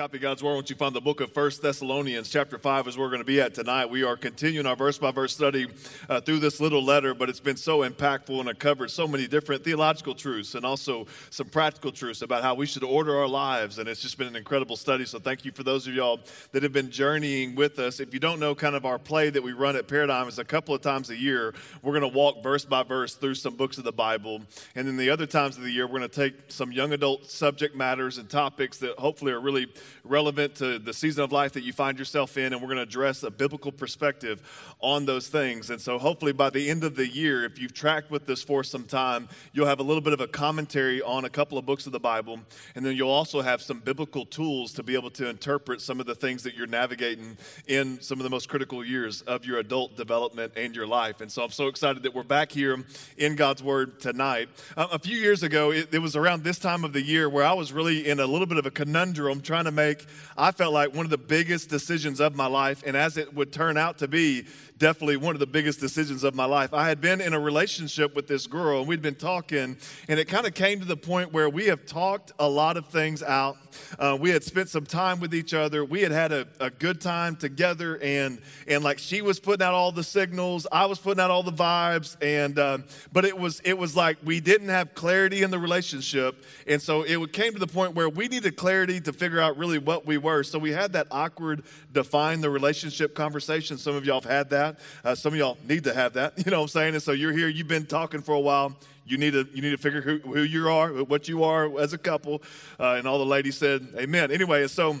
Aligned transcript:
Copy 0.00 0.18
God's 0.18 0.42
Word, 0.42 0.54
won't 0.54 0.70
you 0.70 0.76
find 0.76 0.96
the 0.96 1.00
book 1.02 1.20
of 1.20 1.30
First 1.30 1.60
Thessalonians, 1.60 2.30
chapter 2.30 2.56
5 2.56 2.88
is 2.88 2.96
where 2.96 3.04
we're 3.04 3.10
going 3.10 3.20
to 3.20 3.26
be 3.26 3.38
at 3.38 3.52
tonight. 3.52 3.90
We 3.90 4.02
are 4.02 4.16
continuing 4.16 4.64
our 4.64 4.74
verse 4.74 4.96
by 4.96 5.10
verse 5.10 5.34
study 5.34 5.66
uh, 6.08 6.22
through 6.22 6.38
this 6.38 6.58
little 6.58 6.82
letter, 6.82 7.12
but 7.12 7.28
it's 7.28 7.38
been 7.38 7.58
so 7.58 7.80
impactful 7.80 8.40
and 8.40 8.48
it 8.48 8.58
covers 8.58 8.94
so 8.94 9.06
many 9.06 9.26
different 9.26 9.62
theological 9.62 10.14
truths 10.14 10.54
and 10.54 10.64
also 10.64 11.06
some 11.28 11.48
practical 11.48 11.92
truths 11.92 12.22
about 12.22 12.42
how 12.42 12.54
we 12.54 12.64
should 12.64 12.82
order 12.82 13.14
our 13.18 13.28
lives. 13.28 13.78
And 13.78 13.90
it's 13.90 14.00
just 14.00 14.16
been 14.16 14.26
an 14.26 14.36
incredible 14.36 14.78
study. 14.78 15.04
So 15.04 15.18
thank 15.18 15.44
you 15.44 15.52
for 15.52 15.64
those 15.64 15.86
of 15.86 15.92
y'all 15.92 16.20
that 16.52 16.62
have 16.62 16.72
been 16.72 16.90
journeying 16.90 17.54
with 17.54 17.78
us. 17.78 18.00
If 18.00 18.14
you 18.14 18.20
don't 18.20 18.40
know, 18.40 18.54
kind 18.54 18.76
of 18.76 18.86
our 18.86 18.98
play 18.98 19.28
that 19.28 19.42
we 19.42 19.52
run 19.52 19.76
at 19.76 19.86
Paradigm 19.86 20.28
is 20.28 20.38
a 20.38 20.46
couple 20.46 20.74
of 20.74 20.80
times 20.80 21.10
a 21.10 21.16
year, 21.16 21.52
we're 21.82 21.92
going 21.92 22.10
to 22.10 22.16
walk 22.16 22.42
verse 22.42 22.64
by 22.64 22.84
verse 22.84 23.16
through 23.16 23.34
some 23.34 23.54
books 23.54 23.76
of 23.76 23.84
the 23.84 23.92
Bible. 23.92 24.40
And 24.74 24.88
then 24.88 24.96
the 24.96 25.10
other 25.10 25.26
times 25.26 25.58
of 25.58 25.62
the 25.62 25.70
year, 25.70 25.86
we're 25.86 25.98
going 25.98 26.08
to 26.08 26.16
take 26.28 26.36
some 26.48 26.72
young 26.72 26.94
adult 26.94 27.26
subject 27.26 27.76
matters 27.76 28.16
and 28.16 28.30
topics 28.30 28.78
that 28.78 28.98
hopefully 28.98 29.32
are 29.32 29.40
really 29.40 29.68
relevant 30.04 30.54
to 30.56 30.78
the 30.78 30.92
season 30.92 31.24
of 31.24 31.32
life 31.32 31.52
that 31.52 31.62
you 31.62 31.72
find 31.72 31.98
yourself 31.98 32.36
in, 32.36 32.52
and 32.52 32.60
we're 32.62 32.68
going 32.68 32.76
to 32.76 32.82
address 32.82 33.22
a 33.22 33.30
biblical 33.30 33.72
perspective 33.72 34.42
on 34.80 35.06
those 35.06 35.28
things. 35.28 35.70
And 35.70 35.80
so, 35.80 35.98
hopefully, 35.98 36.32
by 36.32 36.50
the 36.50 36.70
end 36.70 36.84
of 36.84 36.96
the 36.96 37.06
year, 37.06 37.44
if 37.44 37.58
you've 37.58 37.74
tracked 37.74 38.10
with 38.10 38.26
this 38.26 38.42
for 38.42 38.64
some 38.64 38.84
time, 38.84 39.28
you'll 39.52 39.66
have 39.66 39.80
a 39.80 39.82
little 39.82 40.00
bit 40.00 40.12
of 40.12 40.20
a 40.20 40.26
commentary 40.26 41.02
on 41.02 41.24
a 41.24 41.30
couple 41.30 41.58
of 41.58 41.66
books 41.66 41.86
of 41.86 41.92
the 41.92 42.00
Bible, 42.00 42.40
and 42.74 42.84
then 42.84 42.96
you'll 42.96 43.10
also 43.10 43.40
have 43.40 43.62
some 43.62 43.80
biblical 43.80 44.24
tools 44.24 44.72
to 44.74 44.82
be 44.82 44.94
able 44.94 45.10
to 45.10 45.28
interpret 45.28 45.80
some 45.80 46.00
of 46.00 46.06
the 46.06 46.14
things 46.14 46.42
that 46.42 46.54
you're 46.54 46.66
navigating 46.66 47.36
in 47.66 48.00
some 48.00 48.18
of 48.18 48.24
the 48.24 48.30
most 48.30 48.48
critical 48.48 48.84
years 48.84 49.22
of 49.22 49.44
your 49.44 49.58
adult 49.58 49.96
development 49.96 50.52
and 50.56 50.74
your 50.74 50.86
life. 50.86 51.20
And 51.20 51.30
so, 51.30 51.42
I'm 51.42 51.50
so 51.50 51.68
excited 51.68 52.02
that 52.02 52.14
we're 52.14 52.22
back 52.22 52.52
here 52.52 52.84
in 53.16 53.36
God's 53.36 53.62
Word 53.62 54.00
tonight. 54.00 54.48
Uh, 54.76 54.88
a 54.92 54.98
few 54.98 55.16
years 55.16 55.42
ago, 55.42 55.72
it, 55.72 55.92
it 55.92 55.98
was 55.98 56.16
around 56.16 56.44
this 56.44 56.58
time 56.58 56.84
of 56.84 56.92
the 56.92 57.02
year 57.02 57.28
where 57.28 57.44
I 57.44 57.52
was 57.52 57.72
really 57.72 58.08
in 58.08 58.20
a 58.20 58.26
little 58.26 58.46
bit 58.46 58.58
of 58.58 58.66
a 58.66 58.70
conundrum 58.70 59.40
trying 59.40 59.64
to 59.64 59.70
make, 59.80 60.06
I 60.36 60.52
felt 60.52 60.72
like 60.72 60.94
one 60.94 61.06
of 61.06 61.10
the 61.10 61.18
biggest 61.18 61.68
decisions 61.68 62.20
of 62.20 62.34
my 62.34 62.46
life. 62.46 62.82
And 62.86 62.96
as 62.96 63.16
it 63.16 63.34
would 63.34 63.52
turn 63.52 63.76
out 63.76 63.98
to 63.98 64.08
be, 64.08 64.46
definitely 64.80 65.18
one 65.18 65.36
of 65.36 65.40
the 65.40 65.46
biggest 65.46 65.78
decisions 65.78 66.24
of 66.24 66.34
my 66.34 66.46
life. 66.46 66.72
I 66.72 66.88
had 66.88 67.00
been 67.00 67.20
in 67.20 67.34
a 67.34 67.38
relationship 67.38 68.16
with 68.16 68.26
this 68.26 68.46
girl, 68.46 68.80
and 68.80 68.88
we'd 68.88 69.02
been 69.02 69.14
talking, 69.14 69.76
and 70.08 70.18
it 70.18 70.26
kind 70.26 70.46
of 70.46 70.54
came 70.54 70.80
to 70.80 70.86
the 70.86 70.96
point 70.96 71.32
where 71.32 71.48
we 71.48 71.66
have 71.66 71.84
talked 71.84 72.32
a 72.38 72.48
lot 72.48 72.78
of 72.78 72.86
things 72.86 73.22
out. 73.22 73.58
Uh, 73.98 74.16
we 74.18 74.30
had 74.30 74.42
spent 74.42 74.70
some 74.70 74.86
time 74.86 75.20
with 75.20 75.34
each 75.34 75.54
other. 75.54 75.84
We 75.84 76.00
had 76.00 76.10
had 76.10 76.32
a, 76.32 76.48
a 76.58 76.70
good 76.70 77.00
time 77.00 77.36
together, 77.36 77.98
and 78.02 78.40
and 78.66 78.82
like 78.82 78.98
she 78.98 79.20
was 79.22 79.38
putting 79.38 79.64
out 79.64 79.74
all 79.74 79.92
the 79.92 80.02
signals, 80.02 80.66
I 80.72 80.86
was 80.86 80.98
putting 80.98 81.20
out 81.20 81.30
all 81.30 81.42
the 81.42 81.52
vibes, 81.52 82.16
and 82.22 82.58
uh, 82.58 82.78
but 83.12 83.26
it 83.26 83.38
was 83.38 83.60
it 83.64 83.76
was 83.76 83.94
like 83.94 84.16
we 84.24 84.40
didn't 84.40 84.70
have 84.70 84.94
clarity 84.94 85.42
in 85.42 85.50
the 85.50 85.58
relationship, 85.58 86.42
and 86.66 86.80
so 86.80 87.02
it 87.02 87.32
came 87.34 87.52
to 87.52 87.58
the 87.58 87.66
point 87.66 87.94
where 87.94 88.08
we 88.08 88.28
needed 88.28 88.56
clarity 88.56 88.98
to 89.02 89.12
figure 89.12 89.40
out 89.40 89.58
really 89.58 89.78
what 89.78 90.06
we 90.06 90.16
were. 90.16 90.42
So 90.42 90.58
we 90.58 90.72
had 90.72 90.94
that 90.94 91.06
awkward 91.10 91.64
define 91.92 92.40
the 92.40 92.48
relationship 92.48 93.14
conversation. 93.14 93.76
Some 93.76 93.94
of 93.94 94.06
y'all 94.06 94.22
have 94.22 94.30
had 94.30 94.50
that 94.50 94.69
that. 94.76 95.08
Uh, 95.08 95.14
some 95.14 95.32
of 95.32 95.38
y'all 95.38 95.58
need 95.68 95.84
to 95.84 95.94
have 95.94 96.14
that. 96.14 96.34
You 96.44 96.50
know 96.50 96.58
what 96.58 96.64
I'm 96.64 96.68
saying? 96.68 96.94
And 96.94 97.02
so 97.02 97.12
you're 97.12 97.32
here, 97.32 97.48
you've 97.48 97.68
been 97.68 97.86
talking 97.86 98.22
for 98.22 98.34
a 98.34 98.40
while. 98.40 98.74
You 99.06 99.18
need 99.18 99.32
to, 99.32 99.46
you 99.52 99.62
need 99.62 99.70
to 99.70 99.76
figure 99.76 100.00
who, 100.00 100.18
who 100.18 100.42
you 100.42 100.68
are, 100.68 100.90
what 101.04 101.28
you 101.28 101.44
are 101.44 101.78
as 101.78 101.92
a 101.92 101.98
couple. 101.98 102.42
Uh, 102.78 102.94
and 102.94 103.06
all 103.06 103.18
the 103.18 103.26
ladies 103.26 103.56
said, 103.56 103.86
Amen. 103.96 104.30
Anyway, 104.30 104.66
so 104.68 104.98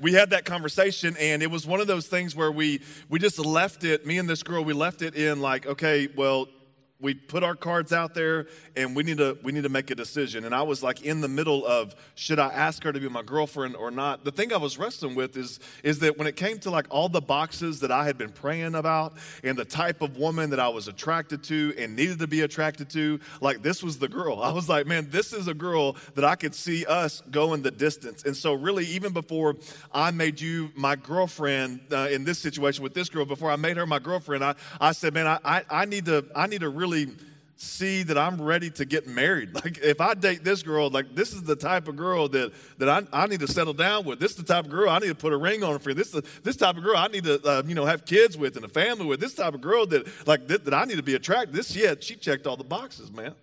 we 0.00 0.12
had 0.12 0.30
that 0.30 0.44
conversation 0.44 1.16
and 1.18 1.42
it 1.42 1.50
was 1.50 1.66
one 1.66 1.80
of 1.80 1.86
those 1.86 2.06
things 2.06 2.36
where 2.36 2.52
we 2.52 2.80
we 3.08 3.18
just 3.18 3.38
left 3.38 3.84
it 3.84 4.06
me 4.06 4.18
and 4.18 4.28
this 4.28 4.42
girl 4.42 4.62
we 4.62 4.72
left 4.72 5.02
it 5.02 5.14
in 5.14 5.40
like 5.40 5.66
okay 5.66 6.08
well 6.14 6.46
we 7.00 7.14
put 7.14 7.44
our 7.44 7.54
cards 7.54 7.92
out 7.92 8.12
there 8.12 8.46
and 8.76 8.96
we 8.96 9.04
need 9.04 9.18
to 9.18 9.38
we 9.44 9.52
need 9.52 9.62
to 9.62 9.68
make 9.68 9.90
a 9.90 9.94
decision. 9.94 10.44
And 10.44 10.54
i 10.54 10.62
was 10.62 10.82
like 10.82 11.02
in 11.02 11.20
the 11.20 11.28
middle 11.28 11.64
of 11.64 11.94
should 12.16 12.40
i 12.40 12.48
ask 12.48 12.82
her 12.82 12.92
to 12.92 12.98
be 12.98 13.08
my 13.08 13.22
girlfriend 13.22 13.76
or 13.76 13.90
not? 13.90 14.24
The 14.24 14.32
thing 14.32 14.52
i 14.52 14.56
was 14.56 14.78
wrestling 14.78 15.14
with 15.14 15.36
is 15.36 15.60
is 15.84 16.00
that 16.00 16.18
when 16.18 16.26
it 16.26 16.34
came 16.34 16.58
to 16.60 16.70
like 16.70 16.86
all 16.90 17.08
the 17.08 17.20
boxes 17.20 17.80
that 17.80 17.92
i 17.92 18.04
had 18.04 18.18
been 18.18 18.30
praying 18.30 18.74
about 18.74 19.14
and 19.44 19.56
the 19.56 19.64
type 19.64 20.02
of 20.02 20.16
woman 20.16 20.50
that 20.50 20.58
i 20.58 20.68
was 20.68 20.88
attracted 20.88 21.44
to 21.44 21.72
and 21.78 21.94
needed 21.94 22.18
to 22.18 22.26
be 22.26 22.40
attracted 22.40 22.90
to 22.90 23.20
like 23.40 23.62
this 23.62 23.82
was 23.82 23.98
the 23.98 24.08
girl. 24.08 24.42
I 24.48 24.52
was 24.52 24.68
like 24.68 24.86
man 24.86 25.08
this 25.10 25.32
is 25.32 25.46
a 25.46 25.54
girl 25.54 25.96
that 26.16 26.24
i 26.24 26.34
could 26.34 26.54
see 26.54 26.84
us 26.86 27.22
going 27.30 27.62
the 27.62 27.70
distance. 27.70 28.24
And 28.24 28.36
so 28.36 28.54
really 28.54 28.86
even 28.86 29.12
before 29.12 29.54
i 29.92 30.10
made 30.10 30.40
you 30.40 30.70
my 30.74 30.96
girlfriend 30.96 31.80
uh, 31.92 32.08
in 32.10 32.24
this 32.24 32.40
situation 32.40 32.82
with 32.82 32.94
this 32.94 33.08
girl 33.08 33.24
before 33.24 33.52
i 33.52 33.56
made 33.56 33.76
her 33.76 33.86
my 33.86 34.00
girlfriend 34.00 34.42
i, 34.42 34.56
I 34.80 34.90
said 34.92 35.14
man 35.14 35.28
I, 35.28 35.38
I, 35.44 35.64
I 35.70 35.84
need 35.84 36.06
to 36.06 36.24
i 36.34 36.48
need 36.48 36.60
to 36.60 36.68
really 36.68 36.87
really 36.90 37.12
see 37.56 38.04
that 38.04 38.16
I'm 38.16 38.40
ready 38.40 38.70
to 38.70 38.84
get 38.84 39.08
married. 39.08 39.50
Like 39.58 39.78
if 39.78 40.00
I 40.00 40.14
date 40.14 40.44
this 40.44 40.62
girl, 40.62 40.88
like 40.88 41.14
this 41.14 41.32
is 41.32 41.42
the 41.42 41.56
type 41.56 41.88
of 41.88 41.96
girl 41.96 42.28
that 42.28 42.52
that 42.78 42.88
I, 42.88 43.24
I 43.24 43.26
need 43.26 43.40
to 43.40 43.48
settle 43.48 43.72
down 43.72 44.04
with. 44.04 44.20
This 44.20 44.32
is 44.32 44.36
the 44.36 44.44
type 44.44 44.66
of 44.66 44.70
girl 44.70 44.88
I 44.88 45.00
need 45.00 45.08
to 45.08 45.14
put 45.14 45.32
a 45.32 45.36
ring 45.36 45.64
on 45.64 45.78
for. 45.80 45.92
This 45.94 46.14
is 46.14 46.22
this 46.44 46.56
type 46.56 46.76
of 46.76 46.84
girl 46.84 46.96
I 46.96 47.08
need 47.08 47.24
to 47.24 47.42
uh, 47.44 47.62
you 47.66 47.74
know 47.74 47.84
have 47.84 48.04
kids 48.04 48.38
with 48.38 48.56
and 48.56 48.64
a 48.64 48.68
family 48.68 49.06
with. 49.06 49.18
This 49.20 49.34
type 49.34 49.54
of 49.54 49.60
girl 49.60 49.86
that 49.86 50.06
like 50.26 50.46
that, 50.46 50.72
I 50.72 50.84
need 50.84 50.96
to 50.96 51.02
be 51.02 51.14
attracted. 51.16 51.50
To. 51.50 51.56
This 51.56 51.74
yeah, 51.74 51.94
she 51.98 52.14
checked 52.14 52.46
all 52.46 52.56
the 52.56 52.64
boxes, 52.64 53.10
man. 53.10 53.34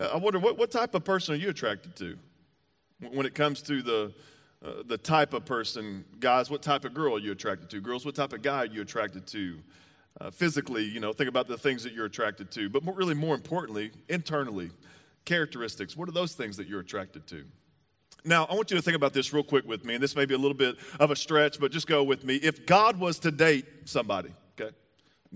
Uh, 0.00 0.10
I 0.12 0.16
wonder 0.16 0.38
what 0.38 0.56
what 0.56 0.70
type 0.70 0.94
of 0.94 1.04
person 1.04 1.34
are 1.34 1.38
you 1.38 1.50
attracted 1.50 1.96
to 1.96 2.16
when 3.10 3.26
it 3.26 3.34
comes 3.34 3.62
to 3.62 3.82
the 3.82 4.12
uh, 4.64 4.84
the 4.86 4.98
type 4.98 5.34
of 5.34 5.44
person, 5.44 6.04
guys. 6.20 6.48
What 6.48 6.62
type 6.62 6.84
of 6.84 6.94
girl 6.94 7.16
are 7.16 7.20
you 7.20 7.32
attracted 7.32 7.68
to? 7.70 7.80
Girls, 7.80 8.06
what 8.06 8.14
type 8.14 8.32
of 8.32 8.42
guy 8.42 8.58
are 8.58 8.66
you 8.66 8.82
attracted 8.82 9.26
to? 9.28 9.58
Uh, 10.20 10.30
physically, 10.30 10.84
you 10.84 11.00
know, 11.00 11.12
think 11.12 11.28
about 11.28 11.48
the 11.48 11.56
things 11.56 11.82
that 11.84 11.92
you're 11.92 12.06
attracted 12.06 12.50
to, 12.52 12.68
but 12.68 12.84
more, 12.84 12.94
really 12.94 13.14
more 13.14 13.34
importantly, 13.34 13.90
internally, 14.08 14.70
characteristics. 15.24 15.96
What 15.96 16.08
are 16.08 16.12
those 16.12 16.34
things 16.34 16.56
that 16.56 16.66
you're 16.66 16.80
attracted 16.80 17.26
to? 17.28 17.44
Now, 18.24 18.46
I 18.48 18.54
want 18.54 18.70
you 18.70 18.76
to 18.76 18.82
think 18.82 18.96
about 18.96 19.12
this 19.12 19.32
real 19.32 19.42
quick 19.42 19.66
with 19.66 19.84
me, 19.84 19.94
and 19.94 20.02
this 20.02 20.14
may 20.14 20.26
be 20.26 20.34
a 20.34 20.38
little 20.38 20.56
bit 20.56 20.76
of 21.00 21.10
a 21.10 21.16
stretch, 21.16 21.58
but 21.58 21.72
just 21.72 21.86
go 21.86 22.04
with 22.04 22.24
me. 22.24 22.36
If 22.36 22.66
God 22.66 23.00
was 23.00 23.18
to 23.20 23.32
date 23.32 23.64
somebody, 23.84 24.30
okay? 24.60 24.74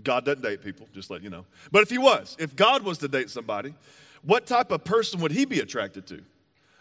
God 0.03 0.25
doesn't 0.25 0.43
date 0.43 0.63
people, 0.63 0.89
just 0.95 1.11
let 1.11 1.23
you 1.23 1.31
know. 1.31 1.47
But 1.73 1.83
if 1.83 1.91
He 1.91 1.99
was, 1.99 2.37
if 2.39 2.55
God 2.55 2.85
was 2.85 2.99
to 2.99 3.09
date 3.09 3.31
somebody, 3.31 3.75
what 4.23 4.47
type 4.47 4.71
of 4.71 4.85
person 4.85 5.21
would 5.21 5.33
He 5.33 5.47
be 5.47 5.61
attracted 5.61 6.07
to? 6.09 6.23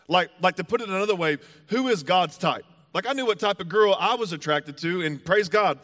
Like, 0.07 0.29
like 0.41 0.57
to 0.57 0.63
put 0.63 0.81
it 0.81 0.89
another 0.89 1.15
way, 1.15 1.37
who 1.67 1.87
is 1.87 2.03
God's 2.03 2.37
type? 2.37 2.65
Like 2.93 3.07
I 3.07 3.13
knew 3.13 3.25
what 3.25 3.39
type 3.39 3.59
of 3.59 3.67
girl 3.67 3.95
I 3.99 4.15
was 4.15 4.31
attracted 4.31 4.77
to, 4.79 5.01
and 5.01 5.23
praise 5.23 5.49
God, 5.49 5.79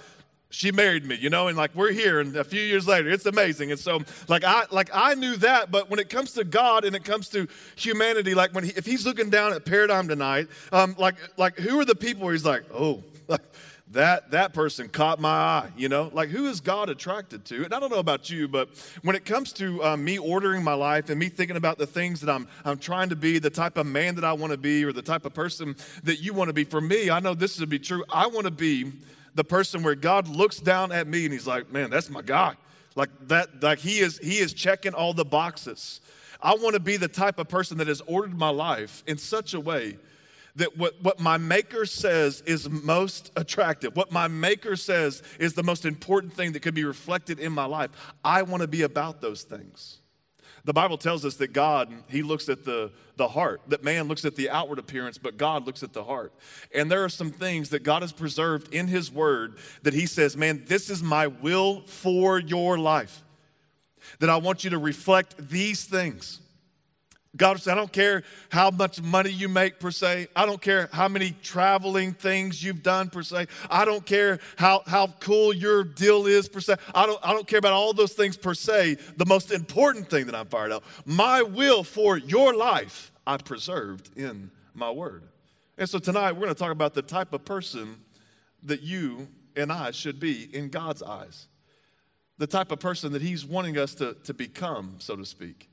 she 0.51 0.71
married 0.71 1.05
me, 1.05 1.15
you 1.15 1.29
know, 1.29 1.47
and 1.47 1.57
like 1.57 1.73
we're 1.73 1.91
here 1.91 2.19
and 2.19 2.35
a 2.35 2.43
few 2.43 2.61
years 2.61 2.87
later, 2.87 3.09
it's 3.09 3.25
amazing. 3.25 3.71
And 3.71 3.79
so 3.79 4.01
like 4.27 4.43
I 4.43 4.65
like 4.69 4.89
I 4.93 5.15
knew 5.15 5.35
that, 5.37 5.71
but 5.71 5.89
when 5.89 5.99
it 5.99 6.09
comes 6.09 6.33
to 6.33 6.43
God 6.43 6.85
and 6.85 6.95
it 6.95 7.03
comes 7.03 7.29
to 7.29 7.47
humanity, 7.75 8.35
like 8.35 8.53
when 8.53 8.65
he, 8.65 8.71
if 8.75 8.85
he's 8.85 9.05
looking 9.05 9.29
down 9.29 9.53
at 9.53 9.65
paradigm 9.65 10.07
tonight, 10.07 10.49
um, 10.71 10.95
like 10.99 11.15
like 11.37 11.57
who 11.57 11.79
are 11.79 11.85
the 11.85 11.95
people 11.95 12.25
where 12.25 12.33
he's 12.33 12.45
like, 12.45 12.63
oh, 12.73 13.03
that 13.91 14.31
that 14.31 14.53
person 14.53 14.89
caught 14.89 15.19
my 15.19 15.29
eye, 15.29 15.69
you 15.77 15.89
know, 15.89 16.09
like 16.13 16.29
who 16.29 16.47
is 16.47 16.59
God 16.59 16.89
attracted 16.89 17.45
to? 17.45 17.63
And 17.63 17.73
I 17.73 17.79
don't 17.79 17.91
know 17.91 17.99
about 17.99 18.29
you, 18.29 18.47
but 18.47 18.69
when 19.03 19.15
it 19.15 19.25
comes 19.25 19.53
to 19.53 19.83
um, 19.83 20.03
me 20.03 20.17
ordering 20.17 20.63
my 20.63 20.73
life 20.73 21.09
and 21.09 21.19
me 21.19 21.29
thinking 21.29 21.57
about 21.57 21.77
the 21.77 21.87
things 21.87 22.21
that 22.21 22.29
I'm 22.29 22.47
I'm 22.65 22.77
trying 22.77 23.09
to 23.09 23.15
be, 23.15 23.39
the 23.39 23.49
type 23.49 23.77
of 23.77 23.85
man 23.85 24.15
that 24.15 24.25
I 24.25 24.33
want 24.33 24.51
to 24.51 24.57
be, 24.57 24.83
or 24.83 24.91
the 24.91 25.01
type 25.01 25.25
of 25.25 25.33
person 25.33 25.75
that 26.03 26.21
you 26.21 26.33
want 26.33 26.49
to 26.49 26.53
be, 26.53 26.63
for 26.65 26.81
me, 26.81 27.09
I 27.09 27.19
know 27.19 27.33
this 27.33 27.57
to 27.57 27.67
be 27.67 27.79
true. 27.79 28.03
I 28.09 28.27
want 28.27 28.45
to 28.45 28.51
be 28.51 28.91
the 29.35 29.43
person 29.43 29.83
where 29.83 29.95
God 29.95 30.27
looks 30.27 30.59
down 30.59 30.91
at 30.91 31.07
me 31.07 31.25
and 31.25 31.33
he's 31.33 31.47
like, 31.47 31.71
man, 31.71 31.89
that's 31.89 32.09
my 32.09 32.21
guy. 32.21 32.55
Like 32.95 33.09
that, 33.27 33.63
like 33.63 33.79
he 33.79 33.99
is, 33.99 34.17
he 34.19 34.39
is 34.39 34.53
checking 34.53 34.93
all 34.93 35.13
the 35.13 35.25
boxes. 35.25 36.01
I 36.41 36.55
want 36.55 36.73
to 36.73 36.79
be 36.79 36.97
the 36.97 37.07
type 37.07 37.39
of 37.39 37.47
person 37.47 37.77
that 37.77 37.87
has 37.87 38.01
ordered 38.01 38.37
my 38.37 38.49
life 38.49 39.03
in 39.07 39.17
such 39.17 39.53
a 39.53 39.59
way 39.59 39.97
that 40.55 40.77
what, 40.77 41.01
what 41.01 41.19
my 41.19 41.37
maker 41.37 41.85
says 41.85 42.41
is 42.45 42.69
most 42.69 43.31
attractive, 43.37 43.95
what 43.95 44.11
my 44.11 44.27
maker 44.27 44.75
says 44.75 45.23
is 45.39 45.53
the 45.53 45.63
most 45.63 45.85
important 45.85 46.33
thing 46.33 46.51
that 46.51 46.61
could 46.61 46.73
be 46.73 46.83
reflected 46.83 47.39
in 47.39 47.53
my 47.53 47.65
life. 47.65 47.91
I 48.23 48.41
want 48.41 48.61
to 48.61 48.67
be 48.67 48.81
about 48.81 49.21
those 49.21 49.43
things. 49.43 50.00
The 50.63 50.73
Bible 50.73 50.97
tells 50.97 51.25
us 51.25 51.35
that 51.35 51.53
God, 51.53 51.91
He 52.09 52.21
looks 52.21 52.49
at 52.49 52.65
the, 52.65 52.91
the 53.15 53.29
heart, 53.29 53.61
that 53.67 53.83
man 53.83 54.07
looks 54.07 54.25
at 54.25 54.35
the 54.35 54.49
outward 54.49 54.79
appearance, 54.79 55.17
but 55.17 55.37
God 55.37 55.65
looks 55.65 55.81
at 55.83 55.93
the 55.93 56.03
heart. 56.03 56.33
And 56.73 56.91
there 56.91 57.03
are 57.03 57.09
some 57.09 57.31
things 57.31 57.69
that 57.69 57.83
God 57.83 58.01
has 58.01 58.11
preserved 58.11 58.73
in 58.73 58.87
His 58.87 59.11
Word 59.11 59.55
that 59.83 59.93
He 59.93 60.05
says, 60.05 60.37
man, 60.37 60.63
this 60.67 60.89
is 60.89 61.01
my 61.01 61.27
will 61.27 61.81
for 61.81 62.39
your 62.39 62.77
life. 62.77 63.23
That 64.19 64.29
I 64.29 64.37
want 64.37 64.63
you 64.63 64.69
to 64.71 64.77
reflect 64.77 65.49
these 65.49 65.85
things. 65.85 66.40
God 67.37 67.61
said, 67.61 67.71
I 67.71 67.75
don't 67.75 67.93
care 67.93 68.23
how 68.49 68.71
much 68.71 69.01
money 69.01 69.29
you 69.29 69.47
make 69.47 69.79
per 69.79 69.89
se. 69.89 70.27
I 70.35 70.45
don't 70.45 70.61
care 70.61 70.89
how 70.91 71.07
many 71.07 71.31
traveling 71.41 72.13
things 72.13 72.61
you've 72.61 72.83
done 72.83 73.09
per 73.09 73.23
se. 73.23 73.47
I 73.69 73.85
don't 73.85 74.05
care 74.05 74.39
how, 74.57 74.83
how 74.85 75.07
cool 75.21 75.53
your 75.53 75.85
deal 75.85 76.27
is 76.27 76.49
per 76.49 76.59
se. 76.59 76.75
I 76.93 77.05
don't, 77.05 77.19
I 77.23 77.31
don't 77.31 77.47
care 77.47 77.59
about 77.59 77.71
all 77.71 77.93
those 77.93 78.13
things 78.13 78.35
per 78.35 78.53
se. 78.53 78.97
The 79.15 79.25
most 79.25 79.51
important 79.51 80.09
thing 80.09 80.25
that 80.25 80.35
I'm 80.35 80.47
fired 80.47 80.73
up, 80.73 80.83
my 81.05 81.41
will 81.41 81.83
for 81.85 82.17
your 82.17 82.53
life, 82.53 83.13
I 83.25 83.37
preserved 83.37 84.09
in 84.17 84.51
my 84.73 84.91
word. 84.91 85.23
And 85.77 85.89
so 85.89 85.99
tonight 85.99 86.33
we're 86.33 86.41
going 86.41 86.53
to 86.53 86.59
talk 86.59 86.71
about 86.71 86.93
the 86.93 87.01
type 87.01 87.31
of 87.31 87.45
person 87.45 88.01
that 88.63 88.81
you 88.81 89.29
and 89.55 89.71
I 89.71 89.91
should 89.91 90.19
be 90.19 90.53
in 90.53 90.69
God's 90.69 91.01
eyes. 91.01 91.47
The 92.37 92.47
type 92.47 92.71
of 92.71 92.79
person 92.79 93.13
that 93.13 93.21
He's 93.21 93.45
wanting 93.45 93.77
us 93.77 93.95
to, 93.95 94.15
to 94.25 94.33
become, 94.33 94.95
so 94.99 95.15
to 95.15 95.25
speak. 95.25 95.70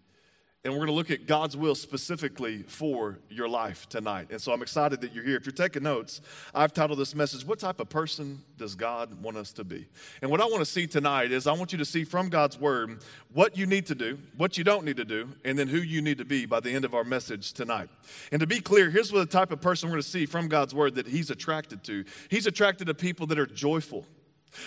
And 0.65 0.73
we're 0.73 0.81
going 0.81 0.89
to 0.89 0.95
look 0.95 1.13
at 1.13 1.27
God's 1.27 1.57
will 1.57 1.77
specifically 1.77 2.65
for 2.65 3.21
your 3.31 3.49
life 3.49 3.89
tonight. 3.89 4.29
And 4.31 4.43
so 4.43 4.53
I'm 4.53 4.61
excited 4.61 5.01
that 5.03 5.15
you're 5.15 5.23
here. 5.23 5.37
If 5.37 5.47
you're 5.47 5.53
taking 5.53 5.85
notes, 5.85 6.21
I've 6.53 6.73
titled 6.73 6.99
this 6.99 7.15
message, 7.15 7.47
What 7.47 7.61
Type 7.61 7.79
of 7.79 7.89
Person 7.89 8.43
Does 8.57 8.75
God 8.75 9.23
Want 9.23 9.37
Us 9.37 9.53
to 9.53 9.65
Be? 9.65 9.87
And 10.21 10.33
what 10.33 10.41
I 10.41 10.47
want 10.47 10.59
to 10.59 10.65
see 10.65 10.89
tonight 10.89 11.31
is 11.31 11.47
I 11.47 11.53
want 11.53 11.71
you 11.71 11.79
to 11.79 11.85
see 11.85 12.03
from 12.03 12.29
God's 12.29 12.59
Word 12.59 13.05
what 13.33 13.57
you 13.57 13.67
need 13.67 13.87
to 13.87 13.95
do, 13.95 14.19
what 14.37 14.59
you 14.59 14.65
don't 14.65 14.85
need 14.85 14.97
to 14.97 15.05
do, 15.05 15.29
and 15.45 15.57
then 15.57 15.69
who 15.69 15.79
you 15.79 16.03
need 16.03 16.19
to 16.19 16.25
be 16.25 16.45
by 16.45 16.59
the 16.59 16.73
end 16.73 16.85
of 16.85 16.93
our 16.93 17.05
message 17.05 17.53
tonight. 17.53 17.89
And 18.33 18.41
to 18.41 18.47
be 18.47 18.59
clear, 18.59 18.91
here's 18.91 19.13
what 19.13 19.21
the 19.21 19.39
type 19.39 19.53
of 19.53 19.61
person 19.61 19.89
we're 19.89 19.95
going 19.95 20.03
to 20.03 20.09
see 20.09 20.27
from 20.27 20.49
God's 20.49 20.75
Word 20.75 20.97
that 20.97 21.07
He's 21.07 21.31
attracted 21.31 21.85
to 21.85 22.05
He's 22.31 22.49
attracted 22.49 22.89
to 22.89 22.95
people 22.95 23.29
that 23.29 23.39
are 23.39 23.47
joyful, 23.47 24.07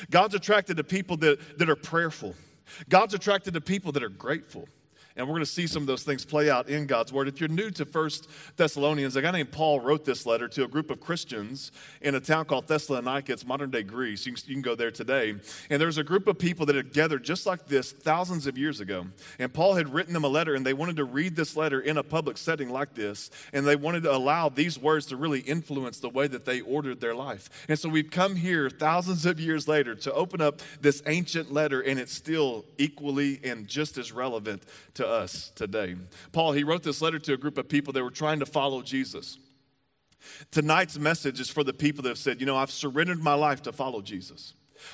God's 0.10 0.36
attracted 0.36 0.78
to 0.78 0.86
people 0.86 1.18
that, 1.18 1.60
that 1.60 1.70
are 1.70 1.76
prayerful, 1.76 2.34
God's 2.88 3.14
attracted 3.14 3.56
to 3.56 3.62
people 3.62 3.92
that 3.92 4.04
are 4.04 4.10
grateful. 4.10 4.70
And 5.22 5.30
we're 5.30 5.36
going 5.36 5.46
to 5.46 5.52
see 5.52 5.68
some 5.68 5.84
of 5.84 5.88
those 5.88 6.02
things 6.02 6.26
play 6.26 6.50
out 6.50 6.68
in 6.68 6.88
God's 6.88 7.14
Word. 7.14 7.28
If 7.28 7.40
you're 7.40 7.48
new 7.48 7.70
to 7.70 7.86
First 7.86 8.28
Thessalonians, 8.58 9.16
a 9.16 9.22
guy 9.22 9.30
named 9.30 9.52
Paul 9.52 9.80
wrote 9.80 10.04
this 10.04 10.26
letter 10.26 10.48
to 10.48 10.64
a 10.64 10.68
group 10.68 10.90
of 10.90 11.00
Christians 11.00 11.72
in 12.02 12.16
a 12.16 12.20
town 12.20 12.46
called 12.46 12.68
Thessalonica. 12.68 13.32
It's 13.32 13.46
modern 13.46 13.70
day 13.70 13.84
Greece. 13.84 14.26
You 14.26 14.34
can, 14.34 14.44
you 14.48 14.56
can 14.56 14.64
go 14.64 14.74
there 14.74 14.90
today. 14.90 15.36
And 15.70 15.80
there's 15.80 16.00
a 16.00 16.04
group 16.04 16.28
of 16.28 16.40
people 16.40 16.66
that 16.66 16.76
had 16.76 16.92
gathered 16.92 17.24
just 17.24 17.46
like 17.46 17.68
this 17.68 17.92
thousands 17.92 18.48
of 18.48 18.58
years 18.58 18.80
ago. 18.80 19.06
And 19.38 19.54
Paul 19.54 19.76
had 19.76 19.94
written 19.94 20.12
them 20.12 20.24
a 20.24 20.28
letter, 20.28 20.56
and 20.56 20.66
they 20.66 20.74
wanted 20.74 20.96
to 20.96 21.04
read 21.04 21.36
this 21.36 21.56
letter 21.56 21.80
in 21.80 21.98
a 21.98 22.04
public 22.04 22.40
setting 22.40 22.72
like 22.72 22.96
this. 22.96 23.30
And 23.54 23.64
they 23.64 23.76
wanted 23.76 24.02
to 24.04 24.16
allow 24.16 24.50
these 24.50 24.80
words 24.80 25.06
to 25.08 25.18
really 25.18 25.42
influence 25.42 26.00
the 26.00 26.10
way 26.10 26.26
that 26.26 26.46
they 26.46 26.62
ordered 26.62 27.00
their 27.00 27.14
life. 27.14 27.48
And 27.70 27.78
so 27.78 27.90
we've 27.90 28.10
come 28.10 28.36
here 28.36 28.72
thousands 28.72 29.28
of 29.28 29.40
years 29.40 29.68
later 29.68 29.94
to 29.94 30.14
open 30.14 30.42
up 30.42 30.62
this 30.82 31.04
ancient 31.06 31.54
letter, 31.54 31.80
and 31.82 32.00
it's 32.00 32.12
still 32.12 32.66
equally 32.80 33.40
and 33.44 33.68
just 33.68 34.00
as 34.00 34.12
relevant 34.12 34.64
to 34.96 35.11
us 35.12 35.52
today. 35.56 35.96
Paul, 36.32 36.54
he 36.54 36.64
wrote 36.64 36.84
this 36.84 37.02
letter 37.02 37.20
to 37.20 37.34
a 37.34 37.38
group 37.38 37.58
of 37.58 37.70
people 37.70 37.94
that 37.94 38.04
were 38.04 38.10
trying 38.10 38.40
to 38.40 38.46
follow 38.46 38.82
Jesus. 38.82 39.38
Tonight's 40.52 40.98
message 40.98 41.40
is 41.40 41.50
for 41.50 41.64
the 41.64 41.74
people 41.74 42.04
that 42.04 42.10
have 42.10 42.18
said, 42.18 42.40
you 42.40 42.46
know, 42.46 42.58
I've 42.58 42.72
surrendered 42.72 43.20
my 43.20 43.34
life 43.34 43.62
to 43.64 43.72
follow 43.72 44.02
Jesus. 44.02 44.54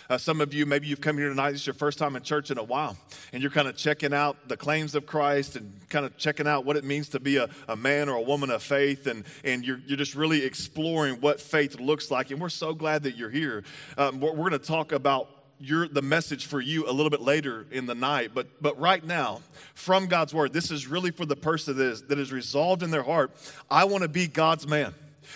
Uh, 0.09 0.17
some 0.17 0.41
of 0.41 0.53
you, 0.53 0.65
maybe 0.65 0.87
you've 0.87 1.01
come 1.01 1.17
here 1.17 1.29
tonight, 1.29 1.53
is 1.53 1.65
your 1.65 1.73
first 1.73 1.97
time 1.97 2.15
in 2.15 2.23
church 2.23 2.51
in 2.51 2.57
a 2.57 2.63
while, 2.63 2.97
and 3.31 3.41
you're 3.41 3.51
kind 3.51 3.67
of 3.67 3.77
checking 3.77 4.13
out 4.13 4.49
the 4.49 4.57
claims 4.57 4.95
of 4.95 5.05
Christ 5.05 5.55
and 5.55 5.73
kind 5.89 6.05
of 6.05 6.17
checking 6.17 6.47
out 6.47 6.65
what 6.65 6.75
it 6.75 6.83
means 6.83 7.09
to 7.09 7.19
be 7.19 7.37
a, 7.37 7.49
a 7.69 7.75
man 7.75 8.09
or 8.09 8.17
a 8.17 8.21
woman 8.21 8.49
of 8.49 8.61
faith, 8.61 9.07
and, 9.07 9.23
and 9.43 9.65
you're, 9.65 9.79
you're 9.85 9.97
just 9.97 10.15
really 10.15 10.43
exploring 10.43 11.21
what 11.21 11.39
faith 11.39 11.79
looks 11.79 12.11
like. 12.11 12.31
And 12.31 12.41
we're 12.41 12.49
so 12.49 12.73
glad 12.73 13.03
that 13.03 13.15
you're 13.15 13.29
here. 13.29 13.63
Um, 13.97 14.19
we're, 14.19 14.31
we're 14.31 14.49
going 14.49 14.59
to 14.59 14.67
talk 14.67 14.91
about 14.91 15.29
your, 15.59 15.87
the 15.87 16.01
message 16.01 16.45
for 16.45 16.61
you 16.61 16.89
a 16.89 16.91
little 16.91 17.09
bit 17.09 17.21
later 17.21 17.65
in 17.71 17.85
the 17.85 17.95
night. 17.95 18.31
But, 18.33 18.61
but 18.61 18.79
right 18.79 19.03
now, 19.03 19.41
from 19.73 20.07
God's 20.07 20.33
word, 20.33 20.53
this 20.53 20.71
is 20.71 20.87
really 20.87 21.11
for 21.11 21.25
the 21.25 21.35
person 21.35 21.77
that 21.77 21.83
is, 21.83 22.01
that 22.03 22.19
is 22.19 22.31
resolved 22.31 22.83
in 22.83 22.91
their 22.91 23.03
heart 23.03 23.31
I 23.69 23.85
want 23.85 24.03
to 24.03 24.09
be 24.09 24.27
God's 24.27 24.67
man. 24.67 24.93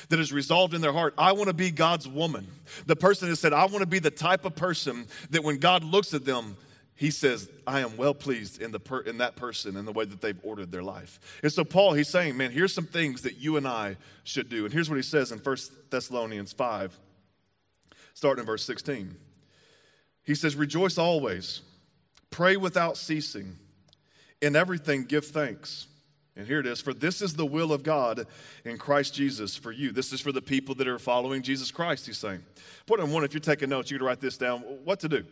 That 0.10 0.20
is 0.20 0.32
resolved 0.32 0.74
in 0.74 0.82
their 0.82 0.94
heart. 0.94 1.14
I 1.18 1.34
want 1.34 1.48
to 1.48 1.54
be 1.54 1.70
God's 1.70 2.08
woman. 2.08 2.48
The 2.86 2.96
person 2.96 3.30
that 3.30 3.36
said, 3.36 3.52
I 3.52 3.66
want 3.66 3.80
to 3.80 3.86
be 3.86 4.00
the 4.00 4.12
type 4.12 4.46
of 4.46 4.56
person 4.56 5.06
that 5.32 5.44
when 5.44 5.58
God 5.58 5.84
looks 5.84 6.14
at 6.14 6.24
them, 6.24 6.56
he 6.96 7.12
says, 7.12 7.50
I 7.66 7.82
am 7.82 7.98
well 7.98 8.14
pleased 8.14 8.62
in, 8.62 8.72
the 8.72 8.80
per- 8.80 9.02
in 9.02 9.18
that 9.18 9.36
person 9.36 9.76
and 9.76 9.88
the 9.88 9.92
way 9.92 10.06
that 10.06 10.22
they've 10.22 10.40
ordered 10.44 10.72
their 10.72 10.84
life. 10.84 11.20
And 11.42 11.52
so, 11.52 11.64
Paul, 11.64 11.94
he's 11.94 12.08
saying, 12.08 12.38
man, 12.38 12.52
here's 12.52 12.74
some 12.74 12.86
things 12.86 13.24
that 13.24 13.38
you 13.38 13.58
and 13.58 13.68
I 13.68 13.98
should 14.24 14.50
do. 14.50 14.66
And 14.66 14.74
here's 14.74 14.90
what 14.90 14.98
he 14.98 15.02
says 15.02 15.32
in 15.32 15.40
1 15.40 15.58
Thessalonians 15.90 16.54
5, 16.54 16.98
starting 18.14 18.42
in 18.42 18.46
verse 18.46 18.64
16. 18.64 19.16
He 20.24 20.36
says, 20.36 20.56
Rejoice 20.56 20.98
always, 20.98 21.62
pray 22.30 22.58
without 22.58 22.98
ceasing, 22.98 23.58
in 24.42 24.56
everything 24.56 25.06
give 25.06 25.26
thanks. 25.26 25.88
And 26.36 26.48
here 26.48 26.60
it 26.60 26.66
is 26.66 26.82
For 26.82 26.94
this 26.94 27.22
is 27.22 27.36
the 27.36 27.46
will 27.46 27.74
of 27.74 27.84
God 27.84 28.26
in 28.64 28.78
Christ 28.78 29.14
Jesus 29.14 29.56
for 29.56 29.72
you. 29.72 29.92
This 29.92 30.14
is 30.14 30.22
for 30.22 30.32
the 30.32 30.42
people 30.42 30.76
that 30.76 30.88
are 30.88 31.00
following 31.00 31.42
Jesus 31.42 31.72
Christ, 31.72 32.06
he's 32.06 32.18
saying. 32.18 32.42
Point 32.86 33.02
on 33.02 33.12
one, 33.12 33.24
if 33.24 33.34
you're 33.34 33.42
taking 33.42 33.70
notes, 33.70 33.92
you 33.92 33.98
can 33.98 34.08
write 34.08 34.22
this 34.22 34.38
down. 34.38 34.62
What 34.84 35.00
to 35.02 35.10
do? 35.10 35.26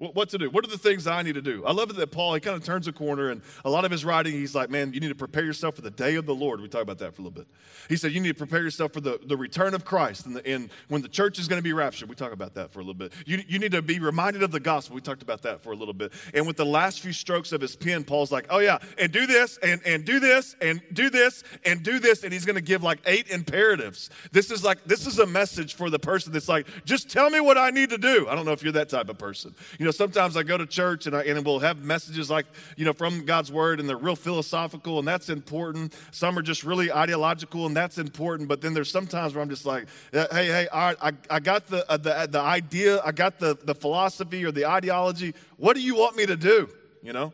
What, 0.00 0.30
to 0.30 0.38
do? 0.38 0.48
What 0.48 0.64
are 0.64 0.70
the 0.70 0.78
things 0.78 1.04
that 1.04 1.12
I 1.12 1.20
need 1.20 1.34
to 1.34 1.42
do? 1.42 1.62
I 1.66 1.72
love 1.72 1.90
it 1.90 1.96
that 1.96 2.10
Paul, 2.10 2.32
he 2.32 2.40
kind 2.40 2.56
of 2.56 2.64
turns 2.64 2.88
a 2.88 2.92
corner, 2.92 3.28
and 3.28 3.42
a 3.66 3.70
lot 3.70 3.84
of 3.84 3.90
his 3.90 4.02
writing, 4.02 4.32
he's 4.32 4.54
like, 4.54 4.70
man, 4.70 4.94
you 4.94 5.00
need 5.00 5.10
to 5.10 5.14
prepare 5.14 5.44
yourself 5.44 5.74
for 5.74 5.82
the 5.82 5.90
day 5.90 6.14
of 6.14 6.24
the 6.24 6.34
Lord. 6.34 6.62
We 6.62 6.68
talked 6.68 6.84
about 6.84 6.96
that 7.00 7.14
for 7.14 7.20
a 7.20 7.24
little 7.26 7.38
bit. 7.38 7.46
He 7.86 7.96
said, 7.96 8.12
you 8.12 8.20
need 8.20 8.30
to 8.30 8.34
prepare 8.34 8.62
yourself 8.62 8.94
for 8.94 9.02
the, 9.02 9.20
the 9.26 9.36
return 9.36 9.74
of 9.74 9.84
Christ 9.84 10.24
and, 10.24 10.36
the, 10.36 10.46
and 10.46 10.70
when 10.88 11.02
the 11.02 11.08
church 11.08 11.38
is 11.38 11.48
going 11.48 11.58
to 11.58 11.62
be 11.62 11.74
raptured. 11.74 12.08
We 12.08 12.14
talk 12.14 12.32
about 12.32 12.54
that 12.54 12.70
for 12.70 12.80
a 12.80 12.82
little 12.82 12.94
bit. 12.94 13.12
You, 13.26 13.42
you 13.46 13.58
need 13.58 13.72
to 13.72 13.82
be 13.82 13.98
reminded 13.98 14.42
of 14.42 14.52
the 14.52 14.60
gospel. 14.60 14.94
We 14.94 15.02
talked 15.02 15.20
about 15.22 15.42
that 15.42 15.60
for 15.60 15.72
a 15.72 15.76
little 15.76 15.92
bit. 15.92 16.14
And 16.32 16.46
with 16.46 16.56
the 16.56 16.64
last 16.64 17.00
few 17.00 17.12
strokes 17.12 17.52
of 17.52 17.60
his 17.60 17.76
pen, 17.76 18.04
Paul's 18.04 18.32
like, 18.32 18.46
oh, 18.48 18.60
yeah, 18.60 18.78
and 18.96 19.12
do 19.12 19.26
this, 19.26 19.58
and, 19.62 19.82
and 19.84 20.06
do 20.06 20.18
this, 20.18 20.56
and 20.62 20.80
do 20.94 21.10
this, 21.10 21.44
and 21.66 21.82
do 21.82 21.98
this. 21.98 22.24
And 22.24 22.32
he's 22.32 22.46
going 22.46 22.56
to 22.56 22.62
give 22.62 22.82
like 22.82 23.00
eight 23.04 23.28
imperatives. 23.28 24.08
This 24.32 24.50
is 24.50 24.64
like, 24.64 24.82
this 24.84 25.06
is 25.06 25.18
a 25.18 25.26
message 25.26 25.74
for 25.74 25.90
the 25.90 25.98
person 25.98 26.32
that's 26.32 26.48
like, 26.48 26.66
just 26.86 27.10
tell 27.10 27.28
me 27.28 27.40
what 27.40 27.58
I 27.58 27.68
need 27.68 27.90
to 27.90 27.98
do. 27.98 28.28
I 28.30 28.34
don't 28.34 28.46
know 28.46 28.52
if 28.52 28.62
you're 28.62 28.72
that 28.72 28.88
type 28.88 29.10
of 29.10 29.18
person. 29.18 29.54
You 29.78 29.84
know, 29.84 29.89
sometimes 29.90 30.36
I 30.36 30.42
go 30.42 30.58
to 30.58 30.66
church 30.66 31.06
and, 31.06 31.16
I, 31.16 31.22
and 31.22 31.44
we'll 31.44 31.60
have 31.60 31.82
messages 31.82 32.30
like, 32.30 32.46
you 32.76 32.84
know, 32.84 32.92
from 32.92 33.24
God's 33.24 33.50
word 33.50 33.80
and 33.80 33.88
they're 33.88 33.96
real 33.96 34.16
philosophical 34.16 34.98
and 34.98 35.08
that's 35.08 35.28
important. 35.28 35.94
Some 36.10 36.38
are 36.38 36.42
just 36.42 36.64
really 36.64 36.92
ideological 36.92 37.66
and 37.66 37.76
that's 37.76 37.98
important. 37.98 38.48
But 38.48 38.60
then 38.60 38.74
there's 38.74 38.90
sometimes 38.90 39.34
where 39.34 39.42
I'm 39.42 39.48
just 39.48 39.66
like, 39.66 39.86
hey, 40.12 40.26
hey, 40.30 40.68
all 40.68 40.80
right, 40.80 40.96
I, 41.00 41.12
I 41.36 41.40
got 41.40 41.66
the, 41.66 41.90
uh, 41.90 41.96
the, 41.96 42.28
the 42.30 42.40
idea, 42.40 43.00
I 43.04 43.12
got 43.12 43.38
the, 43.38 43.56
the 43.62 43.74
philosophy 43.74 44.44
or 44.44 44.52
the 44.52 44.66
ideology. 44.66 45.34
What 45.56 45.76
do 45.76 45.82
you 45.82 45.94
want 45.94 46.16
me 46.16 46.26
to 46.26 46.36
do? 46.36 46.68
You 47.02 47.12
know? 47.12 47.32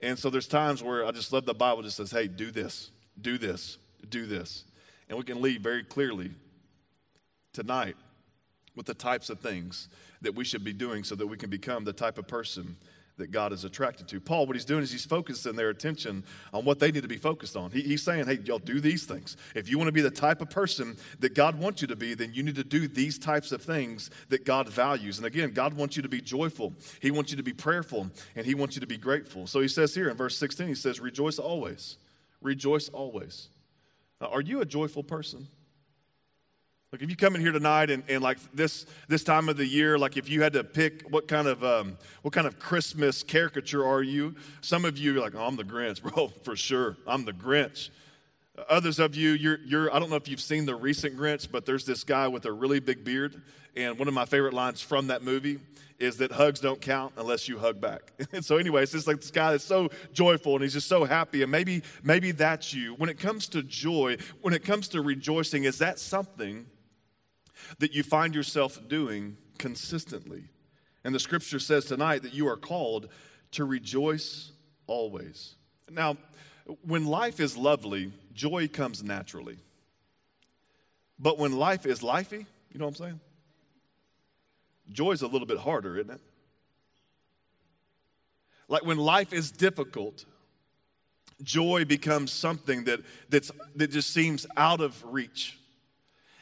And 0.00 0.18
so 0.18 0.30
there's 0.30 0.48
times 0.48 0.82
where 0.82 1.04
I 1.04 1.10
just 1.10 1.32
love 1.32 1.46
the 1.46 1.54
Bible 1.54 1.82
just 1.82 1.96
says, 1.96 2.10
hey, 2.10 2.28
do 2.28 2.50
this, 2.50 2.90
do 3.20 3.38
this, 3.38 3.78
do 4.08 4.26
this. 4.26 4.64
And 5.08 5.16
we 5.16 5.24
can 5.24 5.40
lead 5.40 5.62
very 5.62 5.84
clearly 5.84 6.32
tonight 7.52 7.96
with 8.76 8.86
the 8.86 8.94
types 8.94 9.30
of 9.30 9.40
things 9.40 9.88
that 10.22 10.34
we 10.34 10.44
should 10.44 10.62
be 10.62 10.72
doing 10.72 11.02
so 11.02 11.14
that 11.16 11.26
we 11.26 11.36
can 11.36 11.50
become 11.50 11.84
the 11.84 11.92
type 11.92 12.18
of 12.18 12.28
person 12.28 12.76
that 13.18 13.30
God 13.30 13.52
is 13.52 13.64
attracted 13.64 14.08
to. 14.08 14.20
Paul, 14.20 14.46
what 14.46 14.56
he's 14.56 14.64
doing 14.64 14.82
is 14.82 14.92
he's 14.92 15.06
focusing 15.06 15.56
their 15.56 15.70
attention 15.70 16.24
on 16.52 16.64
what 16.64 16.78
they 16.78 16.90
need 16.90 17.02
to 17.02 17.08
be 17.08 17.16
focused 17.16 17.56
on. 17.56 17.70
He, 17.70 17.80
he's 17.80 18.02
saying, 18.02 18.26
hey, 18.26 18.38
y'all 18.44 18.58
do 18.58 18.80
these 18.80 19.04
things. 19.04 19.36
If 19.54 19.68
you 19.68 19.78
want 19.78 19.88
to 19.88 19.92
be 19.92 20.02
the 20.02 20.10
type 20.10 20.42
of 20.42 20.50
person 20.50 20.96
that 21.20 21.34
God 21.34 21.58
wants 21.58 21.80
you 21.80 21.88
to 21.88 21.96
be, 21.96 22.14
then 22.14 22.34
you 22.34 22.42
need 22.42 22.56
to 22.56 22.64
do 22.64 22.86
these 22.86 23.18
types 23.18 23.52
of 23.52 23.62
things 23.62 24.10
that 24.28 24.44
God 24.44 24.68
values. 24.68 25.16
And 25.16 25.26
again, 25.26 25.52
God 25.52 25.74
wants 25.74 25.96
you 25.96 26.02
to 26.02 26.08
be 26.08 26.20
joyful, 26.20 26.74
He 27.00 27.10
wants 27.10 27.30
you 27.30 27.36
to 27.38 27.42
be 27.42 27.54
prayerful, 27.54 28.10
and 28.34 28.44
He 28.46 28.54
wants 28.54 28.76
you 28.76 28.80
to 28.80 28.86
be 28.86 28.98
grateful. 28.98 29.46
So 29.46 29.60
he 29.60 29.68
says 29.68 29.94
here 29.94 30.10
in 30.10 30.16
verse 30.16 30.36
16, 30.36 30.68
he 30.68 30.74
says, 30.74 31.00
rejoice 31.00 31.38
always. 31.38 31.96
Rejoice 32.42 32.88
always. 32.90 33.48
Now, 34.20 34.28
are 34.28 34.40
you 34.42 34.60
a 34.60 34.66
joyful 34.66 35.02
person? 35.02 35.48
Like 36.92 37.02
if 37.02 37.10
you 37.10 37.16
come 37.16 37.34
in 37.34 37.40
here 37.40 37.52
tonight 37.52 37.90
and, 37.90 38.04
and 38.08 38.22
like 38.22 38.38
this 38.54 38.86
this 39.08 39.24
time 39.24 39.48
of 39.48 39.56
the 39.56 39.66
year, 39.66 39.98
like 39.98 40.16
if 40.16 40.28
you 40.28 40.42
had 40.42 40.52
to 40.52 40.62
pick 40.62 41.02
what 41.10 41.26
kind 41.26 41.48
of 41.48 41.64
um, 41.64 41.98
what 42.22 42.32
kind 42.32 42.46
of 42.46 42.58
Christmas 42.58 43.22
caricature 43.24 43.84
are 43.84 44.02
you? 44.02 44.36
Some 44.60 44.84
of 44.84 44.96
you 44.96 45.16
are 45.16 45.20
like, 45.20 45.34
oh, 45.34 45.44
I'm 45.44 45.56
the 45.56 45.64
Grinch, 45.64 46.00
bro, 46.14 46.28
for 46.44 46.54
sure. 46.54 46.96
I'm 47.06 47.24
the 47.24 47.32
Grinch. 47.32 47.90
Others 48.70 48.98
of 49.00 49.14
you, 49.14 49.32
you're, 49.32 49.58
you're, 49.66 49.94
I 49.94 49.98
don't 49.98 50.08
know 50.08 50.16
if 50.16 50.28
you've 50.28 50.40
seen 50.40 50.64
the 50.64 50.74
recent 50.74 51.14
Grinch, 51.14 51.50
but 51.50 51.66
there's 51.66 51.84
this 51.84 52.04
guy 52.04 52.26
with 52.28 52.46
a 52.46 52.52
really 52.52 52.80
big 52.80 53.04
beard. 53.04 53.42
And 53.76 53.98
one 53.98 54.08
of 54.08 54.14
my 54.14 54.24
favorite 54.24 54.54
lines 54.54 54.80
from 54.80 55.08
that 55.08 55.22
movie 55.22 55.60
is 55.98 56.16
that 56.18 56.32
hugs 56.32 56.60
don't 56.60 56.80
count 56.80 57.12
unless 57.18 57.48
you 57.48 57.58
hug 57.58 57.82
back. 57.82 58.12
and 58.32 58.42
so, 58.42 58.56
anyway, 58.56 58.82
it's 58.82 58.92
just 58.92 59.06
like 59.06 59.18
this 59.18 59.30
guy 59.30 59.50
that's 59.50 59.64
so 59.64 59.90
joyful 60.14 60.54
and 60.54 60.62
he's 60.62 60.72
just 60.72 60.88
so 60.88 61.04
happy. 61.04 61.42
And 61.42 61.52
maybe, 61.52 61.82
maybe 62.02 62.30
that's 62.30 62.72
you. 62.72 62.94
When 62.94 63.10
it 63.10 63.18
comes 63.18 63.48
to 63.48 63.62
joy, 63.62 64.16
when 64.40 64.54
it 64.54 64.64
comes 64.64 64.88
to 64.88 65.02
rejoicing, 65.02 65.64
is 65.64 65.78
that 65.78 65.98
something 65.98 66.64
that 67.78 67.94
you 67.94 68.02
find 68.02 68.34
yourself 68.34 68.80
doing 68.88 69.36
consistently. 69.58 70.44
And 71.04 71.14
the 71.14 71.20
scripture 71.20 71.58
says 71.58 71.84
tonight 71.84 72.22
that 72.22 72.34
you 72.34 72.48
are 72.48 72.56
called 72.56 73.08
to 73.52 73.64
rejoice 73.64 74.52
always. 74.86 75.54
Now, 75.90 76.16
when 76.82 77.06
life 77.06 77.38
is 77.38 77.56
lovely, 77.56 78.12
joy 78.34 78.68
comes 78.68 79.02
naturally. 79.02 79.58
But 81.18 81.38
when 81.38 81.52
life 81.52 81.86
is 81.86 82.00
lifey, 82.00 82.46
you 82.72 82.78
know 82.78 82.86
what 82.86 83.00
I'm 83.00 83.06
saying? 83.06 83.20
Joy 84.90 85.12
is 85.12 85.22
a 85.22 85.26
little 85.26 85.46
bit 85.46 85.58
harder, 85.58 85.96
isn't 85.98 86.10
it? 86.10 86.20
Like 88.68 88.84
when 88.84 88.98
life 88.98 89.32
is 89.32 89.50
difficult, 89.50 90.24
joy 91.42 91.84
becomes 91.84 92.32
something 92.32 92.84
that, 92.84 93.00
that's, 93.28 93.50
that 93.76 93.90
just 93.90 94.12
seems 94.12 94.46
out 94.56 94.80
of 94.80 95.02
reach. 95.04 95.58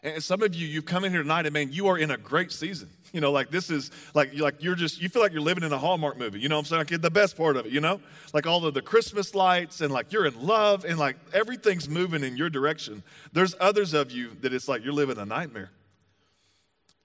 And 0.04 0.22
some 0.22 0.42
of 0.42 0.54
you, 0.54 0.66
you've 0.66 0.84
come 0.84 1.04
in 1.04 1.12
here 1.12 1.22
tonight 1.22 1.46
and 1.46 1.54
man, 1.54 1.72
you 1.72 1.88
are 1.88 1.98
in 1.98 2.10
a 2.10 2.18
great 2.18 2.52
season. 2.52 2.90
You 3.14 3.22
know, 3.22 3.32
like 3.32 3.50
this 3.50 3.70
is 3.70 3.90
like 4.12 4.38
like 4.38 4.62
you're 4.62 4.74
just 4.74 5.00
you 5.00 5.08
feel 5.08 5.22
like 5.22 5.32
you're 5.32 5.40
living 5.40 5.64
in 5.64 5.72
a 5.72 5.78
Hallmark 5.78 6.18
movie. 6.18 6.40
You 6.40 6.50
know 6.50 6.56
what 6.56 6.60
I'm 6.60 6.64
saying? 6.66 6.86
Like 6.90 7.00
the 7.00 7.10
best 7.10 7.36
part 7.38 7.56
of 7.56 7.64
it, 7.64 7.72
you 7.72 7.80
know? 7.80 8.00
Like 8.34 8.46
all 8.46 8.66
of 8.66 8.74
the 8.74 8.82
Christmas 8.82 9.34
lights 9.34 9.80
and 9.80 9.90
like 9.90 10.12
you're 10.12 10.26
in 10.26 10.46
love 10.46 10.84
and 10.84 10.98
like 10.98 11.16
everything's 11.32 11.88
moving 11.88 12.22
in 12.22 12.36
your 12.36 12.50
direction. 12.50 13.02
There's 13.32 13.54
others 13.58 13.94
of 13.94 14.10
you 14.10 14.32
that 14.42 14.52
it's 14.52 14.68
like 14.68 14.84
you're 14.84 14.92
living 14.92 15.16
a 15.16 15.24
nightmare. 15.24 15.70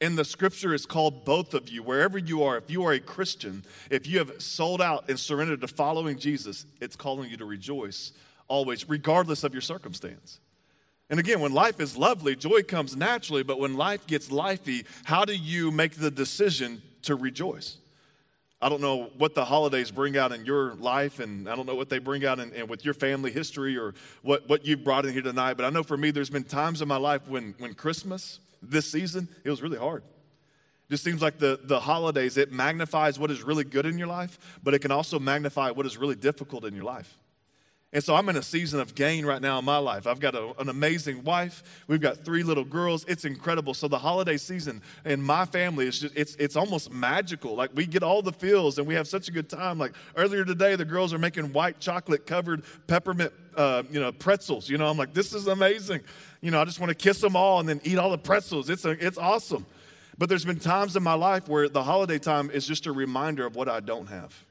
And 0.02 0.18
the 0.18 0.26
scripture 0.26 0.74
is 0.74 0.86
called 0.86 1.26
both 1.26 1.54
of 1.54 1.70
you, 1.70 1.84
wherever 1.84 2.18
you 2.18 2.44
are, 2.44 2.58
if 2.58 2.70
you 2.70 2.84
are 2.86 2.94
a 2.94 3.00
Christian, 3.00 3.64
if 3.90 4.08
you 4.08 4.18
have 4.18 4.42
sold 4.42 4.82
out 4.82 5.10
and 5.10 5.20
surrendered 5.20 5.62
to 5.62 5.68
following 5.68 6.18
Jesus, 6.18 6.66
it's 6.82 6.96
calling 6.96 7.30
you 7.30 7.38
to 7.38 7.46
rejoice 7.46 8.14
always, 8.48 8.90
regardless 8.90 9.44
of 9.44 9.54
your 9.54 9.62
circumstance. 9.62 10.40
And 11.10 11.20
again, 11.20 11.40
when 11.40 11.54
life 11.54 11.80
is 11.80 11.98
lovely, 11.98 12.36
joy 12.36 12.62
comes 12.62 12.96
naturally, 12.96 13.42
but 13.42 13.60
when 13.60 13.76
life 13.76 14.06
gets 14.06 14.30
lifey, 14.30 14.86
how 15.04 15.26
do 15.26 15.36
you 15.36 15.72
make 15.72 15.96
the 15.96 16.12
decision 16.12 16.82
to 17.04 17.16
rejoice? 17.16 17.78
I 18.62 18.68
don't 18.68 18.82
know 18.82 19.10
what 19.18 19.36
the 19.36 19.46
holidays 19.46 19.90
bring 19.90 20.18
out 20.18 20.34
in 20.34 20.46
your 20.46 20.76
life, 20.76 21.20
and 21.20 21.50
I 21.50 21.56
don't 21.56 21.66
know 21.66 21.76
what 21.76 21.90
they 21.90 21.98
bring 21.98 22.26
out 22.26 22.40
in, 22.40 22.52
in, 22.54 22.68
with 22.68 22.84
your 22.84 22.94
family 22.94 23.32
history 23.32 23.78
or 23.78 23.96
what, 24.22 24.48
what 24.50 24.66
you've 24.66 24.84
brought 24.84 25.06
in 25.06 25.14
here 25.14 25.22
tonight, 25.22 25.56
but 25.56 25.66
I 25.66 25.70
know 25.70 25.82
for 25.82 25.96
me, 25.98 26.12
there's 26.12 26.30
been 26.30 26.44
times 26.44 26.82
in 26.82 26.88
my 26.88 26.98
life 26.98 27.28
when, 27.28 27.56
when 27.58 27.74
Christmas, 27.74 28.40
this 28.62 28.92
season, 28.92 29.30
it 29.46 29.50
was 29.50 29.62
really 29.62 29.78
hard. 29.78 30.04
It 30.04 30.92
just 30.92 31.04
seems 31.04 31.22
like 31.22 31.40
the, 31.40 31.60
the 31.64 31.80
holidays, 31.80 32.36
it 32.36 32.52
magnifies 32.52 33.18
what 33.18 33.32
is 33.32 33.44
really 33.44 33.64
good 33.64 33.86
in 33.86 33.98
your 33.98 34.08
life, 34.08 34.38
but 34.62 34.74
it 34.74 34.80
can 34.80 34.92
also 34.92 35.20
magnify 35.20 35.72
what 35.72 35.86
is 35.86 35.98
really 35.98 36.16
difficult 36.16 36.66
in 36.66 36.76
your 36.76 36.86
life. 36.86 37.19
And 37.92 38.04
so 38.04 38.14
I'm 38.14 38.30
in 38.30 38.36
a 38.36 38.44
season 38.44 38.80
of 38.80 38.94
gain 38.94 39.26
right 39.26 39.42
now 39.42 39.58
in 39.58 39.66
my 39.66 39.80
life. 39.80 40.06
I've 40.06 40.20
got 40.20 40.36
a, 40.36 40.54
an 40.60 40.70
amazing 40.70 41.24
wife. 41.24 41.64
We've 41.88 42.00
got 42.00 42.24
three 42.24 42.44
little 42.44 42.64
girls. 42.64 43.04
It's 43.08 43.26
incredible. 43.26 43.74
So 43.74 43.88
the 43.88 43.98
holiday 43.98 44.38
season 44.38 44.84
in 45.06 45.24
my 45.24 45.46
family 45.46 45.88
is 45.88 46.00
just 46.00 46.16
it's 46.16 46.36
it's 46.36 46.56
almost 46.56 46.92
magical. 46.94 47.56
Like 47.56 47.72
we 47.74 47.88
get 47.88 48.04
all 48.04 48.22
the 48.22 48.32
feels 48.32 48.78
and 48.78 48.88
we 48.88 48.94
have 48.94 49.08
such 49.08 49.28
a 49.28 49.32
good 49.32 49.50
time. 49.50 49.80
Like 49.80 49.94
earlier 50.16 50.46
today, 50.46 50.76
the 50.76 50.86
girls 50.86 51.14
are 51.14 51.18
making 51.18 51.52
white 51.52 51.80
chocolate 51.80 52.28
covered 52.28 52.64
peppermint 52.86 53.34
uh, 53.56 53.82
you 53.90 54.00
know 54.00 54.12
pretzels. 54.12 54.70
You 54.70 54.78
know, 54.78 54.88
I'm 54.88 54.98
like, 54.98 55.16
this 55.16 55.34
is 55.34 55.48
amazing. 55.48 56.02
You 56.42 56.52
know, 56.52 56.62
I 56.62 56.66
just 56.66 56.80
want 56.80 56.92
to 56.92 56.96
kiss 56.96 57.20
them 57.20 57.36
all 57.36 57.60
and 57.60 57.68
then 57.68 57.82
eat 57.84 57.98
all 57.98 58.12
the 58.12 58.20
pretzels. 58.20 58.70
It's 58.70 58.86
a, 58.86 58.92
it's 59.04 59.18
awesome. 59.18 59.66
But 60.16 60.30
there's 60.30 60.46
been 60.46 60.60
times 60.60 60.96
in 60.96 61.02
my 61.02 61.14
life 61.16 61.48
where 61.48 61.68
the 61.68 61.82
holiday 61.82 62.20
time 62.20 62.52
is 62.52 62.68
just 62.68 62.86
a 62.86 62.92
reminder 62.92 63.48
of 63.48 63.56
what 63.56 63.68
I 63.68 63.80
don't 63.80 64.08
have. 64.08 64.46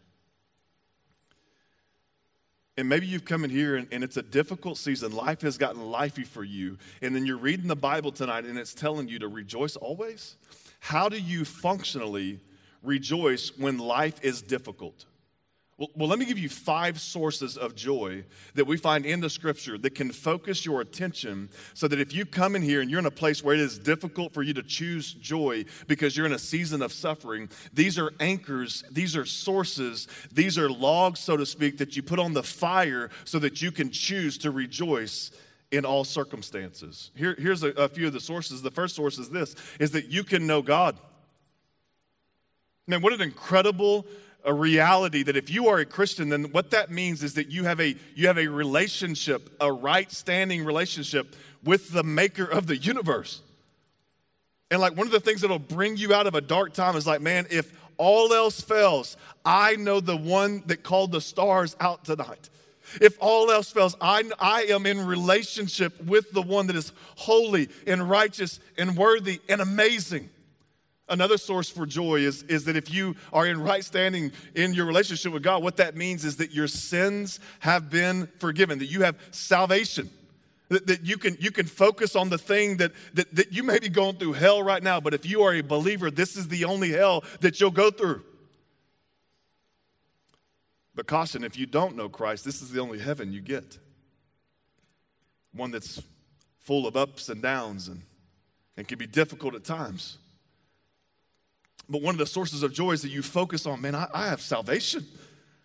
And 2.79 2.89
maybe 2.89 3.09
you've 3.09 3.25
come 3.25 3.43
in 3.43 3.51
here 3.51 3.75
and, 3.75 3.89
and, 3.91 4.05
it's 4.05 4.17
a 4.19 4.23
difficult 4.23 4.79
season. 4.79 5.11
Life 5.11 5.41
has 5.41 5.59
gotten 5.59 5.83
lifey 5.83 6.25
for 6.25 6.45
you. 6.45 6.79
And 7.03 7.13
then 7.13 7.27
you're 7.27 7.37
reading 7.37 7.67
the 7.67 7.75
Bible 7.75 8.13
tonight 8.13 8.45
and 8.45 8.57
it's 8.57 8.73
telling 8.73 9.09
you 9.09 9.19
to 9.19 9.27
rejoice 9.27 9.75
always. 9.75 10.37
How 10.79 11.09
do 11.09 11.19
you 11.19 11.45
functionally 11.45 12.39
rejoice 12.85 13.51
when 13.59 13.79
life 13.79 14.23
is 14.23 14.43
difficult? 14.43 15.07
Well, 15.79 15.91
well, 15.95 16.09
let 16.09 16.19
me 16.19 16.25
give 16.25 16.41
you 16.41 16.49
five 16.49 17.01
sources 17.01 17.57
of 17.57 17.77
joy 17.77 18.25
that 18.55 18.67
we 18.67 18.77
find 18.77 19.07
in 19.07 19.21
the 19.21 19.31
scripture 19.31 19.79
that 19.79 19.95
can 19.95 20.11
focus 20.11 20.67
your 20.67 20.81
attention 20.81 21.51
so 21.73 21.87
that 21.87 22.01
if 22.01 22.13
you 22.13 22.27
come 22.27 22.57
in 22.57 22.63
here 22.63 22.81
and 22.81 22.91
you're 22.91 22.99
in 22.99 23.07
a 23.07 23.13
place 23.13 23.45
where 23.45 23.55
it 23.55 23.61
is 23.61 23.79
difficult 23.79 24.35
for 24.35 24.43
you 24.43 24.53
to 24.55 24.63
choose 24.65 25.13
joy 25.15 25.65
because 25.87 26.17
you're 26.17 26.27
in 26.27 26.33
a 26.33 26.39
season 26.39 26.83
of 26.83 26.93
suffering, 26.93 27.49
these 27.73 27.97
are 27.97 28.11
anchors, 28.19 28.83
these 28.91 29.17
are 29.17 29.25
sources, 29.25 30.09
these 30.33 30.59
are 30.59 30.69
logs, 30.69 31.21
so 31.21 31.37
to 31.37 31.47
speak, 31.47 31.79
that 31.79 31.95
you 31.95 32.03
put 32.03 32.19
on 32.19 32.33
the 32.33 32.43
fire 32.43 33.09
so 33.25 33.39
that 33.39 33.63
you 33.63 33.71
can 33.71 33.93
choose 33.93 34.37
to 34.39 34.51
rejoice 34.51 35.31
in 35.71 35.85
all 35.85 36.03
circumstances. 36.03 37.13
Here, 37.15 37.37
here's 37.39 37.63
a, 37.63 37.69
a 37.69 37.89
few 37.89 38.09
of 38.09 38.13
the 38.13 38.21
sources. 38.21 38.63
The 38.63 38.71
first 38.73 38.97
source 38.97 39.17
is 39.17 39.31
this 39.31 39.55
is 39.79 39.93
that 39.93 40.07
you 40.07 40.25
can 40.25 40.45
know 40.45 40.61
God. 40.61 40.99
Man, 42.89 43.03
what 43.03 43.13
an 43.13 43.21
incredible 43.21 44.07
a 44.49 44.55
reality 44.55 45.23
that 45.23 45.37
if 45.37 45.51
you 45.51 45.69
are 45.69 45.79
a 45.79 45.85
Christian, 45.85 46.31
then 46.31 46.45
what 46.45 46.71
that 46.71 46.91
means 46.91 47.23
is 47.23 47.35
that 47.35 47.51
you 47.51 47.65
have 47.65 47.81
a 47.81 47.95
you 48.15 48.29
have 48.29 48.39
a 48.39 48.49
relationship, 48.49 49.55
a 49.61 49.71
right 49.71 50.11
standing 50.11 50.65
relationship 50.65 51.37
with 51.63 51.93
the 51.93 52.03
maker 52.03 52.45
of 52.45 52.67
the 52.67 52.79
universe. 52.79 53.43
And 54.71 54.81
like 54.81 54.97
one 54.97 55.07
of 55.07 55.13
the 55.13 55.21
things 55.21 55.43
that'll 55.43 55.59
bring 55.59 55.99
you 55.99 56.15
out 56.15 56.27
of 56.27 56.35
a 56.35 56.41
dark 56.41 56.73
time 56.73 56.97
is 56.97 57.07
like, 57.07 57.21
man, 57.21 57.47
if 57.51 57.71
all 57.99 58.33
else 58.33 58.59
fails, 58.63 59.19
I 59.45 59.77
know 59.77 60.01
the 60.01 60.17
one 60.17 60.63
that 60.67 60.83
called 60.83 61.13
the 61.13 61.21
stars 61.21 61.77
out 61.79 62.07
tonight. 62.07 62.49
If 63.03 63.19
all 63.21 63.51
else 63.51 63.71
fails, 63.71 63.97
I, 64.01 64.31
I 64.39 64.63
am 64.71 64.87
in 64.87 65.05
relationship 65.05 66.03
with 66.03 66.33
the 66.33 66.41
one 66.41 66.69
that 66.69 66.77
is 66.77 66.93
holy 67.17 67.69
and 67.87 68.09
righteous 68.09 68.61
and 68.79 68.97
worthy 68.97 69.43
and 69.47 69.61
amazing. 69.61 70.31
Another 71.11 71.39
source 71.39 71.71
for 71.71 71.87
joy 71.87 72.17
is, 72.17 72.43
is 72.45 72.65
that 72.65 72.77
if 72.77 72.93
you 72.93 73.17
are 73.33 73.47
in 73.47 73.61
right 73.61 73.83
standing 73.83 74.31
in 74.55 74.75
your 74.75 74.85
relationship 74.85 75.33
with 75.33 75.43
God, 75.43 75.63
what 75.63 75.77
that 75.79 75.97
means 75.97 76.25
is 76.25 76.37
that 76.37 76.53
your 76.53 76.69
sins 76.69 77.41
have 77.61 77.89
been 77.89 78.29
forgiven, 78.39 78.79
that 78.79 78.87
you 78.87 79.03
have 79.03 79.17
salvation. 79.31 80.11
That, 80.69 80.87
that 80.87 81.05
you, 81.05 81.17
can, 81.17 81.39
you 81.41 81.51
can 81.51 81.65
focus 81.65 82.15
on 82.15 82.29
the 82.29 82.37
thing 82.37 82.77
that, 82.77 82.93
that, 83.15 83.35
that 83.35 83.53
you 83.53 83.63
may 83.63 83.79
be 83.79 83.89
going 83.89 84.17
through 84.17 84.35
hell 84.35 84.63
right 84.63 84.83
now, 84.83 85.01
but 85.01 85.15
if 85.15 85.25
you 85.25 85.43
are 85.43 85.55
a 85.55 85.63
believer, 85.63 86.11
this 86.11 86.37
is 86.37 86.49
the 86.49 86.67
only 86.67 86.91
hell 86.91 87.25
that 87.41 87.59
you'll 87.59 87.71
go 87.71 87.91
through. 87.91 88.23
But 90.95 91.07
caution, 91.07 91.43
if 91.43 91.57
you 91.57 91.65
don't 91.65 91.97
know 91.97 92.11
Christ, 92.11 92.45
this 92.45 92.61
is 92.61 92.71
the 92.71 92.81
only 92.81 92.99
heaven 92.99 93.33
you 93.33 93.41
get. 93.41 93.79
One 95.55 95.71
that's 95.71 96.03
full 96.59 96.87
of 96.87 96.99
ups 96.99 97.31
and 97.31 97.41
downs 97.41 97.89
and, 97.89 98.03
and 98.77 98.87
can 98.87 98.99
be 98.99 99.07
difficult 99.07 99.55
at 99.55 99.65
times. 99.65 100.19
But 101.89 102.03
one 102.03 102.15
of 102.15 102.19
the 102.19 102.27
sources 102.27 102.63
of 102.63 102.73
joy 102.73 102.93
is 102.93 103.03
that 103.03 103.11
you 103.11 103.23
focus 103.23 103.67
on, 103.67 103.81
man, 103.81 103.95
I, 103.95 104.09
I 104.13 104.27
have 104.27 104.41
salvation. 104.41 105.07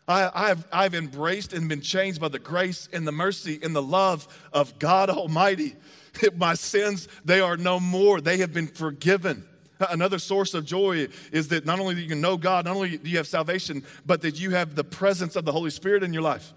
I, 0.07 0.29
I've, 0.33 0.65
I've 0.71 0.95
embraced 0.95 1.53
and 1.53 1.69
been 1.69 1.81
changed 1.81 2.19
by 2.19 2.27
the 2.27 2.39
grace 2.39 2.89
and 2.91 3.07
the 3.07 3.11
mercy 3.11 3.59
and 3.61 3.75
the 3.75 3.81
love 3.81 4.27
of 4.51 4.77
God 4.79 5.09
Almighty. 5.09 5.75
My 6.35 6.53
sins, 6.53 7.07
they 7.23 7.39
are 7.39 7.57
no 7.57 7.79
more. 7.79 8.21
They 8.21 8.37
have 8.37 8.53
been 8.53 8.67
forgiven. 8.67 9.45
Another 9.89 10.19
source 10.19 10.53
of 10.53 10.65
joy 10.65 11.07
is 11.31 11.49
that 11.49 11.65
not 11.65 11.79
only 11.79 11.95
do 11.95 12.01
you 12.01 12.15
know 12.15 12.37
God, 12.37 12.65
not 12.65 12.75
only 12.75 12.97
do 12.97 13.09
you 13.09 13.17
have 13.17 13.27
salvation, 13.27 13.83
but 14.05 14.21
that 14.21 14.39
you 14.39 14.51
have 14.51 14.75
the 14.75 14.83
presence 14.83 15.35
of 15.35 15.45
the 15.45 15.51
Holy 15.51 15.71
Spirit 15.71 16.03
in 16.03 16.13
your 16.13 16.21
life. 16.21 16.53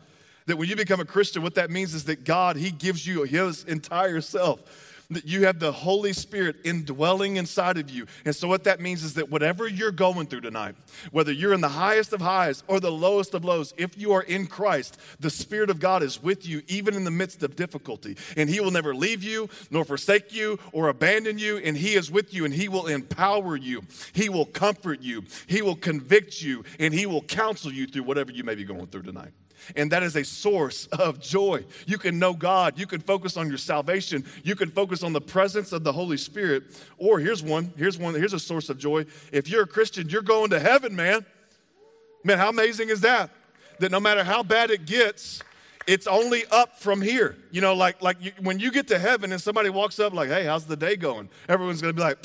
That 0.47 0.59
when 0.59 0.69
you 0.69 0.77
become 0.77 1.01
a 1.01 1.05
Christian, 1.05 1.43
what 1.43 1.57
that 1.57 1.71
means 1.71 1.95
is 1.95 2.05
that 2.05 2.25
God, 2.25 2.57
He 2.57 2.71
gives 2.71 3.05
you 3.07 3.23
His 3.25 3.65
entire 3.65 4.21
self 4.21 4.96
that 5.11 5.27
you 5.27 5.47
have 5.47 5.59
the 5.59 5.73
Holy 5.73 6.13
Spirit 6.13 6.57
indwelling 6.65 7.37
inside 7.37 7.79
of 7.79 7.91
you. 7.91 8.07
And 8.25 8.35
so, 8.35 8.49
what 8.49 8.65
that 8.65 8.81
means 8.81 9.05
is 9.05 9.15
that 9.15 9.31
whatever 9.31 9.69
you're 9.69 9.93
going 9.93 10.27
through 10.27 10.43
tonight, 10.43 10.75
whether 11.13 11.33
you're 11.33 11.53
in 11.53 11.61
the 11.61 11.69
highest 11.69 12.13
of 12.13 12.21
highs 12.21 12.63
or 12.67 12.81
the 12.81 12.91
lowest 12.91 13.35
of 13.35 13.45
lows, 13.45 13.75
if 13.77 13.97
you 13.99 14.13
are 14.13 14.23
in 14.23 14.47
Christ, 14.47 14.99
the 15.21 15.31
Spirit 15.31 15.71
of 15.71 15.79
God 15.79 16.03
is 16.03 16.23
with 16.23 16.47
you 16.47 16.63
even 16.69 16.95
in 16.95 17.05
the 17.05 17.11
midst 17.11 17.43
of 17.43 17.57
difficulty. 17.57 18.17
And 18.37 18.51
He 18.51 18.61
will 18.61 18.71
never 18.71 18.95
leave 18.95 19.23
you, 19.23 19.49
nor 19.71 19.85
forsake 19.85 20.35
you, 20.35 20.59
or 20.73 20.89
abandon 20.89 21.39
you. 21.39 21.59
And 21.59 21.77
He 21.77 21.95
is 21.95 22.11
with 22.11 22.35
you, 22.35 22.45
and 22.45 22.55
He 22.55 22.69
will 22.69 22.87
empower 22.87 23.57
you. 23.57 23.83
He 24.13 24.29
will 24.29 24.47
comfort 24.47 25.03
you. 25.03 25.25
He 25.47 25.63
will 25.63 25.77
convict 25.77 26.43
you, 26.43 26.65
and 26.79 26.93
He 26.93 27.07
will 27.07 27.23
counsel 27.23 27.73
you 27.73 27.87
through 27.87 28.05
whatever 28.05 28.33
you 28.33 28.45
may 28.45 28.55
be 28.55 28.65
going 28.65 28.87
through 28.87 29.03
tonight. 29.03 29.33
And 29.75 29.91
that 29.93 30.03
is 30.03 30.17
a 30.17 30.25
source 30.25 30.87
of 30.87 31.21
joy. 31.21 31.65
You 31.87 31.99
can 31.99 32.19
know 32.19 32.35
God. 32.35 32.79
You 32.79 32.87
can 32.87 33.01
focus 33.01 33.37
on 33.37 33.49
your 33.49 33.59
salvation. 33.59 34.25
You 34.45 34.55
can 34.55 34.71
focus 34.71 35.03
on 35.03 35.13
the 35.13 35.21
presence 35.21 35.73
of 35.73 35.85
the 35.85 35.93
Holy 35.93 36.17
Spirit. 36.17 36.65
Or 36.99 37.19
here's 37.19 37.43
one. 37.43 37.73
Here's 37.77 37.99
one. 37.99 38.15
Here's 38.15 38.33
a 38.33 38.39
source 38.39 38.69
of 38.69 38.79
joy. 38.79 39.07
If 39.33 39.49
you're 39.49 39.63
a 39.63 39.67
Christian, 39.67 40.09
you're 40.09 40.23
going 40.23 40.51
to 40.51 40.61
heaven, 40.61 40.95
man. 40.95 41.25
Man, 42.25 42.39
how 42.39 42.49
amazing 42.49 42.91
is 42.91 43.01
that? 43.03 43.31
That 43.79 43.91
no 43.91 44.01
matter 44.01 44.25
how 44.25 44.43
bad 44.43 44.71
it 44.71 44.87
gets, 44.87 45.43
it's 45.87 46.07
only 46.07 46.45
up 46.51 46.79
from 46.79 47.01
here. 47.01 47.37
You 47.51 47.61
know, 47.61 47.75
like 47.75 48.03
like 48.03 48.17
you, 48.21 48.33
when 48.41 48.59
you 48.59 48.71
get 48.71 48.89
to 48.89 48.99
heaven 48.99 49.33
and 49.33 49.41
somebody 49.41 49.71
walks 49.71 50.01
up 50.01 50.13
like, 50.13 50.29
"Hey, 50.29 50.45
how's 50.45 50.65
the 50.65 50.77
day 50.77 50.97
going?" 50.97 51.29
Everyone's 51.49 51.81
gonna 51.81 51.93
be 51.93 52.03
like, 52.03 52.19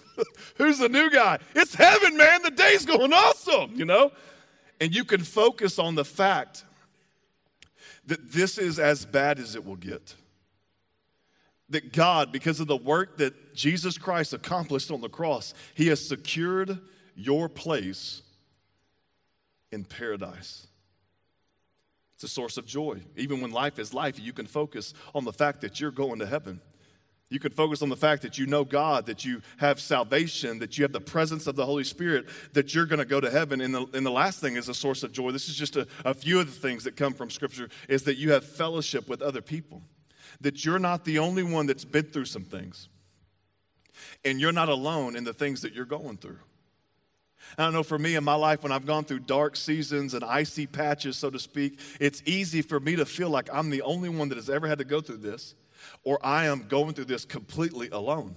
"Who's 0.56 0.78
the 0.78 0.88
new 0.88 1.10
guy?" 1.10 1.38
It's 1.54 1.74
heaven, 1.74 2.16
man. 2.16 2.42
The 2.42 2.50
day's 2.50 2.86
going 2.86 3.12
awesome. 3.12 3.74
You 3.74 3.84
know, 3.84 4.12
and 4.80 4.94
you 4.94 5.04
can 5.04 5.22
focus 5.22 5.78
on 5.78 5.94
the 5.94 6.04
fact 6.04 6.64
that 8.06 8.32
this 8.32 8.58
is 8.58 8.78
as 8.78 9.04
bad 9.04 9.38
as 9.38 9.54
it 9.54 9.64
will 9.64 9.76
get. 9.76 10.14
That 11.68 11.92
God, 11.92 12.32
because 12.32 12.58
of 12.60 12.66
the 12.66 12.76
work 12.76 13.18
that 13.18 13.54
Jesus 13.54 13.96
Christ 13.96 14.32
accomplished 14.32 14.90
on 14.90 15.00
the 15.00 15.08
cross, 15.08 15.54
He 15.74 15.86
has 15.88 16.04
secured 16.06 16.80
your 17.14 17.48
place 17.48 18.22
in 19.70 19.84
paradise. 19.84 20.66
It's 22.14 22.24
a 22.24 22.28
source 22.28 22.56
of 22.56 22.66
joy. 22.66 23.00
Even 23.16 23.40
when 23.40 23.50
life 23.50 23.78
is 23.78 23.94
life, 23.94 24.18
you 24.18 24.32
can 24.32 24.46
focus 24.46 24.92
on 25.14 25.24
the 25.24 25.32
fact 25.32 25.60
that 25.62 25.80
you're 25.80 25.90
going 25.90 26.18
to 26.18 26.26
heaven. 26.26 26.60
You 27.30 27.38
can 27.38 27.52
focus 27.52 27.80
on 27.80 27.88
the 27.88 27.96
fact 27.96 28.22
that 28.22 28.38
you 28.38 28.46
know 28.46 28.64
God, 28.64 29.06
that 29.06 29.24
you 29.24 29.40
have 29.58 29.80
salvation, 29.80 30.58
that 30.58 30.76
you 30.76 30.82
have 30.82 30.92
the 30.92 31.00
presence 31.00 31.46
of 31.46 31.54
the 31.54 31.64
Holy 31.64 31.84
Spirit, 31.84 32.26
that 32.54 32.74
you're 32.74 32.86
going 32.86 32.98
to 32.98 33.04
go 33.04 33.20
to 33.20 33.30
heaven. 33.30 33.60
And 33.60 33.72
the, 33.72 33.86
and 33.94 34.04
the 34.04 34.10
last 34.10 34.40
thing 34.40 34.56
is 34.56 34.68
a 34.68 34.74
source 34.74 35.04
of 35.04 35.12
joy. 35.12 35.30
This 35.30 35.48
is 35.48 35.54
just 35.54 35.76
a, 35.76 35.86
a 36.04 36.12
few 36.12 36.40
of 36.40 36.46
the 36.46 36.60
things 36.60 36.82
that 36.84 36.96
come 36.96 37.14
from 37.14 37.30
Scripture, 37.30 37.68
is 37.88 38.02
that 38.02 38.16
you 38.16 38.32
have 38.32 38.44
fellowship 38.44 39.08
with 39.08 39.22
other 39.22 39.40
people, 39.40 39.80
that 40.40 40.64
you're 40.64 40.80
not 40.80 41.04
the 41.04 41.20
only 41.20 41.44
one 41.44 41.66
that's 41.66 41.84
been 41.84 42.06
through 42.06 42.24
some 42.24 42.42
things, 42.42 42.88
and 44.24 44.40
you're 44.40 44.50
not 44.50 44.68
alone 44.68 45.14
in 45.14 45.22
the 45.22 45.32
things 45.32 45.62
that 45.62 45.72
you're 45.72 45.84
going 45.84 46.16
through. 46.16 46.38
I 47.56 47.62
don't 47.62 47.72
know, 47.72 47.84
for 47.84 47.98
me 47.98 48.16
in 48.16 48.24
my 48.24 48.34
life, 48.34 48.64
when 48.64 48.72
I've 48.72 48.86
gone 48.86 49.04
through 49.04 49.20
dark 49.20 49.54
seasons 49.54 50.14
and 50.14 50.24
icy 50.24 50.66
patches, 50.66 51.16
so 51.16 51.30
to 51.30 51.38
speak, 51.38 51.78
it's 52.00 52.22
easy 52.26 52.60
for 52.60 52.80
me 52.80 52.96
to 52.96 53.06
feel 53.06 53.30
like 53.30 53.48
I'm 53.52 53.70
the 53.70 53.82
only 53.82 54.08
one 54.08 54.28
that 54.30 54.36
has 54.36 54.50
ever 54.50 54.66
had 54.66 54.78
to 54.78 54.84
go 54.84 55.00
through 55.00 55.18
this 55.18 55.54
or 56.04 56.24
I 56.24 56.46
am 56.46 56.66
going 56.68 56.94
through 56.94 57.06
this 57.06 57.24
completely 57.24 57.88
alone. 57.90 58.36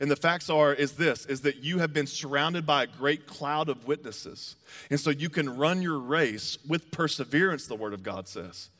And 0.00 0.10
the 0.10 0.16
facts 0.16 0.48
are 0.50 0.72
is 0.72 0.92
this 0.92 1.26
is 1.26 1.42
that 1.42 1.56
you 1.56 1.78
have 1.78 1.92
been 1.92 2.06
surrounded 2.06 2.66
by 2.66 2.84
a 2.84 2.86
great 2.86 3.26
cloud 3.26 3.68
of 3.68 3.86
witnesses. 3.86 4.56
And 4.90 4.98
so 4.98 5.10
you 5.10 5.28
can 5.28 5.56
run 5.56 5.82
your 5.82 5.98
race 5.98 6.58
with 6.66 6.90
perseverance 6.90 7.66
the 7.66 7.74
word 7.74 7.92
of 7.92 8.02
God 8.02 8.28
says. 8.28 8.70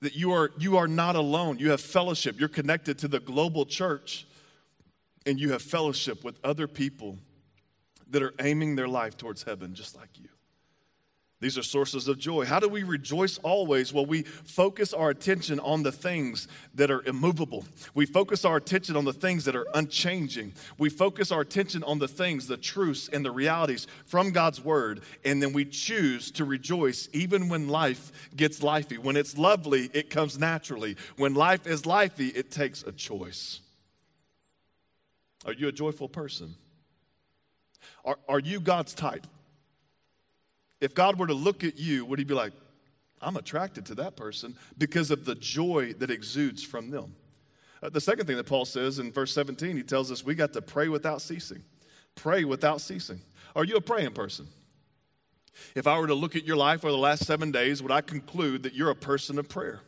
That 0.00 0.14
you 0.14 0.32
are 0.32 0.50
you 0.58 0.76
are 0.76 0.88
not 0.88 1.16
alone. 1.16 1.58
You 1.58 1.70
have 1.70 1.80
fellowship. 1.80 2.38
You're 2.38 2.48
connected 2.48 2.98
to 2.98 3.08
the 3.08 3.20
global 3.20 3.64
church 3.64 4.26
and 5.24 5.40
you 5.40 5.52
have 5.52 5.62
fellowship 5.62 6.24
with 6.24 6.38
other 6.44 6.68
people 6.68 7.18
that 8.10 8.22
are 8.22 8.34
aiming 8.40 8.76
their 8.76 8.88
life 8.88 9.16
towards 9.16 9.42
heaven 9.42 9.74
just 9.74 9.96
like 9.96 10.10
you. 10.14 10.28
These 11.38 11.58
are 11.58 11.62
sources 11.62 12.08
of 12.08 12.18
joy. 12.18 12.46
How 12.46 12.60
do 12.60 12.68
we 12.68 12.82
rejoice 12.82 13.36
always? 13.38 13.92
Well, 13.92 14.06
we 14.06 14.22
focus 14.22 14.94
our 14.94 15.10
attention 15.10 15.60
on 15.60 15.82
the 15.82 15.92
things 15.92 16.48
that 16.74 16.90
are 16.90 17.02
immovable. 17.02 17.66
We 17.94 18.06
focus 18.06 18.46
our 18.46 18.56
attention 18.56 18.96
on 18.96 19.04
the 19.04 19.12
things 19.12 19.44
that 19.44 19.54
are 19.54 19.66
unchanging. 19.74 20.54
We 20.78 20.88
focus 20.88 21.30
our 21.30 21.42
attention 21.42 21.84
on 21.84 21.98
the 21.98 22.08
things, 22.08 22.46
the 22.46 22.56
truths, 22.56 23.10
and 23.12 23.22
the 23.22 23.30
realities 23.30 23.86
from 24.06 24.30
God's 24.30 24.64
word. 24.64 25.02
And 25.26 25.42
then 25.42 25.52
we 25.52 25.66
choose 25.66 26.30
to 26.32 26.46
rejoice 26.46 27.10
even 27.12 27.50
when 27.50 27.68
life 27.68 28.30
gets 28.34 28.60
lifey. 28.60 28.96
When 28.96 29.16
it's 29.16 29.36
lovely, 29.36 29.90
it 29.92 30.08
comes 30.08 30.38
naturally. 30.38 30.96
When 31.18 31.34
life 31.34 31.66
is 31.66 31.82
lifey, 31.82 32.34
it 32.34 32.50
takes 32.50 32.82
a 32.82 32.92
choice. 32.92 33.60
Are 35.44 35.52
you 35.52 35.68
a 35.68 35.72
joyful 35.72 36.08
person? 36.08 36.54
Are, 38.06 38.18
are 38.26 38.40
you 38.40 38.58
God's 38.58 38.94
type? 38.94 39.26
If 40.80 40.94
God 40.94 41.18
were 41.18 41.26
to 41.26 41.34
look 41.34 41.64
at 41.64 41.78
you, 41.78 42.04
would 42.04 42.18
he 42.18 42.24
be 42.24 42.34
like, 42.34 42.52
I'm 43.20 43.36
attracted 43.36 43.86
to 43.86 43.94
that 43.96 44.16
person 44.16 44.56
because 44.76 45.10
of 45.10 45.24
the 45.24 45.34
joy 45.34 45.94
that 45.94 46.10
exudes 46.10 46.62
from 46.62 46.90
them? 46.90 47.16
Uh, 47.82 47.88
the 47.88 48.00
second 48.00 48.26
thing 48.26 48.36
that 48.36 48.46
Paul 48.46 48.64
says 48.64 48.98
in 48.98 49.12
verse 49.12 49.32
17, 49.32 49.76
he 49.76 49.82
tells 49.82 50.10
us 50.10 50.24
we 50.24 50.34
got 50.34 50.52
to 50.54 50.62
pray 50.62 50.88
without 50.88 51.22
ceasing. 51.22 51.62
Pray 52.14 52.44
without 52.44 52.80
ceasing. 52.80 53.20
Are 53.54 53.64
you 53.64 53.76
a 53.76 53.80
praying 53.80 54.12
person? 54.12 54.48
If 55.74 55.86
I 55.86 55.98
were 55.98 56.06
to 56.06 56.14
look 56.14 56.36
at 56.36 56.44
your 56.44 56.56
life 56.56 56.84
over 56.84 56.92
the 56.92 56.98
last 56.98 57.24
seven 57.24 57.50
days, 57.50 57.82
would 57.82 57.92
I 57.92 58.02
conclude 58.02 58.62
that 58.64 58.74
you're 58.74 58.90
a 58.90 58.96
person 58.96 59.38
of 59.38 59.48
prayer? 59.48 59.80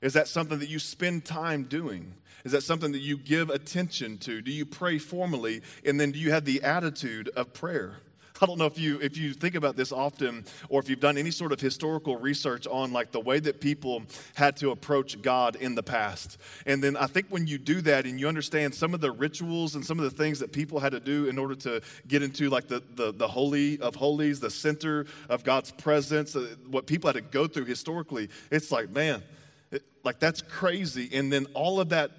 Is 0.00 0.12
that 0.12 0.28
something 0.28 0.60
that 0.60 0.68
you 0.68 0.78
spend 0.78 1.24
time 1.24 1.64
doing? 1.64 2.14
Is 2.44 2.52
that 2.52 2.62
something 2.62 2.92
that 2.92 3.00
you 3.00 3.18
give 3.18 3.50
attention 3.50 4.18
to? 4.18 4.40
Do 4.40 4.52
you 4.52 4.64
pray 4.64 4.98
formally? 4.98 5.62
And 5.84 6.00
then 6.00 6.12
do 6.12 6.18
you 6.18 6.30
have 6.30 6.44
the 6.44 6.62
attitude 6.62 7.28
of 7.30 7.52
prayer? 7.52 7.96
I 8.40 8.46
don't 8.46 8.58
know 8.58 8.66
if 8.66 8.78
you 8.78 9.00
if 9.00 9.16
you 9.16 9.32
think 9.32 9.54
about 9.54 9.76
this 9.76 9.90
often 9.90 10.44
or 10.68 10.80
if 10.80 10.88
you've 10.88 11.00
done 11.00 11.18
any 11.18 11.30
sort 11.30 11.52
of 11.52 11.60
historical 11.60 12.16
research 12.16 12.66
on 12.66 12.92
like 12.92 13.10
the 13.10 13.20
way 13.20 13.40
that 13.40 13.60
people 13.60 14.02
had 14.34 14.56
to 14.58 14.70
approach 14.70 15.20
God 15.20 15.56
in 15.56 15.74
the 15.74 15.82
past. 15.82 16.38
And 16.66 16.82
then 16.82 16.96
I 16.96 17.06
think 17.06 17.26
when 17.30 17.46
you 17.46 17.58
do 17.58 17.80
that 17.82 18.06
and 18.06 18.20
you 18.20 18.28
understand 18.28 18.74
some 18.74 18.94
of 18.94 19.00
the 19.00 19.10
rituals 19.10 19.74
and 19.74 19.84
some 19.84 19.98
of 19.98 20.04
the 20.04 20.10
things 20.10 20.38
that 20.38 20.52
people 20.52 20.78
had 20.78 20.92
to 20.92 21.00
do 21.00 21.26
in 21.26 21.38
order 21.38 21.54
to 21.56 21.80
get 22.06 22.22
into 22.22 22.48
like 22.48 22.68
the 22.68 22.82
the, 22.94 23.12
the 23.12 23.28
holy 23.28 23.78
of 23.80 23.96
holies, 23.96 24.40
the 24.40 24.50
center 24.50 25.06
of 25.28 25.44
God's 25.44 25.72
presence, 25.72 26.36
uh, 26.36 26.54
what 26.70 26.86
people 26.86 27.08
had 27.08 27.16
to 27.16 27.20
go 27.20 27.46
through 27.46 27.64
historically, 27.64 28.28
it's 28.50 28.70
like, 28.70 28.90
man, 28.90 29.22
it, 29.70 29.82
like 30.04 30.20
that's 30.20 30.42
crazy. 30.42 31.08
And 31.12 31.32
then 31.32 31.46
all 31.54 31.80
of 31.80 31.88
that 31.90 32.10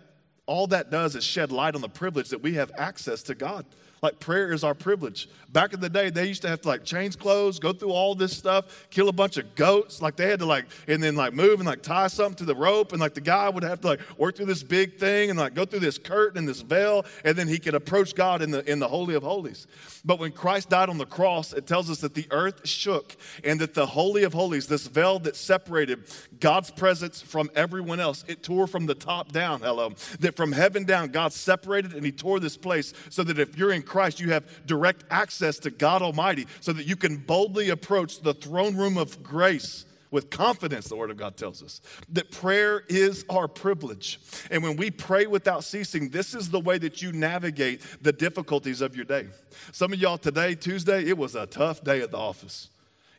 all 0.46 0.66
that 0.68 0.90
does 0.90 1.16
is 1.16 1.24
shed 1.24 1.52
light 1.52 1.76
on 1.76 1.82
the 1.82 1.90
privilege 1.90 2.30
that 2.30 2.42
we 2.42 2.56
have 2.56 2.72
access 2.76 3.22
to 3.24 3.36
God. 3.36 3.66
Like 4.02 4.20
prayer 4.20 4.52
is 4.54 4.64
our 4.64 4.74
privilege. 4.74 5.28
Back 5.52 5.74
in 5.74 5.80
the 5.80 5.90
day, 5.90 6.10
they 6.10 6.28
used 6.28 6.44
to 6.44 6.48
have 6.48 6.62
to 6.62 6.68
like 6.68 6.86
change 6.86 7.18
clothes, 7.18 7.60
go 7.60 7.74
through 7.74 7.92
all 7.92 8.14
this 8.14 8.38
stuff, 8.38 8.88
kill 8.92 9.10
a 9.10 9.14
bunch 9.14 9.38
of 9.38 9.56
goats. 9.56 10.02
Like 10.02 10.16
they 10.16 10.30
had 10.30 10.40
to 10.40 10.46
like, 10.46 10.66
and 10.88 11.02
then 11.02 11.16
like 11.16 11.34
move 11.34 11.60
and 11.60 11.68
like 11.68 11.82
tie 11.82 12.08
something 12.08 12.38
to 12.38 12.46
the 12.46 12.56
rope. 12.56 12.92
And 12.92 13.02
like 13.02 13.16
the 13.16 13.22
guy 13.22 13.50
would 13.50 13.64
have 13.64 13.82
to 13.82 13.88
like 13.88 14.20
work 14.20 14.36
through 14.36 14.46
this 14.46 14.64
big 14.64 14.98
thing 14.98 15.30
and 15.32 15.40
like 15.40 15.56
go 15.56 15.66
through 15.66 15.80
this 15.80 15.98
curtain 15.98 16.38
and 16.38 16.48
this 16.48 16.62
veil. 16.62 17.06
And 17.26 17.36
then 17.36 17.48
he 17.48 17.58
could 17.58 17.74
approach 17.74 18.14
God 18.16 18.42
in 18.42 18.52
the, 18.52 18.70
in 18.70 18.80
the 18.80 18.88
Holy 18.88 19.16
of 19.16 19.24
Holies. 19.24 19.66
But 20.06 20.20
when 20.20 20.32
Christ 20.32 20.70
died 20.70 20.90
on 20.90 20.98
the 20.98 21.06
cross, 21.06 21.52
it 21.52 21.66
tells 21.66 21.90
us 21.90 22.00
that 22.00 22.14
the 22.14 22.28
earth 22.32 22.68
shook 22.68 23.18
and 23.44 23.60
that 23.60 23.74
the 23.74 23.88
Holy 23.88 24.24
of 24.24 24.34
Holies, 24.34 24.68
this 24.68 24.88
veil 24.88 25.20
that 25.20 25.36
separated 25.36 26.04
God's 26.40 26.72
presence 26.72 27.22
from 27.22 27.50
everyone 27.56 28.00
else, 28.00 28.24
it 28.28 28.44
tore 28.44 28.68
from 28.68 28.86
the 28.86 28.96
top 28.96 29.32
down. 29.32 29.62
Hello. 29.62 29.94
That 30.20 30.36
from 30.36 30.52
heaven 30.52 30.84
down, 30.84 31.10
God 31.10 31.34
separated 31.34 31.94
and 31.94 32.06
he 32.06 32.12
tore 32.12 32.40
this 32.40 32.56
place 32.56 32.94
so 33.10 33.24
that 33.24 33.40
if 33.40 33.58
you're 33.58 33.72
in 33.72 33.82
Christ, 33.90 34.20
you 34.20 34.32
have 34.32 34.46
direct 34.66 35.04
access 35.10 35.60
to 35.60 35.72
God 35.72 36.02
Almighty 36.02 36.48
so 36.62 36.72
that 36.72 36.86
you 36.86 36.96
can 36.96 37.18
boldly 37.18 37.70
approach 37.70 38.22
the 38.22 38.34
throne 38.34 38.78
room 38.78 38.98
of 38.98 39.22
grace 39.22 39.86
with 40.12 40.30
confidence, 40.30 40.88
the 40.88 40.96
Word 40.96 41.12
of 41.12 41.18
God 41.18 41.38
tells 41.38 41.62
us. 41.62 41.82
That 42.10 42.32
prayer 42.32 42.84
is 42.88 43.26
our 43.30 43.48
privilege. 43.48 44.20
And 44.50 44.64
when 44.64 44.76
we 44.76 44.90
pray 44.92 45.28
without 45.28 45.64
ceasing, 45.64 46.10
this 46.10 46.34
is 46.34 46.50
the 46.50 46.60
way 46.60 46.78
that 46.80 47.02
you 47.02 47.12
navigate 47.12 47.82
the 48.02 48.14
difficulties 48.14 48.82
of 48.82 48.96
your 48.96 49.06
day. 49.06 49.28
Some 49.72 49.94
of 49.94 50.00
y'all 50.00 50.18
today, 50.18 50.56
Tuesday, 50.56 51.06
it 51.06 51.18
was 51.18 51.36
a 51.36 51.46
tough 51.46 51.84
day 51.84 52.02
at 52.02 52.12
the 52.12 52.18
office. 52.18 52.70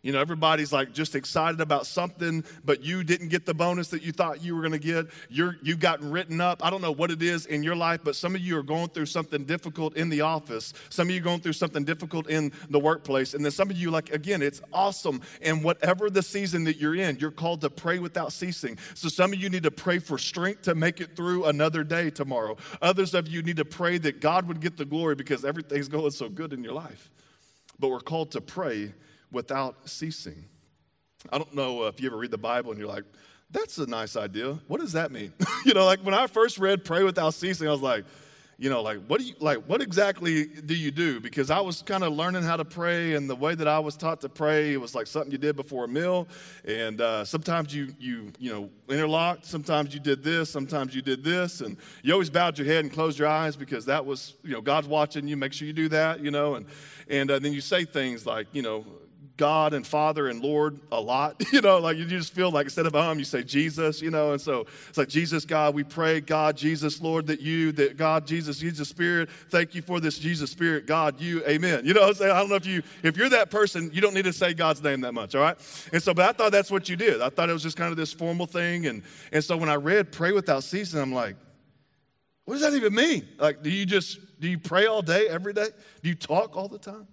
You 0.03 0.13
know, 0.13 0.21
everybody's 0.21 0.73
like 0.73 0.95
just 0.95 1.15
excited 1.15 1.61
about 1.61 1.87
something, 1.87 2.43
but 2.65 2.83
you 2.83 3.05
didn't 3.05 3.29
get 3.29 3.45
the 3.45 3.53
bonus 3.53 3.89
that 3.89 4.03
you 4.03 4.13
thought 4.13 4.43
you 4.43 4.57
were 4.57 4.63
going 4.63 4.73
to 4.73 4.79
get. 4.79 5.09
You're, 5.29 5.59
you've 5.63 5.81
gotten 5.81 6.11
written 6.11 6.41
up. 6.41 6.65
I 6.65 6.71
don't 6.71 6.81
know 6.81 6.93
what 6.93 7.11
it 7.11 7.23
is 7.23 7.45
in 7.45 7.63
your 7.63 7.77
life, 7.77 8.01
but 8.03 8.17
some 8.17 8.35
of 8.35 8.41
you 8.41 8.57
are 8.57 8.63
going 8.63 8.89
through 8.89 9.07
something 9.07 9.45
difficult 9.45 9.97
in 9.97 10.09
the 10.09 10.23
office. 10.23 10.73
Some 10.89 11.09
of 11.09 11.15
you 11.15 11.21
are 11.21 11.25
going 11.25 11.41
through 11.41 11.53
something 11.53 11.85
difficult 11.85 12.31
in 12.31 12.51
the 12.71 12.79
workplace. 12.79 13.35
And 13.35 13.45
then 13.45 13.53
some 13.53 13.69
of 13.71 13.77
you, 13.77 13.91
like, 13.91 14.11
again, 14.11 14.41
it's 14.41 14.63
awesome. 14.73 15.21
And 15.43 15.63
whatever 15.63 16.09
the 16.09 16.23
season 16.23 16.65
that 16.65 16.79
you're 16.79 16.97
in, 16.97 17.19
you're 17.19 17.31
called 17.31 17.61
to 17.61 17.69
pray 17.69 17.99
without 17.99 18.33
ceasing. 18.33 18.79
So 18.95 19.09
some 19.09 19.35
of 19.35 19.39
you 19.39 19.51
need 19.51 19.65
to 19.65 19.71
pray 19.71 19.99
for 19.99 20.17
strength 20.17 20.63
to 20.63 20.75
make 20.75 21.03
it 21.03 21.15
through 21.15 21.45
another 21.45 21.85
day 21.85 22.09
tomorrow. 22.09 22.57
Others 22.81 23.13
of 23.13 23.29
you 23.29 23.43
need 23.43 23.59
to 23.59 23.67
pray 23.67 23.99
that 23.99 24.21
God 24.21 24.49
would 24.49 24.61
get 24.61 24.79
the 24.79 24.87
glory 24.87 25.15
because 25.15 25.45
everything's 25.45 25.89
going 25.89 26.13
so 26.13 26.31
good 26.31 26.55
in 26.55 26.65
your 26.65 26.73
life. 26.73 27.11
But 27.79 27.89
we're 27.89 28.01
called 28.01 28.31
to 28.33 28.41
pray 28.41 28.95
without 29.33 29.89
ceasing. 29.89 30.45
I 31.31 31.39
don't 31.39 31.55
know 31.55 31.85
if 31.85 32.01
you 32.01 32.09
ever 32.09 32.17
read 32.17 32.31
the 32.31 32.39
Bible 32.39 32.71
and 32.71 32.81
you're 32.81 32.89
like, 32.89 33.05
that's 33.51 33.79
a 33.79 33.87
nice 33.87 34.17
idea. 34.17 34.59
What 34.69 34.81
does 34.81 34.93
that 34.93 35.11
mean? 35.11 35.33
you 35.65 35.75
know, 35.75 35.85
like 35.85 36.01
when 36.01 36.15
I 36.15 36.27
first 36.27 36.59
read 36.59 36.85
pray 36.85 37.03
without 37.03 37.35
ceasing, 37.35 37.69
I 37.69 37.73
was 37.73 37.83
like, 37.83 38.05
you 38.61 38.69
know, 38.69 38.83
like 38.83 38.99
what 39.07 39.21
do 39.21 39.27
you 39.27 39.35
like 39.41 39.65
what 39.67 39.81
exactly 39.81 40.45
do 40.45 40.75
you 40.75 40.91
do? 40.91 41.19
Because 41.19 41.51
I 41.51 41.61
was 41.61 41.81
kind 41.81 42.05
of 42.05 42.13
learning 42.13 42.43
how 42.43 42.59
to 42.59 42.65
pray, 42.65 43.15
and 43.15 43.29
the 43.29 43.35
way 43.35 43.55
that 43.55 43.67
I 43.67 43.79
was 43.79 43.97
taught 43.97 44.21
to 44.21 44.29
pray, 44.29 44.75
it 44.75 44.77
was 44.77 44.95
like 44.95 45.07
something 45.07 45.33
you 45.33 45.39
did 45.39 45.57
before 45.57 45.87
a 45.87 45.89
meal. 45.89 46.29
And 46.67 47.01
uh, 47.01 47.25
sometimes 47.25 47.75
you 47.75 47.95
you 47.99 48.31
you 48.39 48.53
know 48.53 48.69
interlocked, 48.91 49.47
sometimes 49.47 49.95
you 49.95 50.01
did 50.01 50.23
this, 50.23 50.51
sometimes 50.51 50.95
you 50.95 51.01
did 51.01 51.25
this, 51.25 51.63
and 51.63 51.79
you 52.03 52.13
always 52.13 52.29
bowed 52.29 52.59
your 52.59 52.67
head 52.67 52.85
and 52.85 52.93
closed 52.93 53.19
your 53.19 53.29
eyes 53.29 53.57
because 53.57 53.87
that 53.87 54.05
was 54.05 54.35
you 54.45 54.53
know 54.53 54.61
God's 54.61 54.89
watching 54.89 55.27
you. 55.27 55.39
Make 55.39 55.55
sure 55.55 55.67
you 55.67 55.73
do 55.73 55.89
that, 55.89 56.21
you 56.21 56.31
know, 56.31 56.57
and 56.57 56.67
and 57.09 57.31
uh, 57.31 57.39
then 57.39 57.55
you 57.55 57.63
say 57.63 57.87
things 57.87 58.27
like 58.27 58.47
you 58.53 58.61
know 58.61 58.85
God 59.41 59.73
and 59.73 59.87
Father 59.87 60.29
and 60.29 60.43
Lord 60.43 60.79
a 60.93 61.01
lot. 61.01 61.43
You 61.53 61.61
know, 61.61 61.79
like 61.79 61.97
you 61.97 62.05
just 62.05 62.33
feel 62.33 62.51
like 62.51 62.67
instead 62.67 62.87
of 62.87 62.95
um, 62.95 63.19
you 63.19 63.25
say 63.25 63.43
Jesus, 63.43 64.01
you 64.01 64.11
know, 64.11 64.33
and 64.33 64.41
so 64.41 64.67
it's 64.89 64.97
like 64.97 65.09
Jesus, 65.09 65.45
God, 65.45 65.75
we 65.75 65.83
pray, 65.83 66.21
God, 66.21 66.57
Jesus, 66.57 67.01
Lord, 67.01 67.27
that 67.27 67.41
you, 67.41 67.73
that 67.73 67.97
God, 67.97 68.25
Jesus, 68.25 68.59
Jesus 68.59 68.89
Spirit, 68.89 69.29
thank 69.49 69.75
you 69.75 69.83
for 69.83 69.99
this 69.99 70.17
Jesus 70.17 70.51
Spirit, 70.51 70.87
God, 70.87 71.21
you, 71.21 71.45
amen. 71.47 71.85
You 71.85 71.95
know 71.95 72.07
I'm 72.07 72.15
saying? 72.15 72.31
I 72.31 72.39
don't 72.39 72.51
know 72.51 72.55
if 72.55 72.67
you, 72.67 72.83
if 73.03 73.17
you're 73.17 73.31
that 73.31 73.51
person, 73.51 73.91
you 73.93 74.01
don't 74.01 74.15
need 74.15 74.27
to 74.27 74.33
say 74.33 74.55
God's 74.55 74.81
name 74.83 75.01
that 75.01 75.13
much, 75.13 75.35
all 75.35 75.43
right? 75.43 75.57
And 75.93 76.01
so, 76.01 76.15
but 76.15 76.29
I 76.29 76.33
thought 76.33 76.53
that's 76.53 76.71
what 76.71 76.89
you 76.89 76.95
did. 76.95 77.21
I 77.21 77.31
thought 77.31 77.51
it 77.51 77.55
was 77.55 77.65
just 77.65 77.77
kind 77.77 77.91
of 77.91 77.97
this 77.97 78.13
formal 78.13 78.47
thing. 78.47 78.87
And, 78.87 79.03
and 79.33 79.43
so 79.43 79.57
when 79.57 79.69
I 79.69 79.77
read 79.77 80.13
pray 80.13 80.31
without 80.31 80.63
ceasing, 80.63 81.01
I'm 81.01 81.13
like, 81.13 81.35
what 82.45 82.55
does 82.55 82.63
that 82.63 82.75
even 82.75 82.95
mean? 82.95 83.27
Like, 83.39 83.63
do 83.63 83.71
you 83.71 83.87
just, 83.87 84.19
do 84.39 84.49
you 84.49 84.59
pray 84.59 84.87
all 84.87 85.03
day, 85.03 85.27
every 85.29 85.53
day? 85.53 85.69
Do 86.03 86.09
you 86.09 86.15
talk 86.15 86.57
all 86.57 86.69
the 86.69 86.79
time? 86.79 87.09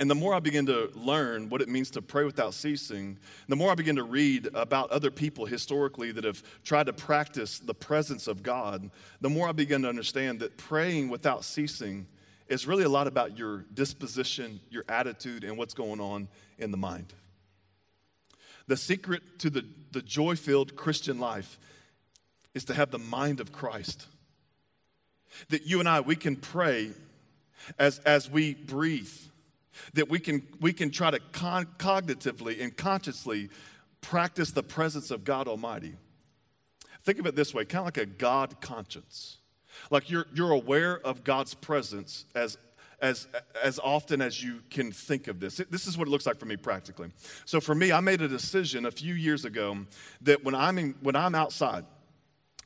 And 0.00 0.10
the 0.10 0.14
more 0.14 0.34
I 0.34 0.40
begin 0.40 0.66
to 0.66 0.90
learn 0.94 1.48
what 1.48 1.62
it 1.62 1.68
means 1.68 1.90
to 1.92 2.02
pray 2.02 2.24
without 2.24 2.54
ceasing, 2.54 3.16
the 3.48 3.54
more 3.54 3.70
I 3.70 3.76
begin 3.76 3.94
to 3.96 4.02
read 4.02 4.48
about 4.52 4.90
other 4.90 5.10
people 5.10 5.46
historically 5.46 6.10
that 6.12 6.24
have 6.24 6.42
tried 6.64 6.86
to 6.86 6.92
practice 6.92 7.60
the 7.60 7.74
presence 7.74 8.26
of 8.26 8.42
God, 8.42 8.90
the 9.20 9.30
more 9.30 9.48
I 9.48 9.52
begin 9.52 9.82
to 9.82 9.88
understand 9.88 10.40
that 10.40 10.56
praying 10.56 11.10
without 11.10 11.44
ceasing 11.44 12.08
is 12.48 12.66
really 12.66 12.82
a 12.82 12.88
lot 12.88 13.06
about 13.06 13.38
your 13.38 13.64
disposition, 13.72 14.58
your 14.68 14.84
attitude, 14.88 15.44
and 15.44 15.56
what's 15.56 15.74
going 15.74 16.00
on 16.00 16.28
in 16.58 16.72
the 16.72 16.76
mind. 16.76 17.14
The 18.66 18.76
secret 18.76 19.38
to 19.38 19.50
the, 19.50 19.64
the 19.92 20.02
joy 20.02 20.34
filled 20.34 20.74
Christian 20.74 21.20
life 21.20 21.58
is 22.52 22.64
to 22.64 22.74
have 22.74 22.90
the 22.90 22.98
mind 22.98 23.38
of 23.38 23.52
Christ. 23.52 24.06
that 25.48 25.66
you 25.66 25.80
and 25.80 25.88
I, 25.88 26.00
we 26.00 26.16
can 26.16 26.36
pray 26.36 26.90
as, 27.78 27.98
as 28.00 28.30
we 28.30 28.54
breathe, 28.54 29.12
that 29.94 30.08
we 30.08 30.18
can, 30.18 30.46
we 30.60 30.72
can 30.72 30.90
try 30.90 31.10
to 31.10 31.18
con- 31.32 31.68
cognitively 31.78 32.62
and 32.62 32.76
consciously 32.76 33.50
practice 34.00 34.50
the 34.50 34.62
presence 34.62 35.10
of 35.10 35.24
God 35.24 35.48
Almighty. 35.48 35.94
Think 37.02 37.18
of 37.18 37.26
it 37.26 37.36
this 37.36 37.52
way 37.52 37.64
kind 37.64 37.80
of 37.80 37.86
like 37.86 37.98
a 37.98 38.06
God 38.06 38.60
conscience. 38.60 39.38
Like 39.90 40.10
you're, 40.10 40.26
you're 40.34 40.52
aware 40.52 40.98
of 41.04 41.24
God's 41.24 41.54
presence 41.54 42.24
as, 42.34 42.56
as, 43.00 43.26
as 43.62 43.78
often 43.82 44.22
as 44.22 44.42
you 44.42 44.62
can 44.70 44.92
think 44.92 45.28
of 45.28 45.40
this. 45.40 45.56
This 45.70 45.86
is 45.86 45.98
what 45.98 46.08
it 46.08 46.10
looks 46.10 46.26
like 46.26 46.38
for 46.38 46.46
me 46.46 46.56
practically. 46.56 47.10
So 47.44 47.60
for 47.60 47.74
me, 47.74 47.92
I 47.92 48.00
made 48.00 48.22
a 48.22 48.28
decision 48.28 48.86
a 48.86 48.90
few 48.90 49.14
years 49.14 49.44
ago 49.44 49.78
that 50.22 50.44
when 50.44 50.54
I'm, 50.54 50.78
in, 50.78 50.94
when 51.02 51.16
I'm 51.16 51.34
outside, 51.34 51.84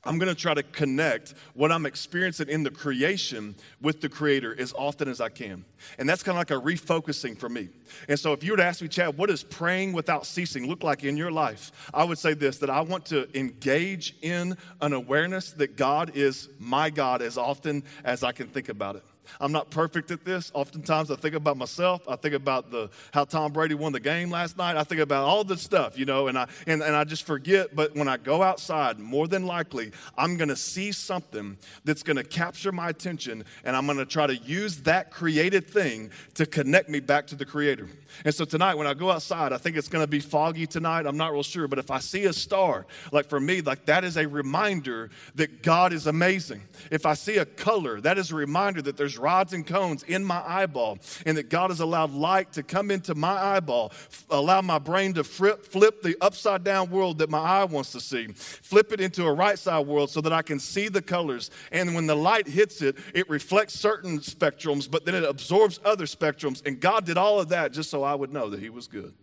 I'm 0.09 0.16
going 0.16 0.35
to 0.35 0.40
try 0.40 0.55
to 0.55 0.62
connect 0.62 1.35
what 1.53 1.71
I'm 1.71 1.85
experiencing 1.85 2.49
in 2.49 2.62
the 2.62 2.71
creation 2.71 3.55
with 3.83 4.01
the 4.01 4.09
creator 4.09 4.59
as 4.59 4.73
often 4.73 5.07
as 5.07 5.21
I 5.21 5.29
can. 5.29 5.66
And 5.99 6.09
that's 6.09 6.23
kind 6.23 6.35
of 6.35 6.40
like 6.40 6.51
a 6.51 6.55
refocusing 6.55 7.37
for 7.37 7.51
me. 7.51 7.68
And 8.09 8.18
so 8.18 8.33
if 8.33 8.42
you 8.42 8.53
were 8.53 8.57
to 8.57 8.64
ask 8.64 8.81
me, 8.81 8.88
Chad, 8.88 9.18
what 9.18 9.29
does 9.29 9.42
praying 9.42 9.92
without 9.92 10.25
ceasing 10.25 10.66
look 10.66 10.83
like 10.83 11.05
in 11.05 11.18
your 11.18 11.31
life? 11.31 11.90
I 11.92 12.05
would 12.05 12.18
say 12.18 12.33
this 12.33 12.57
that 12.59 12.71
I 12.71 12.81
want 12.81 13.05
to 13.07 13.29
engage 13.38 14.16
in 14.23 14.57
an 14.81 14.94
awareness 14.94 15.53
that 15.53 15.77
God 15.77 16.12
is 16.14 16.49
my 16.59 16.88
God 16.88 17.21
as 17.21 17.37
often 17.37 17.83
as 18.03 18.25
I 18.25 18.33
can 18.33 18.47
think 18.47 18.71
about 18.71 18.97
it. 18.97 19.05
I'm 19.41 19.53
not 19.53 19.71
perfect 19.71 20.11
at 20.11 20.25
this. 20.25 20.51
Oftentimes 20.55 21.11
I 21.11 21.17
think 21.17 21.35
about 21.35 21.57
myself. 21.57 22.03
I 22.09 22.17
think 22.17 22.35
about 22.35 22.71
the 22.71 22.91
how 23.12 23.25
Tom 23.25 23.53
Brady 23.53 23.75
won 23.75 23.93
the 23.93 24.01
game 24.01 24.31
last 24.31 24.57
night. 24.57 24.77
I 24.77 24.85
think 24.85 25.01
about 25.01 25.25
all 25.25 25.45
this 25.45 25.62
stuff, 25.62 25.99
you 25.99 26.05
know, 26.05 26.29
and 26.29 26.38
I 26.38 26.49
and, 26.67 26.83
and 26.83 26.95
I 26.95 27.05
just 27.05 27.25
forget. 27.25 27.75
But 27.75 27.95
when 27.95 28.09
I 28.09 28.17
go 28.17 28.43
outside, 28.43 28.99
more 28.99 29.29
than 29.29 29.47
likely, 29.47 29.93
I'm 30.17 30.37
gonna 30.37 30.57
see 30.57 30.93
something 30.93 31.57
that's 31.85 32.03
gonna 32.03 32.25
capture 32.25 32.73
my 32.73 32.88
attention, 32.88 33.45
and 33.64 33.77
I'm 33.77 33.87
gonna 33.87 34.05
try 34.05 34.27
to 34.27 34.37
use 34.37 34.83
that 34.83 35.11
created 35.11 35.69
thing 35.69 36.11
to 36.35 36.47
connect 36.47 36.88
me 36.88 37.01
back 37.01 37.27
to 37.29 37.37
the 37.37 37.45
creator. 37.45 37.88
And 38.25 38.35
so 38.35 38.45
tonight, 38.45 38.75
when 38.75 38.87
I 38.87 38.95
go 38.95 39.11
outside, 39.11 39.53
I 39.53 39.59
think 39.59 39.77
it's 39.77 39.88
gonna 39.88 40.07
be 40.07 40.21
foggy 40.21 40.67
tonight. 40.67 41.07
I'm 41.07 41.17
not 41.17 41.33
real 41.33 41.43
sure, 41.43 41.69
but 41.69 41.79
if 41.79 41.91
I 41.91 41.99
see 41.99 42.25
a 42.25 42.33
star, 42.33 42.87
like 43.12 43.29
for 43.29 43.41
me, 43.41 43.61
like 43.61 43.87
that 43.87 44.05
is 44.05 44.17
a 44.17 44.27
reminder 44.27 45.11
that 45.35 45.62
God 45.62 45.93
is 45.93 46.07
amazing. 46.07 46.62
If 46.91 47.07
I 47.07 47.14
see 47.14 47.37
a 47.37 47.45
color, 47.45 48.01
that 48.01 48.19
is 48.19 48.31
a 48.31 48.35
reminder 48.35 48.83
that 48.83 48.97
there's 48.97 49.17
rods 49.18 49.52
and 49.52 49.66
cones 49.66 50.02
in 50.04 50.24
my 50.24 50.42
eyeball, 50.46 50.98
and 51.26 51.37
that 51.37 51.48
God 51.48 51.70
has 51.70 51.81
allowed 51.81 52.12
light 52.12 52.52
to 52.52 52.62
come 52.62 52.90
into 52.90 53.14
my 53.14 53.57
eyeball, 53.57 53.90
f- 53.92 54.26
allow 54.31 54.61
my 54.61 54.78
brain 54.78 55.14
to 55.14 55.24
flip, 55.24 55.64
flip 55.64 56.02
the 56.02 56.16
upside 56.20 56.64
down 56.64 56.90
world 56.90 57.18
that 57.18 57.31
my 57.31 57.38
eye 57.38 57.64
wants 57.64 57.92
to 57.92 58.00
see, 58.00 58.28
flip 58.28 58.92
it 58.92 59.00
into 59.00 59.24
a 59.24 59.33
right 59.33 59.59
side 59.59 59.87
world 59.87 60.11
so 60.11 60.20
that 60.20 60.33
I 60.33 60.42
can 60.42 60.59
see 60.59 60.88
the 60.88 61.02
colors. 61.02 61.50
And 61.72 61.94
when 61.94 62.07
the 62.07 62.16
light 62.16 62.46
hits 62.46 62.83
it, 62.83 62.96
it 63.14 63.28
reflects 63.28 63.74
certain 63.74 64.18
spectrums, 64.20 64.90
but 64.90 65.04
then 65.04 65.14
it 65.14 65.24
absorbs 65.24 65.81
other 65.85 66.07
spectrums. 66.07 66.64
And 66.66 66.81
God 66.81 67.04
did 67.04 67.18
all 67.18 67.40
of 67.40 67.48
that 67.50 67.72
just 67.72 67.90
so 67.90 68.02
I 68.02 68.14
would 68.14 68.33
know 68.33 68.50
that 68.50 68.61
He 68.61 68.70
was 68.70 68.87
good. 68.87 69.14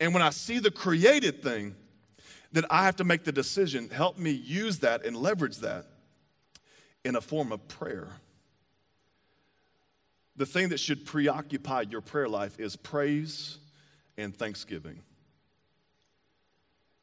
And 0.00 0.14
when 0.14 0.22
I 0.22 0.30
see 0.30 0.58
the 0.58 0.70
created 0.70 1.42
thing, 1.42 1.74
then 2.52 2.64
I 2.70 2.84
have 2.84 2.96
to 2.96 3.04
make 3.04 3.24
the 3.24 3.32
decision 3.32 3.90
help 3.90 4.18
me 4.18 4.30
use 4.30 4.78
that 4.78 5.04
and 5.04 5.16
leverage 5.16 5.58
that 5.58 5.86
in 7.04 7.16
a 7.16 7.20
form 7.20 7.52
of 7.52 7.66
prayer 7.68 8.08
the 10.38 10.46
thing 10.46 10.68
that 10.68 10.78
should 10.78 11.04
preoccupy 11.04 11.82
your 11.90 12.00
prayer 12.00 12.28
life 12.28 12.58
is 12.60 12.76
praise 12.76 13.58
and 14.16 14.34
thanksgiving. 14.34 15.02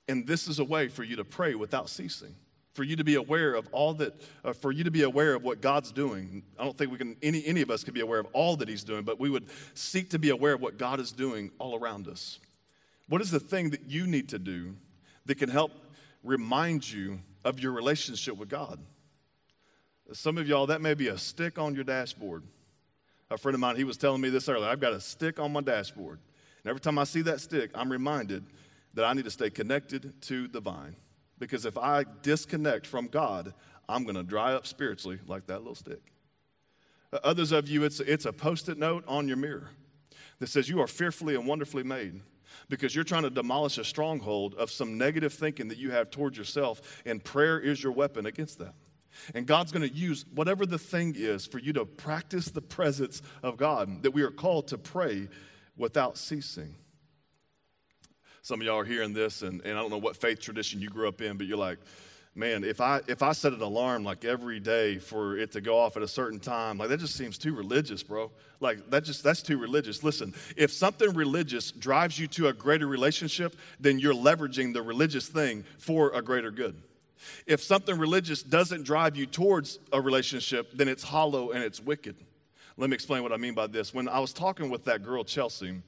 And 0.07 0.25
this 0.25 0.47
is 0.47 0.59
a 0.59 0.63
way 0.63 0.87
for 0.87 1.03
you 1.03 1.17
to 1.17 1.25
pray 1.25 1.53
without 1.53 1.89
ceasing, 1.89 2.33
for 2.73 2.83
you 2.83 2.95
to 2.95 3.03
be 3.03 3.15
aware 3.15 3.53
of 3.53 3.67
all 3.73 3.93
that, 3.95 4.13
uh, 4.45 4.53
for 4.53 4.71
you 4.71 4.85
to 4.85 4.91
be 4.91 5.03
aware 5.03 5.35
of 5.35 5.43
what 5.43 5.59
God's 5.59 5.91
doing. 5.91 6.43
I 6.57 6.63
don't 6.63 6.77
think 6.77 6.91
we 6.91 6.97
can, 6.97 7.17
any, 7.21 7.45
any 7.45 7.61
of 7.61 7.69
us 7.69 7.83
can 7.83 7.93
be 7.93 7.99
aware 7.99 8.19
of 8.19 8.27
all 8.31 8.55
that 8.55 8.69
He's 8.69 8.85
doing, 8.85 9.03
but 9.03 9.19
we 9.19 9.29
would 9.29 9.47
seek 9.73 10.11
to 10.11 10.19
be 10.19 10.29
aware 10.29 10.53
of 10.53 10.61
what 10.61 10.77
God 10.77 11.01
is 11.01 11.11
doing 11.11 11.51
all 11.59 11.77
around 11.77 12.07
us. 12.07 12.39
What 13.09 13.19
is 13.19 13.31
the 13.31 13.39
thing 13.41 13.71
that 13.71 13.89
you 13.89 14.07
need 14.07 14.29
to 14.29 14.39
do 14.39 14.77
that 15.25 15.35
can 15.35 15.49
help 15.49 15.71
remind 16.23 16.89
you 16.89 17.19
of 17.43 17.59
your 17.59 17.73
relationship 17.73 18.37
with 18.37 18.47
God? 18.47 18.79
Some 20.13 20.37
of 20.37 20.47
y'all, 20.47 20.67
that 20.67 20.81
may 20.81 20.93
be 20.93 21.09
a 21.09 21.17
stick 21.17 21.59
on 21.59 21.75
your 21.75 21.83
dashboard. 21.83 22.43
A 23.31 23.37
friend 23.37 23.55
of 23.55 23.59
mine, 23.59 23.75
he 23.75 23.83
was 23.83 23.97
telling 23.97 24.21
me 24.21 24.29
this 24.29 24.47
earlier. 24.47 24.69
I've 24.69 24.79
got 24.79 24.93
a 24.93 25.01
stick 25.01 25.39
on 25.39 25.51
my 25.51 25.61
dashboard. 25.61 26.19
And 26.63 26.69
every 26.69 26.79
time 26.79 26.99
I 26.99 27.03
see 27.05 27.21
that 27.23 27.41
stick, 27.41 27.71
I'm 27.73 27.91
reminded 27.91 28.45
that 28.93 29.05
I 29.05 29.13
need 29.13 29.25
to 29.25 29.31
stay 29.31 29.49
connected 29.49 30.21
to 30.23 30.47
the 30.47 30.61
vine. 30.61 30.95
Because 31.39 31.65
if 31.65 31.77
I 31.77 32.05
disconnect 32.21 32.87
from 32.87 33.07
God, 33.07 33.53
I'm 33.89 34.03
going 34.03 34.15
to 34.15 34.23
dry 34.23 34.53
up 34.53 34.65
spiritually 34.67 35.19
like 35.27 35.47
that 35.47 35.59
little 35.59 35.75
stick. 35.75 36.13
Uh, 37.11 37.19
others 37.23 37.51
of 37.51 37.67
you, 37.67 37.83
it's, 37.83 37.99
it's 37.99 38.25
a 38.25 38.33
post 38.33 38.69
it 38.69 38.77
note 38.77 39.03
on 39.07 39.27
your 39.27 39.37
mirror 39.37 39.69
that 40.39 40.47
says, 40.47 40.69
You 40.69 40.79
are 40.81 40.87
fearfully 40.87 41.35
and 41.35 41.47
wonderfully 41.47 41.83
made 41.83 42.21
because 42.69 42.95
you're 42.95 43.03
trying 43.03 43.23
to 43.23 43.29
demolish 43.29 43.77
a 43.77 43.83
stronghold 43.83 44.53
of 44.55 44.71
some 44.71 44.97
negative 44.97 45.33
thinking 45.33 45.67
that 45.67 45.77
you 45.77 45.91
have 45.91 46.09
towards 46.09 46.37
yourself, 46.37 47.01
and 47.05 47.23
prayer 47.23 47.59
is 47.59 47.83
your 47.83 47.91
weapon 47.91 48.25
against 48.25 48.59
that. 48.59 48.73
And 49.33 49.45
God's 49.45 49.71
going 49.71 49.87
to 49.87 49.93
use 49.93 50.25
whatever 50.33 50.65
the 50.65 50.77
thing 50.77 51.15
is 51.17 51.45
for 51.45 51.59
you 51.59 51.73
to 51.73 51.85
practice 51.85 52.49
the 52.49 52.61
presence 52.61 53.21
of 53.43 53.57
God, 53.57 54.03
that 54.03 54.11
we 54.11 54.21
are 54.21 54.31
called 54.31 54.67
to 54.69 54.77
pray 54.77 55.27
without 55.77 56.17
ceasing. 56.17 56.75
Some 58.41 58.61
of 58.61 58.67
y'all 58.67 58.79
are 58.79 58.85
hearing 58.85 59.13
this, 59.13 59.41
and, 59.41 59.61
and 59.61 59.77
I 59.77 59.81
don't 59.81 59.89
know 59.89 59.97
what 59.97 60.17
faith 60.17 60.39
tradition 60.39 60.79
you 60.79 60.89
grew 60.89 61.07
up 61.07 61.21
in, 61.21 61.37
but 61.37 61.47
you're 61.47 61.57
like, 61.57 61.79
man, 62.35 62.63
if 62.63 62.81
I 62.81 63.01
if 63.07 63.23
I 63.23 63.31
set 63.31 63.53
an 63.53 63.61
alarm 63.61 64.03
like 64.03 64.25
every 64.25 64.59
day 64.59 64.99
for 64.99 65.37
it 65.37 65.53
to 65.53 65.61
go 65.61 65.79
off 65.79 65.97
at 65.97 66.03
a 66.03 66.07
certain 66.07 66.39
time, 66.39 66.77
like 66.77 66.89
that 66.89 66.99
just 66.99 67.15
seems 67.15 67.37
too 67.37 67.55
religious, 67.55 68.03
bro. 68.03 68.31
Like 68.59 68.89
that 68.91 69.03
just 69.03 69.23
that's 69.23 69.41
too 69.41 69.57
religious. 69.57 70.03
Listen, 70.03 70.33
if 70.55 70.71
something 70.71 71.13
religious 71.13 71.71
drives 71.71 72.19
you 72.19 72.27
to 72.27 72.49
a 72.49 72.53
greater 72.53 72.87
relationship, 72.87 73.55
then 73.79 73.97
you're 73.97 74.13
leveraging 74.13 74.73
the 74.73 74.81
religious 74.81 75.27
thing 75.27 75.63
for 75.79 76.11
a 76.11 76.21
greater 76.21 76.51
good. 76.51 76.81
If 77.45 77.61
something 77.61 77.97
religious 77.97 78.43
doesn't 78.43 78.83
drive 78.83 79.15
you 79.15 79.25
towards 79.25 79.79
a 79.91 80.01
relationship, 80.01 80.71
then 80.73 80.87
it's 80.87 81.03
hollow 81.03 81.51
and 81.51 81.63
it's 81.63 81.79
wicked. 81.79 82.15
Let 82.77 82.89
me 82.89 82.93
explain 82.95 83.23
what 83.23 83.31
I 83.31 83.37
mean 83.37 83.53
by 83.53 83.67
this. 83.67 83.93
When 83.93 84.09
I 84.09 84.19
was 84.19 84.33
talking 84.33 84.69
with 84.69 84.85
that 84.85 85.03
girl, 85.03 85.23
Chelsea, 85.23 85.81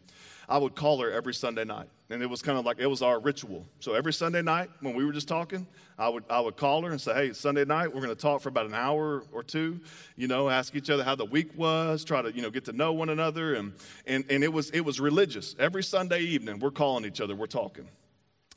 I 0.49 0.57
would 0.57 0.75
call 0.75 1.01
her 1.01 1.11
every 1.11 1.33
Sunday 1.33 1.65
night. 1.65 1.89
And 2.09 2.23
it 2.23 2.29
was 2.29 2.41
kind 2.41 2.57
of 2.57 2.65
like 2.65 2.79
it 2.79 2.87
was 2.87 3.01
our 3.01 3.19
ritual. 3.19 3.65
So 3.81 3.93
every 3.93 4.13
Sunday 4.13 4.41
night 4.41 4.69
when 4.79 4.95
we 4.95 5.03
were 5.03 5.11
just 5.11 5.27
talking, 5.27 5.67
I 5.97 6.07
would, 6.07 6.23
I 6.29 6.39
would 6.39 6.55
call 6.55 6.83
her 6.83 6.91
and 6.91 7.01
say, 7.01 7.13
Hey, 7.13 7.33
Sunday 7.33 7.65
night, 7.65 7.93
we're 7.93 8.01
going 8.01 8.15
to 8.15 8.21
talk 8.21 8.39
for 8.39 8.47
about 8.47 8.65
an 8.65 8.73
hour 8.73 9.23
or 9.33 9.43
two, 9.43 9.81
you 10.15 10.29
know, 10.29 10.47
ask 10.47 10.73
each 10.73 10.89
other 10.89 11.03
how 11.03 11.15
the 11.15 11.25
week 11.25 11.49
was, 11.57 12.05
try 12.05 12.21
to, 12.21 12.31
you 12.31 12.41
know, 12.41 12.49
get 12.49 12.63
to 12.65 12.71
know 12.71 12.93
one 12.93 13.09
another. 13.09 13.55
And, 13.55 13.73
and, 14.05 14.23
and 14.29 14.41
it, 14.41 14.53
was, 14.53 14.69
it 14.69 14.81
was 14.81 15.01
religious. 15.01 15.53
Every 15.59 15.83
Sunday 15.83 16.21
evening, 16.21 16.59
we're 16.59 16.71
calling 16.71 17.03
each 17.03 17.19
other, 17.19 17.35
we're 17.35 17.47
talking. 17.47 17.89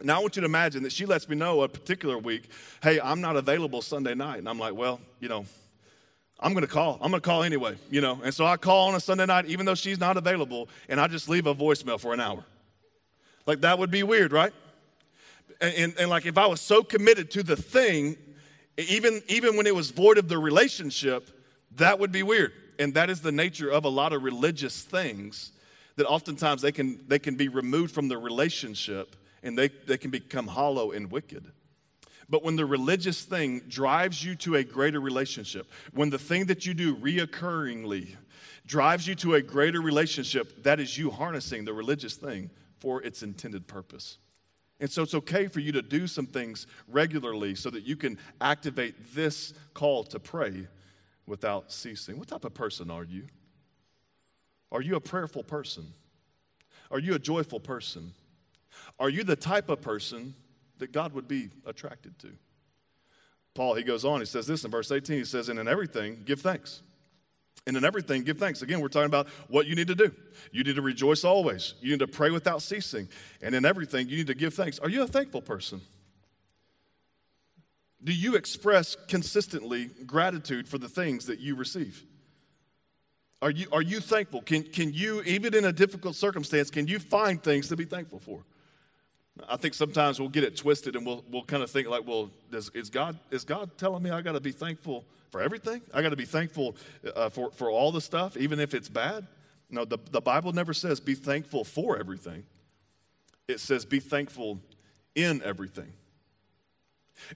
Now, 0.02 0.16
I 0.16 0.20
want 0.20 0.36
you 0.36 0.40
to 0.40 0.46
imagine 0.46 0.82
that 0.84 0.92
she 0.92 1.06
lets 1.06 1.28
me 1.28 1.36
know 1.36 1.62
a 1.62 1.68
particular 1.68 2.18
week, 2.18 2.48
hey, 2.82 3.00
I'm 3.00 3.20
not 3.20 3.36
available 3.36 3.82
Sunday 3.82 4.14
night. 4.14 4.38
And 4.38 4.48
I'm 4.48 4.58
like, 4.58 4.74
well, 4.74 5.00
you 5.20 5.28
know, 5.28 5.44
I'm 6.38 6.52
going 6.52 6.66
to 6.66 6.72
call. 6.72 6.94
I'm 7.02 7.10
going 7.10 7.20
to 7.20 7.26
call 7.26 7.42
anyway, 7.42 7.76
you 7.90 8.00
know. 8.00 8.20
And 8.24 8.32
so 8.32 8.46
I 8.46 8.56
call 8.56 8.88
on 8.88 8.94
a 8.94 9.00
Sunday 9.00 9.26
night, 9.26 9.46
even 9.46 9.66
though 9.66 9.74
she's 9.74 10.00
not 10.00 10.16
available, 10.16 10.68
and 10.88 11.00
I 11.00 11.06
just 11.06 11.28
leave 11.28 11.46
a 11.46 11.54
voicemail 11.54 12.00
for 12.00 12.14
an 12.14 12.20
hour. 12.20 12.44
Like, 13.46 13.60
that 13.60 13.78
would 13.78 13.90
be 13.90 14.02
weird, 14.02 14.32
right? 14.32 14.52
And, 15.60 15.74
and, 15.74 15.94
and 15.98 16.10
like, 16.10 16.24
if 16.24 16.38
I 16.38 16.46
was 16.46 16.60
so 16.60 16.82
committed 16.82 17.30
to 17.32 17.42
the 17.42 17.56
thing, 17.56 18.16
even, 18.78 19.22
even 19.28 19.56
when 19.56 19.66
it 19.66 19.74
was 19.74 19.90
void 19.90 20.16
of 20.16 20.28
the 20.28 20.38
relationship, 20.38 21.30
that 21.76 21.98
would 21.98 22.12
be 22.12 22.22
weird. 22.22 22.52
And 22.78 22.94
that 22.94 23.10
is 23.10 23.20
the 23.20 23.32
nature 23.32 23.68
of 23.68 23.84
a 23.84 23.90
lot 23.90 24.14
of 24.14 24.22
religious 24.22 24.82
things 24.82 25.52
that 25.96 26.06
oftentimes 26.06 26.62
they 26.62 26.72
can, 26.72 27.04
they 27.06 27.18
can 27.18 27.34
be 27.34 27.48
removed 27.48 27.94
from 27.94 28.08
the 28.08 28.16
relationship 28.16 29.16
and 29.42 29.58
they, 29.58 29.68
they 29.68 29.98
can 29.98 30.10
become 30.10 30.46
hollow 30.46 30.92
and 30.92 31.10
wicked. 31.10 31.50
But 32.28 32.44
when 32.44 32.56
the 32.56 32.64
religious 32.64 33.24
thing 33.24 33.62
drives 33.68 34.24
you 34.24 34.36
to 34.36 34.54
a 34.54 34.64
greater 34.64 35.00
relationship, 35.00 35.68
when 35.92 36.10
the 36.10 36.18
thing 36.18 36.46
that 36.46 36.64
you 36.64 36.74
do 36.74 36.94
reoccurringly 36.96 38.14
drives 38.66 39.06
you 39.06 39.16
to 39.16 39.34
a 39.34 39.42
greater 39.42 39.80
relationship, 39.80 40.62
that 40.62 40.78
is 40.78 40.96
you 40.96 41.10
harnessing 41.10 41.64
the 41.64 41.72
religious 41.72 42.14
thing 42.14 42.50
for 42.78 43.02
its 43.02 43.24
intended 43.24 43.66
purpose. 43.66 44.18
And 44.78 44.90
so 44.90 45.02
it's 45.02 45.14
okay 45.14 45.48
for 45.48 45.60
you 45.60 45.72
to 45.72 45.82
do 45.82 46.06
some 46.06 46.26
things 46.26 46.66
regularly 46.88 47.54
so 47.54 47.68
that 47.70 47.84
you 47.84 47.96
can 47.96 48.16
activate 48.40 49.14
this 49.14 49.52
call 49.74 50.04
to 50.04 50.20
pray 50.20 50.68
without 51.26 51.70
ceasing. 51.70 52.18
What 52.18 52.28
type 52.28 52.44
of 52.44 52.54
person 52.54 52.90
are 52.90 53.04
you? 53.04 53.26
Are 54.72 54.80
you 54.80 54.94
a 54.94 55.00
prayerful 55.00 55.42
person? 55.42 55.92
Are 56.90 56.98
you 56.98 57.14
a 57.14 57.18
joyful 57.18 57.60
person? 57.60 58.12
Are 59.00 59.08
you 59.08 59.24
the 59.24 59.34
type 59.34 59.70
of 59.70 59.80
person 59.80 60.34
that 60.78 60.92
God 60.92 61.14
would 61.14 61.26
be 61.26 61.48
attracted 61.66 62.18
to? 62.20 62.28
Paul, 63.54 63.74
he 63.74 63.82
goes 63.82 64.04
on, 64.04 64.20
he 64.20 64.26
says 64.26 64.46
this 64.46 64.64
in 64.64 64.70
verse 64.70 64.92
18. 64.92 65.18
He 65.18 65.24
says, 65.24 65.48
And 65.48 65.58
in 65.58 65.66
everything, 65.66 66.22
give 66.24 66.40
thanks. 66.40 66.82
And 67.66 67.76
in 67.76 67.84
everything, 67.84 68.22
give 68.22 68.38
thanks. 68.38 68.62
Again, 68.62 68.80
we're 68.80 68.88
talking 68.88 69.06
about 69.06 69.26
what 69.48 69.66
you 69.66 69.74
need 69.74 69.88
to 69.88 69.94
do. 69.94 70.12
You 70.52 70.64
need 70.64 70.76
to 70.76 70.82
rejoice 70.82 71.24
always. 71.24 71.74
You 71.80 71.90
need 71.90 71.98
to 72.00 72.06
pray 72.06 72.30
without 72.30 72.62
ceasing. 72.62 73.08
And 73.42 73.54
in 73.54 73.64
everything, 73.64 74.08
you 74.08 74.18
need 74.18 74.28
to 74.28 74.34
give 74.34 74.54
thanks. 74.54 74.78
Are 74.78 74.88
you 74.88 75.02
a 75.02 75.06
thankful 75.06 75.42
person? 75.42 75.80
Do 78.02 78.12
you 78.12 78.34
express 78.34 78.96
consistently 79.08 79.90
gratitude 80.06 80.68
for 80.68 80.78
the 80.78 80.88
things 80.88 81.26
that 81.26 81.38
you 81.38 81.54
receive? 81.54 82.04
Are 83.42 83.50
you, 83.50 83.66
are 83.72 83.82
you 83.82 84.00
thankful? 84.00 84.42
Can, 84.42 84.62
can 84.62 84.92
you, 84.92 85.22
even 85.22 85.54
in 85.54 85.64
a 85.64 85.72
difficult 85.72 86.16
circumstance, 86.16 86.70
can 86.70 86.86
you 86.86 86.98
find 86.98 87.42
things 87.42 87.68
to 87.68 87.76
be 87.76 87.84
thankful 87.84 88.20
for? 88.20 88.44
I 89.48 89.56
think 89.56 89.74
sometimes 89.74 90.20
we'll 90.20 90.28
get 90.28 90.44
it 90.44 90.56
twisted 90.56 90.96
and 90.96 91.06
we'll, 91.06 91.24
we'll 91.30 91.44
kind 91.44 91.62
of 91.62 91.70
think 91.70 91.88
like, 91.88 92.06
well, 92.06 92.30
does, 92.50 92.70
is, 92.74 92.90
God, 92.90 93.18
is 93.30 93.44
God 93.44 93.70
telling 93.78 94.02
me 94.02 94.10
I 94.10 94.20
got 94.20 94.32
to 94.32 94.40
be 94.40 94.52
thankful 94.52 95.04
for 95.30 95.40
everything? 95.40 95.80
I 95.94 96.02
got 96.02 96.10
to 96.10 96.16
be 96.16 96.24
thankful 96.24 96.76
uh, 97.14 97.30
for, 97.30 97.50
for 97.50 97.70
all 97.70 97.92
the 97.92 98.00
stuff, 98.00 98.36
even 98.36 98.60
if 98.60 98.74
it's 98.74 98.88
bad? 98.88 99.26
No, 99.70 99.84
the, 99.84 99.98
the 100.10 100.20
Bible 100.20 100.52
never 100.52 100.74
says 100.74 101.00
be 101.00 101.14
thankful 101.14 101.64
for 101.64 101.96
everything. 101.96 102.44
It 103.48 103.60
says 103.60 103.84
be 103.84 104.00
thankful 104.00 104.60
in 105.14 105.42
everything. 105.42 105.92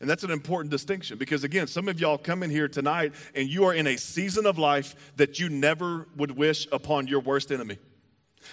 And 0.00 0.09
that's 0.09 0.24
an 0.24 0.30
important 0.30 0.70
distinction 0.70 1.18
because, 1.18 1.44
again, 1.44 1.66
some 1.66 1.88
of 1.88 2.00
y'all 2.00 2.18
come 2.18 2.42
in 2.42 2.50
here 2.50 2.68
tonight 2.68 3.12
and 3.35 3.48
you 3.48 3.64
are 3.64 3.74
in 3.74 3.87
a 3.87 3.96
season 3.96 4.46
of 4.46 4.59
life 4.59 5.12
that 5.16 5.38
you 5.38 5.48
never 5.48 6.09
would 6.16 6.30
wish 6.30 6.66
upon 6.72 7.07
your 7.07 7.20
worst 7.20 7.52
enemy. 7.52 7.78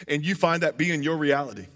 And 0.07 0.25
you 0.25 0.35
find 0.35 0.63
that 0.63 0.77
being 0.77 1.03
your 1.03 1.17
reality. 1.17 1.67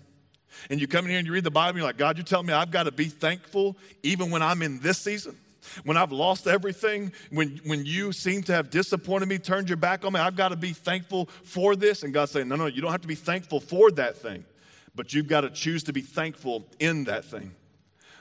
And 0.70 0.80
you 0.80 0.88
come 0.88 1.06
in 1.06 1.12
here 1.12 1.20
and 1.20 1.28
you 1.28 1.34
read 1.34 1.44
the 1.44 1.52
Bible 1.52 1.70
and 1.70 1.78
you're 1.78 1.88
like, 1.88 1.98
God, 1.98 2.18
you're 2.18 2.26
telling 2.26 2.48
me 2.48 2.54
I've 2.54 2.72
got 2.72 2.84
to 2.84 2.92
be 2.92 3.06
thankful 3.06 3.78
even 4.04 4.32
when 4.32 4.42
I'm 4.42 4.62
in 4.62 4.80
this 4.80 4.98
season? 4.98 5.38
When 5.84 5.98
I've 5.98 6.12
lost 6.12 6.48
everything, 6.48 7.12
when, 7.32 7.60
when 7.66 7.86
you 7.86 8.12
seem 8.12 8.44
to 8.44 8.54
have 8.54 8.70
disappointed 8.70 9.28
me, 9.28 9.38
turned 9.40 9.68
your 9.68 9.78
back 9.78 10.06
on 10.06 10.14
me, 10.14 10.20
I've 10.20 10.36
got 10.36 10.50
to 10.50 10.56
be 10.56 10.74
thankful 10.74 11.28
for 11.44 11.76
this. 11.76 12.04
And 12.04 12.14
God's 12.14 12.32
saying, 12.32 12.48
no, 12.48 12.56
no, 12.56 12.68
you 12.68 12.82
don't 12.82 12.92
have 12.92 13.02
to 13.02 13.08
be 13.08 13.16
thankful 13.16 13.60
for 13.60 13.92
that 13.92 14.18
thing, 14.18 14.46
but 14.96 15.14
you've 15.14 15.28
got 15.28 15.42
to 15.42 15.50
choose 15.50 15.84
to 15.86 15.94
be 15.94 16.02
thankful 16.02 16.66
in 16.80 17.06
that 17.06 17.26
thing. 17.26 17.52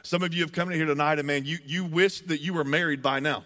Some 0.02 0.22
of 0.22 0.34
you 0.34 0.42
have 0.42 0.52
come 0.52 0.70
in 0.70 0.76
here 0.76 0.86
tonight 0.86 1.18
and 1.18 1.26
man, 1.26 1.44
you, 1.44 1.58
you 1.64 1.84
wish 1.84 2.20
that 2.22 2.40
you 2.40 2.54
were 2.54 2.64
married 2.64 3.02
by 3.02 3.20
now. 3.20 3.44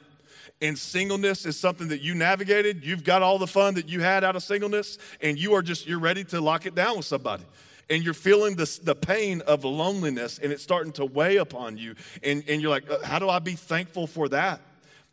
And 0.61 0.77
singleness 0.77 1.47
is 1.47 1.59
something 1.59 1.89
that 1.89 2.01
you 2.01 2.15
navigated. 2.15 2.85
You've 2.85 3.05
got 3.05 3.23
all 3.23 3.39
the 3.39 3.47
fun 3.47 3.75
that 3.75 3.89
you 3.89 4.01
had 4.01 4.25
out 4.25 4.35
of 4.35 4.43
singleness, 4.43 4.99
and 5.21 5.39
you 5.39 5.55
are 5.55 5.63
just, 5.63 5.87
you're 5.87 6.01
ready 6.01 6.25
to 6.25 6.41
lock 6.41 6.67
it 6.67 6.75
down 6.75 6.97
with 6.97 7.07
somebody 7.07 7.45
and 7.91 8.03
you're 8.03 8.15
feeling 8.15 8.55
this, 8.57 8.79
the 8.79 8.95
pain 8.95 9.41
of 9.43 9.65
loneliness 9.65 10.39
and 10.39 10.53
it's 10.53 10.63
starting 10.63 10.93
to 10.93 11.05
weigh 11.05 11.37
upon 11.37 11.77
you 11.77 11.95
and, 12.23 12.45
and 12.49 12.61
you're 12.61 12.71
like 12.71 12.89
uh, 12.91 12.99
how 13.05 13.19
do 13.19 13.29
i 13.29 13.39
be 13.39 13.55
thankful 13.55 14.07
for 14.07 14.29
that? 14.29 14.61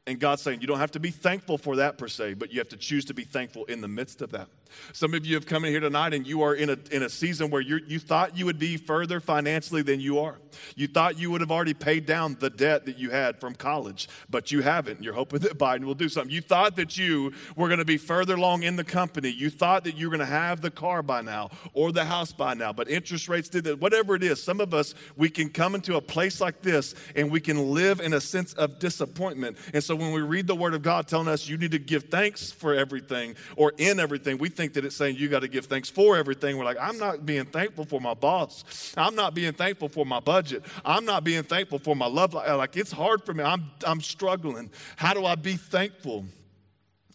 And 0.08 0.20
god's 0.20 0.42
saying 0.42 0.62
you 0.62 0.68
don't 0.68 0.80
have 0.80 0.92
to 0.92 1.00
be 1.00 1.12
thankful 1.12 1.58
for 1.58 1.78
that 1.78 1.98
per 1.98 2.08
se 2.08 2.36
but 2.36 2.52
you 2.52 2.60
have 2.60 2.70
to 2.70 2.78
choose 2.78 3.06
to 3.06 3.14
be 3.14 3.24
thankful 3.24 3.66
in 3.66 3.82
the 3.82 3.88
midst 3.88 4.22
of 4.22 4.32
that 4.32 4.48
some 4.94 5.14
of 5.14 5.26
you 5.26 5.36
have 5.36 5.46
come 5.46 5.66
in 5.66 5.72
here 5.72 5.80
tonight 5.80 6.14
and 6.14 6.26
you 6.26 6.42
are 6.42 6.54
in 6.54 6.70
a, 6.70 6.78
in 6.92 7.04
a 7.04 7.10
season 7.10 7.50
where 7.50 7.62
you 7.62 7.80
you 7.88 8.00
thought 8.00 8.38
you 8.38 8.46
would 8.46 8.60
be 8.60 8.78
further 8.78 9.20
financially 9.20 9.82
than 9.82 10.00
you 10.00 10.20
are. 10.20 10.38
You 10.76 10.88
thought 10.88 11.20
you 11.20 11.32
would 11.32 11.42
have 11.42 11.52
already 11.52 11.74
paid 11.74 12.06
down 12.06 12.38
the 12.40 12.50
debt 12.50 12.86
that 12.86 12.98
you 12.98 13.10
had 13.10 13.40
from 13.40 13.56
college, 13.56 14.08
but 14.30 14.52
you 14.52 14.62
haven't. 14.62 15.02
You're 15.02 15.14
hoping 15.14 15.40
that 15.40 15.58
Biden 15.58 15.86
will 15.86 15.96
do 15.96 16.10
something. 16.10 16.34
You 16.34 16.42
thought 16.42 16.76
that 16.78 16.98
you 16.98 17.34
were 17.56 17.68
going 17.68 17.80
to 17.80 17.86
be 17.86 17.98
further 17.98 18.36
along 18.36 18.64
in 18.64 18.76
the 18.76 18.84
company. 18.84 19.30
You 19.30 19.50
thought 19.50 19.84
that 19.84 19.98
you 19.98 20.08
were 20.08 20.18
going 20.18 20.28
to 20.28 20.34
have 20.34 20.62
the 20.62 20.72
car 20.72 21.02
by 21.02 21.22
now 21.22 21.50
or 21.74 21.92
the 21.92 22.06
house 22.06 22.32
by 22.32 22.54
now, 22.54 22.74
but 22.74 22.90
interest 22.90 23.28
rates 23.28 23.50
did 23.50 23.64
that. 23.66 23.80
Whatever 23.80 24.16
it 24.16 24.24
is, 24.24 24.42
some 24.42 24.62
of 24.62 24.74
us, 24.74 24.96
we 25.16 25.30
can 25.30 25.50
come 25.50 25.76
into 25.76 25.96
a 25.96 26.02
place 26.02 26.42
like 26.42 26.62
this 26.62 26.96
and 27.16 27.32
we 27.32 27.40
can 27.40 27.72
live 27.74 28.00
in 28.00 28.14
a 28.14 28.22
sense 28.22 28.54
of 28.54 28.80
disappointment. 28.80 29.58
And 29.74 29.84
so 29.84 29.96
when 29.96 30.12
we 30.12 30.22
read 30.22 30.48
the 30.48 30.56
Word 30.56 30.74
of 30.74 30.82
God 30.82 31.08
telling 31.08 31.28
us 31.28 31.48
you 31.48 31.58
need 31.58 31.72
to 31.72 31.80
give 31.80 32.06
thanks 32.06 32.52
for 32.52 32.74
everything 32.74 33.36
or 33.56 33.74
in 33.78 34.00
everything, 34.00 34.38
we 34.38 34.50
think 34.56 34.74
that 34.74 34.86
it's 34.86 34.96
saying 34.96 35.18
you 35.18 35.28
got 35.28 35.42
to 35.42 35.48
give 35.48 35.66
thanks 35.66 35.90
for 35.90 36.18
everything. 36.18 36.58
We're 36.58 36.66
like, 36.66 36.78
I'm 36.80 36.98
not 36.98 37.26
being 37.26 37.46
thankful 37.46 37.86
for 37.86 38.00
my 38.00 38.14
boss. 38.14 38.94
I'm 38.98 39.16
not 39.16 39.34
being 39.34 39.54
thankful 39.54 39.90
for 39.90 40.06
my 40.06 40.20
budget. 40.20 40.64
I'm 40.84 41.06
not 41.06 41.24
being 41.24 41.44
thankful 41.44 41.80
for 41.80 41.96
my 41.96 42.08
love 42.08 42.34
life. 42.34 42.50
Like, 42.50 42.76
it's 42.78 42.92
hard 42.92 43.24
for 43.24 43.34
me. 43.34 43.44
I'm, 43.44 43.72
I'm 43.86 44.02
struggling. 44.02 44.72
How 44.96 45.14
do 45.14 45.26
I 45.26 45.36
be 45.36 45.56
thankful? 45.56 46.26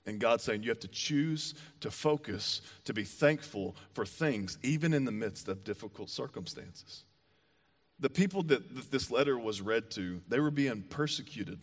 And 0.06 0.18
God's 0.18 0.44
saying 0.44 0.62
you 0.62 0.70
have 0.70 0.80
to 0.80 0.88
choose 0.88 1.54
to 1.80 1.90
focus, 1.90 2.62
to 2.84 2.92
be 2.92 3.04
thankful 3.04 3.76
for 3.92 4.04
things, 4.04 4.58
even 4.62 4.92
in 4.92 5.04
the 5.04 5.12
midst 5.12 5.48
of 5.48 5.64
difficult 5.64 6.10
circumstances. 6.10 7.04
The 7.98 8.10
people 8.10 8.42
that 8.44 8.90
this 8.90 9.10
letter 9.10 9.38
was 9.38 9.60
read 9.60 9.90
to, 9.92 10.20
they 10.28 10.40
were 10.40 10.50
being 10.50 10.82
persecuted 10.82 11.60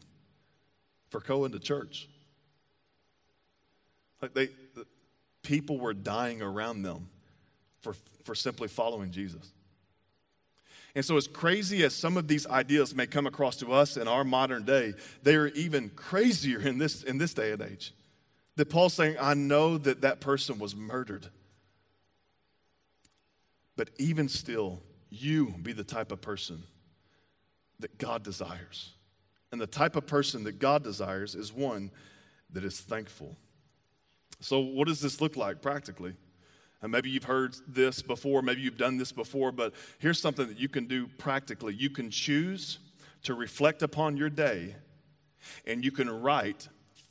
for 1.09 1.19
going 1.19 1.51
to 1.53 1.59
church. 1.59 2.07
Like 4.21 4.33
they, 4.33 4.49
people 5.47 5.79
were 5.79 5.93
dying 5.93 6.41
around 6.41 6.81
them 6.81 7.07
for, 7.79 7.95
for 8.25 8.35
simply 8.35 8.67
following 8.67 9.11
Jesus. 9.11 9.53
And 10.93 11.05
so, 11.05 11.15
as 11.15 11.27
crazy 11.27 11.83
as 11.83 11.95
some 11.95 12.17
of 12.17 12.27
these 12.27 12.45
ideas 12.47 12.93
may 12.93 13.07
come 13.07 13.25
across 13.25 13.55
to 13.57 13.71
us 13.71 13.95
in 13.95 14.07
our 14.07 14.25
modern 14.25 14.65
day, 14.65 14.93
they 15.23 15.35
are 15.35 15.47
even 15.47 15.89
crazier 15.89 16.59
in 16.59 16.79
this, 16.79 17.03
in 17.03 17.17
this 17.17 17.33
day 17.33 17.53
and 17.53 17.61
age. 17.61 17.93
That 18.57 18.69
Paul's 18.69 18.93
saying, 18.93 19.15
I 19.21 19.35
know 19.35 19.77
that 19.77 20.01
that 20.01 20.19
person 20.19 20.59
was 20.59 20.75
murdered. 20.75 21.27
But 23.77 23.91
even 23.99 24.27
still, 24.27 24.81
you 25.09 25.53
be 25.61 25.71
the 25.71 25.83
type 25.83 26.11
of 26.11 26.19
person 26.19 26.63
that 27.79 27.97
God 27.99 28.23
desires. 28.23 28.91
And 29.51 29.61
the 29.61 29.67
type 29.67 29.95
of 29.95 30.07
person 30.07 30.43
that 30.43 30.59
God 30.59 30.83
desires 30.83 31.35
is 31.35 31.53
one 31.53 31.91
that 32.51 32.65
is 32.65 32.81
thankful. 32.81 33.37
So, 34.39 34.59
what 34.59 34.87
does 34.87 35.01
this 35.01 35.19
look 35.19 35.35
like 35.35 35.61
practically? 35.61 36.13
And 36.81 36.91
maybe 36.91 37.09
you've 37.09 37.23
heard 37.23 37.55
this 37.67 38.01
before, 38.01 38.41
maybe 38.41 38.61
you've 38.61 38.77
done 38.77 38.97
this 38.97 39.11
before, 39.11 39.51
but 39.51 39.73
here's 39.97 40.19
something 40.19 40.47
that 40.47 40.59
you 40.59 40.69
can 40.69 40.85
do 40.85 41.07
practically. 41.17 41.73
You 41.73 41.89
can 41.89 42.11
choose 42.11 42.77
to 43.23 43.33
reflect 43.33 43.81
upon 43.81 44.15
your 44.15 44.29
day, 44.29 44.75
and 45.65 45.83
you 45.83 45.91
can 45.91 46.09
write 46.09 46.67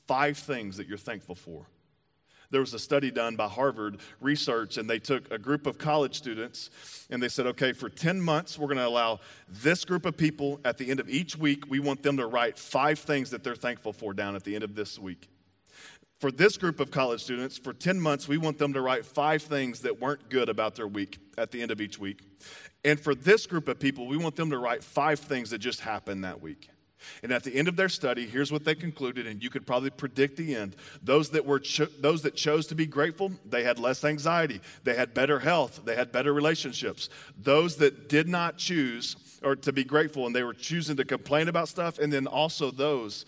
five 0.07 0.39
things 0.39 0.77
that 0.77 0.87
you're 0.87 0.99
thankful 0.99 1.35
for. 1.35 1.67
There 2.51 2.61
was 2.61 2.75
a 2.75 2.79
study 2.79 3.11
done 3.11 3.35
by 3.35 3.49
Harvard 3.49 3.99
Research, 4.21 4.77
and 4.77 4.89
they 4.89 5.01
took 5.01 5.31
a 5.33 5.39
group 5.39 5.67
of 5.67 5.79
college 5.79 6.15
students 6.15 6.71
and 7.11 7.21
they 7.21 7.29
said, 7.29 7.47
okay, 7.47 7.73
for 7.73 7.89
10 7.89 8.21
months, 8.21 8.59
we're 8.59 8.69
going 8.69 8.79
to 8.79 8.87
allow 8.87 9.19
this 9.49 9.85
group 9.85 10.07
of 10.07 10.17
people 10.17 10.61
at 10.65 10.79
the 10.79 10.91
end 10.91 11.01
of 11.01 11.09
each 11.09 11.37
week, 11.37 11.69
we 11.69 11.81
want 11.81 12.05
them 12.05 12.17
to 12.19 12.27
write 12.27 12.59
five 12.59 12.99
things 12.99 13.31
that 13.31 13.43
they're 13.43 13.57
thankful 13.57 13.93
for 13.93 14.15
down 14.15 14.37
at 14.37 14.45
the 14.45 14.55
end 14.55 14.63
of 14.63 14.75
this 14.77 14.99
week. 14.99 15.29
For 16.19 16.31
this 16.31 16.57
group 16.57 16.81
of 16.81 16.91
college 16.91 17.23
students, 17.23 17.59
for 17.59 17.75
10 17.75 18.01
months, 18.01 18.27
we 18.27 18.39
want 18.39 18.57
them 18.57 18.73
to 18.73 18.81
write 18.81 19.05
five 19.05 19.43
things 19.43 19.81
that 19.81 20.01
weren't 20.01 20.31
good 20.31 20.49
about 20.49 20.75
their 20.75 20.89
week 20.89 21.19
at 21.37 21.51
the 21.51 21.61
end 21.61 21.71
of 21.71 21.81
each 21.81 21.99
week. 21.99 22.21
And 22.85 22.99
for 22.99 23.15
this 23.15 23.47
group 23.47 23.69
of 23.69 23.79
people, 23.79 24.07
we 24.07 24.17
want 24.17 24.37
them 24.37 24.51
to 24.51 24.59
write 24.59 24.83
five 24.83 25.21
things 25.21 25.51
that 25.51 25.59
just 25.59 25.81
happened 25.81 26.25
that 26.25 26.41
week. 26.41 26.71
And 27.23 27.33
at 27.33 27.45
the 27.45 27.55
end 27.55 27.69
of 27.69 27.77
their 27.77 27.91
study, 27.91 28.27
here's 28.27 28.51
what 28.51 28.65
they 28.65 28.75
concluded, 28.75 29.27
and 29.27 29.43
you 29.43 29.51
could 29.51 29.67
probably 29.67 29.91
predict 29.91 30.37
the 30.37 30.55
end. 30.55 30.77
Those 31.03 31.31
that 31.31 31.45
were 31.45 31.61
cho- 31.61 31.89
those 32.01 32.23
that 32.23 32.35
chose 32.35 32.67
to 32.69 32.75
be 32.75 32.87
grateful, 32.87 33.33
they 33.45 33.63
had 33.63 33.79
less 33.79 34.03
anxiety, 34.05 34.61
they 34.85 34.95
had 34.95 35.13
better 35.13 35.39
health, 35.39 35.83
they 35.85 35.95
had 35.95 36.11
better 36.11 36.33
relationships. 36.33 37.09
Those 37.37 37.77
that 37.77 38.09
did 38.09 38.29
not 38.29 38.57
choose 38.57 39.17
or 39.43 39.55
to 39.57 39.73
be 39.73 39.85
grateful 39.85 40.27
and 40.27 40.35
they 40.35 40.43
were 40.43 40.55
choosing 40.55 40.97
to 40.97 41.05
complain 41.05 41.49
about 41.49 41.69
stuff, 41.69 41.99
and 41.99 42.13
then 42.13 42.27
also 42.27 42.71
those 42.71 43.27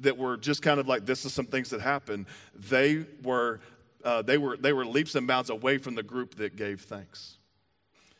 that 0.00 0.16
were 0.16 0.36
just 0.36 0.62
kind 0.62 0.80
of 0.80 0.88
like 0.88 1.06
this 1.06 1.24
is 1.24 1.32
some 1.32 1.46
things 1.46 1.70
that 1.70 1.80
happened, 1.80 2.26
they 2.54 3.04
were, 3.22 3.60
uh, 4.04 4.22
they 4.22 4.38
were, 4.38 4.56
they 4.56 4.72
were 4.72 4.84
leaps 4.84 5.14
and 5.14 5.26
bounds 5.26 5.50
away 5.50 5.78
from 5.78 5.94
the 5.94 6.02
group 6.02 6.36
that 6.36 6.56
gave 6.56 6.82
thanks. 6.82 7.36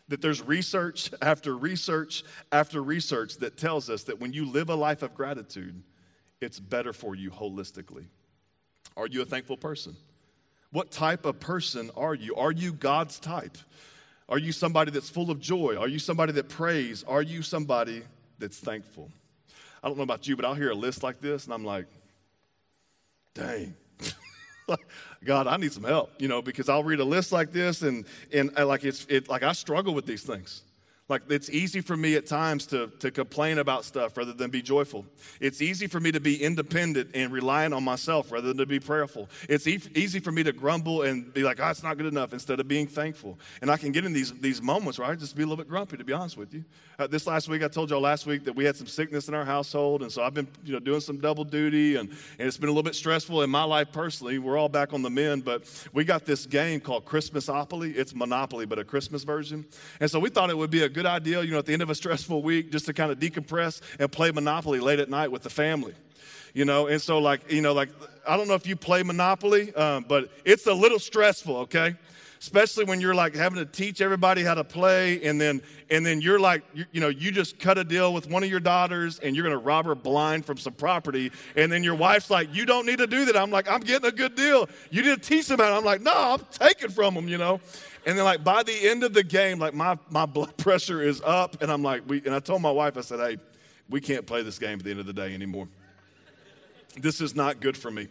That 0.08 0.20
there's 0.20 0.42
research 0.42 1.10
after 1.22 1.56
research 1.56 2.24
after 2.52 2.82
research 2.82 3.36
that 3.38 3.56
tells 3.56 3.90
us 3.90 4.04
that 4.04 4.20
when 4.20 4.32
you 4.32 4.44
live 4.44 4.70
a 4.70 4.74
life 4.74 5.02
of 5.02 5.14
gratitude, 5.14 5.82
it's 6.40 6.58
better 6.58 6.92
for 6.92 7.14
you 7.14 7.30
holistically. 7.30 8.06
Are 8.96 9.06
you 9.06 9.22
a 9.22 9.24
thankful 9.24 9.56
person? 9.56 9.96
What 10.72 10.90
type 10.90 11.24
of 11.24 11.40
person 11.40 11.90
are 11.96 12.14
you? 12.14 12.34
Are 12.36 12.52
you 12.52 12.72
God's 12.72 13.18
type? 13.18 13.58
Are 14.28 14.38
you 14.38 14.52
somebody 14.52 14.92
that's 14.92 15.10
full 15.10 15.30
of 15.30 15.40
joy? 15.40 15.76
Are 15.76 15.88
you 15.88 15.98
somebody 15.98 16.32
that 16.32 16.48
prays? 16.48 17.02
Are 17.04 17.22
you 17.22 17.42
somebody 17.42 18.02
that's 18.38 18.58
thankful? 18.58 19.10
I 19.82 19.88
don't 19.88 19.96
know 19.96 20.02
about 20.02 20.28
you, 20.28 20.36
but 20.36 20.44
I'll 20.44 20.54
hear 20.54 20.70
a 20.70 20.74
list 20.74 21.02
like 21.02 21.20
this 21.20 21.44
and 21.44 21.54
I'm 21.54 21.64
like, 21.64 21.86
dang. 23.34 23.74
God, 25.24 25.46
I 25.46 25.56
need 25.56 25.72
some 25.72 25.84
help, 25.84 26.12
you 26.18 26.28
know, 26.28 26.42
because 26.42 26.68
I'll 26.68 26.84
read 26.84 27.00
a 27.00 27.04
list 27.04 27.32
like 27.32 27.52
this 27.52 27.82
and 27.82 28.04
and 28.32 28.54
like 28.54 28.84
it's 28.84 29.06
it 29.08 29.28
like 29.28 29.42
I 29.42 29.52
struggle 29.52 29.94
with 29.94 30.06
these 30.06 30.22
things. 30.22 30.62
Like, 31.10 31.22
it's 31.28 31.50
easy 31.50 31.80
for 31.80 31.96
me 31.96 32.14
at 32.14 32.24
times 32.24 32.66
to, 32.66 32.86
to 33.00 33.10
complain 33.10 33.58
about 33.58 33.84
stuff 33.84 34.16
rather 34.16 34.32
than 34.32 34.48
be 34.48 34.62
joyful. 34.62 35.04
It's 35.40 35.60
easy 35.60 35.88
for 35.88 35.98
me 35.98 36.12
to 36.12 36.20
be 36.20 36.40
independent 36.40 37.10
and 37.14 37.32
relying 37.32 37.72
on 37.72 37.82
myself 37.82 38.30
rather 38.30 38.46
than 38.46 38.58
to 38.58 38.66
be 38.66 38.78
prayerful. 38.78 39.28
It's 39.48 39.66
e- 39.66 39.80
easy 39.96 40.20
for 40.20 40.30
me 40.30 40.44
to 40.44 40.52
grumble 40.52 41.02
and 41.02 41.34
be 41.34 41.42
like, 41.42 41.58
oh, 41.60 41.68
it's 41.68 41.82
not 41.82 41.96
good 41.96 42.06
enough 42.06 42.32
instead 42.32 42.60
of 42.60 42.68
being 42.68 42.86
thankful. 42.86 43.40
And 43.60 43.72
I 43.72 43.76
can 43.76 43.90
get 43.90 44.04
in 44.04 44.12
these, 44.12 44.32
these 44.34 44.62
moments 44.62 45.00
where 45.00 45.08
I 45.08 45.16
just 45.16 45.34
be 45.34 45.42
a 45.42 45.46
little 45.46 45.56
bit 45.56 45.68
grumpy, 45.68 45.96
to 45.96 46.04
be 46.04 46.12
honest 46.12 46.36
with 46.36 46.54
you. 46.54 46.64
Uh, 46.96 47.08
this 47.08 47.26
last 47.26 47.48
week, 47.48 47.64
I 47.64 47.68
told 47.68 47.90
y'all 47.90 48.00
last 48.00 48.26
week 48.26 48.44
that 48.44 48.54
we 48.54 48.64
had 48.64 48.76
some 48.76 48.86
sickness 48.86 49.26
in 49.26 49.34
our 49.34 49.44
household. 49.44 50.02
And 50.02 50.12
so 50.12 50.22
I've 50.22 50.34
been 50.34 50.46
you 50.64 50.74
know, 50.74 50.78
doing 50.78 51.00
some 51.00 51.18
double 51.18 51.42
duty, 51.42 51.96
and, 51.96 52.08
and 52.38 52.46
it's 52.46 52.56
been 52.56 52.68
a 52.68 52.72
little 52.72 52.84
bit 52.84 52.94
stressful 52.94 53.42
in 53.42 53.50
my 53.50 53.64
life 53.64 53.90
personally. 53.90 54.38
We're 54.38 54.56
all 54.56 54.68
back 54.68 54.92
on 54.92 55.02
the 55.02 55.10
mend, 55.10 55.44
but 55.44 55.64
we 55.92 56.04
got 56.04 56.24
this 56.24 56.46
game 56.46 56.78
called 56.78 57.04
Christmasopoly. 57.04 57.96
It's 57.96 58.14
Monopoly, 58.14 58.64
but 58.64 58.78
a 58.78 58.84
Christmas 58.84 59.24
version. 59.24 59.66
And 59.98 60.08
so 60.08 60.20
we 60.20 60.28
thought 60.28 60.50
it 60.50 60.56
would 60.56 60.70
be 60.70 60.84
a 60.84 60.88
good 60.88 60.99
good 61.00 61.08
idea, 61.08 61.42
you 61.42 61.50
know, 61.50 61.58
at 61.58 61.64
the 61.64 61.72
end 61.72 61.80
of 61.80 61.88
a 61.88 61.94
stressful 61.94 62.42
week, 62.42 62.70
just 62.70 62.84
to 62.84 62.92
kind 62.92 63.10
of 63.10 63.18
decompress 63.18 63.80
and 63.98 64.12
play 64.12 64.30
Monopoly 64.30 64.80
late 64.80 64.98
at 64.98 65.08
night 65.08 65.32
with 65.32 65.42
the 65.42 65.48
family. 65.48 65.94
You 66.52 66.66
know, 66.66 66.88
and 66.88 67.00
so 67.00 67.18
like, 67.20 67.50
you 67.50 67.62
know, 67.62 67.72
like, 67.72 67.88
I 68.28 68.36
don't 68.36 68.48
know 68.48 68.54
if 68.54 68.66
you 68.66 68.76
play 68.76 69.02
Monopoly, 69.02 69.74
um, 69.74 70.04
but 70.06 70.30
it's 70.44 70.66
a 70.66 70.74
little 70.74 70.98
stressful, 70.98 71.56
okay? 71.58 71.94
especially 72.40 72.84
when 72.84 73.00
you're 73.02 73.14
like 73.14 73.34
having 73.34 73.58
to 73.58 73.66
teach 73.66 74.00
everybody 74.00 74.42
how 74.42 74.54
to 74.54 74.64
play 74.64 75.22
and 75.24 75.38
then 75.38 75.60
and 75.90 76.06
then 76.06 76.22
you're 76.22 76.40
like 76.40 76.62
you, 76.72 76.86
you 76.90 77.00
know 77.00 77.08
you 77.08 77.30
just 77.30 77.58
cut 77.58 77.76
a 77.76 77.84
deal 77.84 78.14
with 78.14 78.28
one 78.30 78.42
of 78.42 78.48
your 78.48 78.60
daughters 78.60 79.18
and 79.18 79.36
you're 79.36 79.44
going 79.44 79.56
to 79.56 79.62
rob 79.62 79.84
her 79.84 79.94
blind 79.94 80.46
from 80.46 80.56
some 80.56 80.72
property 80.72 81.30
and 81.54 81.70
then 81.70 81.84
your 81.84 81.94
wife's 81.94 82.30
like 82.30 82.48
you 82.54 82.64
don't 82.64 82.86
need 82.86 82.96
to 82.96 83.06
do 83.06 83.26
that 83.26 83.36
i'm 83.36 83.50
like 83.50 83.70
i'm 83.70 83.80
getting 83.80 84.08
a 84.08 84.12
good 84.12 84.34
deal 84.34 84.66
you 84.90 85.02
need 85.02 85.22
to 85.22 85.28
teach 85.28 85.48
them 85.48 85.58
how 85.58 85.76
i'm 85.76 85.84
like 85.84 86.00
no 86.00 86.12
i'm 86.14 86.40
taking 86.50 86.88
from 86.88 87.14
them 87.14 87.28
you 87.28 87.36
know 87.36 87.60
and 88.06 88.16
then 88.16 88.24
like 88.24 88.42
by 88.42 88.62
the 88.62 88.88
end 88.88 89.04
of 89.04 89.12
the 89.12 89.22
game 89.22 89.58
like 89.58 89.74
my 89.74 89.98
my 90.10 90.26
blood 90.26 90.56
pressure 90.58 91.02
is 91.02 91.20
up 91.22 91.62
and 91.62 91.70
i'm 91.70 91.82
like 91.82 92.02
we 92.08 92.18
and 92.24 92.34
i 92.34 92.40
told 92.40 92.62
my 92.62 92.70
wife 92.70 92.96
i 92.96 93.00
said 93.00 93.18
hey 93.18 93.36
we 93.88 94.00
can't 94.00 94.26
play 94.26 94.42
this 94.42 94.58
game 94.58 94.78
at 94.78 94.84
the 94.84 94.90
end 94.90 95.00
of 95.00 95.06
the 95.06 95.12
day 95.12 95.34
anymore 95.34 95.68
this 96.96 97.20
is 97.20 97.34
not 97.34 97.60
good 97.60 97.76
for 97.76 97.90
me 97.90 98.08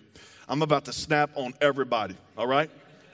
i'm 0.47 0.61
about 0.61 0.85
to 0.85 0.93
snap 0.93 1.29
on 1.35 1.53
everybody 1.61 2.15
all 2.37 2.47
right 2.47 2.69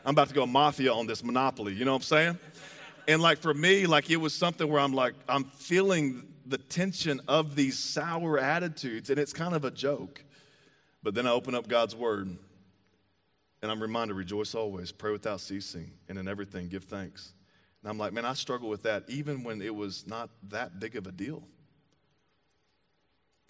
I'm 0.05 0.11
about 0.11 0.27
to 0.27 0.35
go 0.35 0.45
mafia 0.45 0.93
on 0.93 1.07
this 1.07 1.23
monopoly. 1.23 1.73
You 1.73 1.83
know 1.83 1.93
what 1.93 1.97
I'm 1.97 2.03
saying? 2.03 2.39
And 3.07 3.21
like 3.21 3.39
for 3.39 3.53
me, 3.53 3.88
like 3.88 4.09
it 4.11 4.17
was 4.17 4.35
something 4.35 4.69
where 4.69 4.79
I'm 4.79 4.93
like, 4.93 5.15
I'm 5.27 5.45
feeling 5.45 6.27
the 6.45 6.59
tension 6.59 7.21
of 7.27 7.55
these 7.55 7.79
sour 7.79 8.38
attitudes, 8.38 9.09
and 9.09 9.17
it's 9.17 9.33
kind 9.33 9.55
of 9.55 9.65
a 9.65 9.71
joke. 9.71 10.23
But 11.01 11.15
then 11.15 11.25
I 11.25 11.31
open 11.31 11.55
up 11.55 11.67
God's 11.67 11.95
word, 11.95 12.38
and 13.65 13.71
I'm 13.71 13.82
reminded, 13.82 14.13
rejoice 14.13 14.54
always, 14.54 14.91
pray 14.91 15.12
without 15.12 15.41
ceasing, 15.41 15.89
and 16.08 16.19
in 16.19 16.28
everything 16.28 16.67
give 16.67 16.84
thanks. 16.84 17.34
And 17.82 17.89
I'm 17.89 17.97
like, 17.97 18.13
man, 18.13 18.23
I 18.23 18.34
struggle 18.34 18.69
with 18.69 18.84
that 18.84 19.06
even 19.08 19.43
when 19.43 19.60
it 19.60 19.73
was 19.73 20.06
not 20.06 20.30
that 20.49 20.80
big 20.80 20.95
of 20.95 21.08
a 21.08 21.12
deal. 21.12 21.47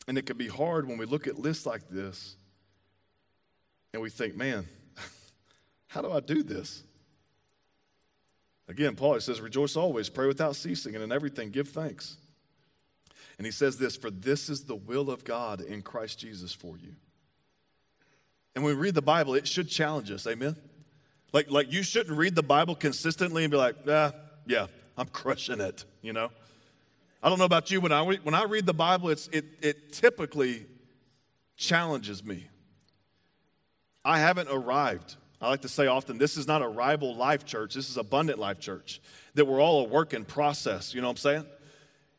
And 0.07 0.17
it 0.17 0.25
can 0.25 0.37
be 0.37 0.47
hard 0.47 0.87
when 0.87 0.97
we 0.97 1.05
look 1.05 1.27
at 1.27 1.37
lists 1.37 1.65
like 1.65 1.89
this 1.89 2.37
and 3.91 4.01
we 4.01 4.09
think, 4.09 4.37
man, 4.37 4.65
how 5.87 6.01
do 6.01 6.09
I 6.09 6.21
do 6.21 6.43
this? 6.43 6.83
Again, 8.69 8.95
Paul 8.95 9.19
says, 9.19 9.41
Rejoice 9.41 9.75
always, 9.75 10.09
pray 10.09 10.27
without 10.27 10.55
ceasing, 10.55 10.95
and 10.95 11.03
in 11.03 11.11
everything 11.11 11.49
give 11.49 11.67
thanks. 11.67 12.15
And 13.37 13.45
he 13.45 13.51
says 13.51 13.77
this 13.77 13.97
For 13.97 14.09
this 14.09 14.47
is 14.47 14.63
the 14.63 14.77
will 14.77 15.09
of 15.09 15.25
God 15.25 15.59
in 15.59 15.81
Christ 15.81 16.19
Jesus 16.19 16.53
for 16.53 16.77
you. 16.77 16.95
And 18.55 18.63
when 18.63 18.75
we 18.75 18.81
read 18.81 18.95
the 18.95 19.01
Bible, 19.01 19.35
it 19.35 19.47
should 19.47 19.69
challenge 19.69 20.09
us, 20.11 20.25
amen? 20.25 20.55
Like, 21.33 21.51
like 21.51 21.71
you 21.71 21.83
shouldn't 21.83 22.17
read 22.17 22.35
the 22.35 22.43
Bible 22.43 22.73
consistently 22.75 23.43
and 23.43 23.51
be 23.51 23.57
like, 23.57 23.75
ah, 23.87 24.13
yeah, 24.47 24.67
I'm 24.97 25.07
crushing 25.07 25.59
it, 25.59 25.83
you 26.01 26.13
know? 26.13 26.31
I 27.21 27.29
don't 27.29 27.37
know 27.39 27.45
about 27.45 27.69
you, 27.71 27.81
when 27.81 27.91
I, 27.91 28.01
when 28.03 28.33
I 28.35 28.43
read 28.43 28.65
the 28.65 28.73
Bible, 28.73 29.09
it's, 29.09 29.27
it, 29.29 29.45
it 29.61 29.91
typically 29.91 30.65
challenges 31.57 32.23
me. 32.23 32.47
I 34.05 34.19
haven't 34.19 34.49
arrived. 34.49 35.15
I 35.41 35.49
like 35.49 35.61
to 35.61 35.69
say 35.69 35.87
often, 35.87 36.17
this 36.17 36.37
is 36.37 36.47
not 36.47 36.61
a 36.61 36.67
rival 36.67 37.15
life 37.15 37.45
church. 37.45 37.73
This 37.73 37.89
is 37.89 37.97
abundant 37.97 38.39
life 38.39 38.59
church. 38.59 39.01
That 39.33 39.45
we're 39.45 39.61
all 39.61 39.81
a 39.81 39.89
work 39.89 40.13
in 40.13 40.23
process. 40.23 40.93
You 40.93 41.01
know 41.01 41.07
what 41.07 41.13
I'm 41.13 41.17
saying? 41.17 41.45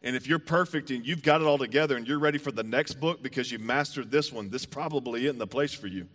And 0.03 0.15
if 0.15 0.27
you're 0.27 0.39
perfect 0.39 0.91
and 0.91 1.07
you've 1.07 1.23
got 1.23 1.41
it 1.41 1.47
all 1.47 1.59
together 1.59 1.97
and 1.97 2.07
you're 2.07 2.19
ready 2.19 2.39
for 2.39 2.53
the 2.53 2.63
next 2.63 2.95
book 3.01 3.23
because 3.23 3.51
you 3.51 3.59
mastered 3.59 4.11
this 4.11 4.33
one, 4.33 4.51
this 4.51 4.67
probably 4.67 5.25
isn't 5.27 5.39
the 5.39 5.47
place 5.47 5.73
for 5.73 5.87
you. 5.87 6.07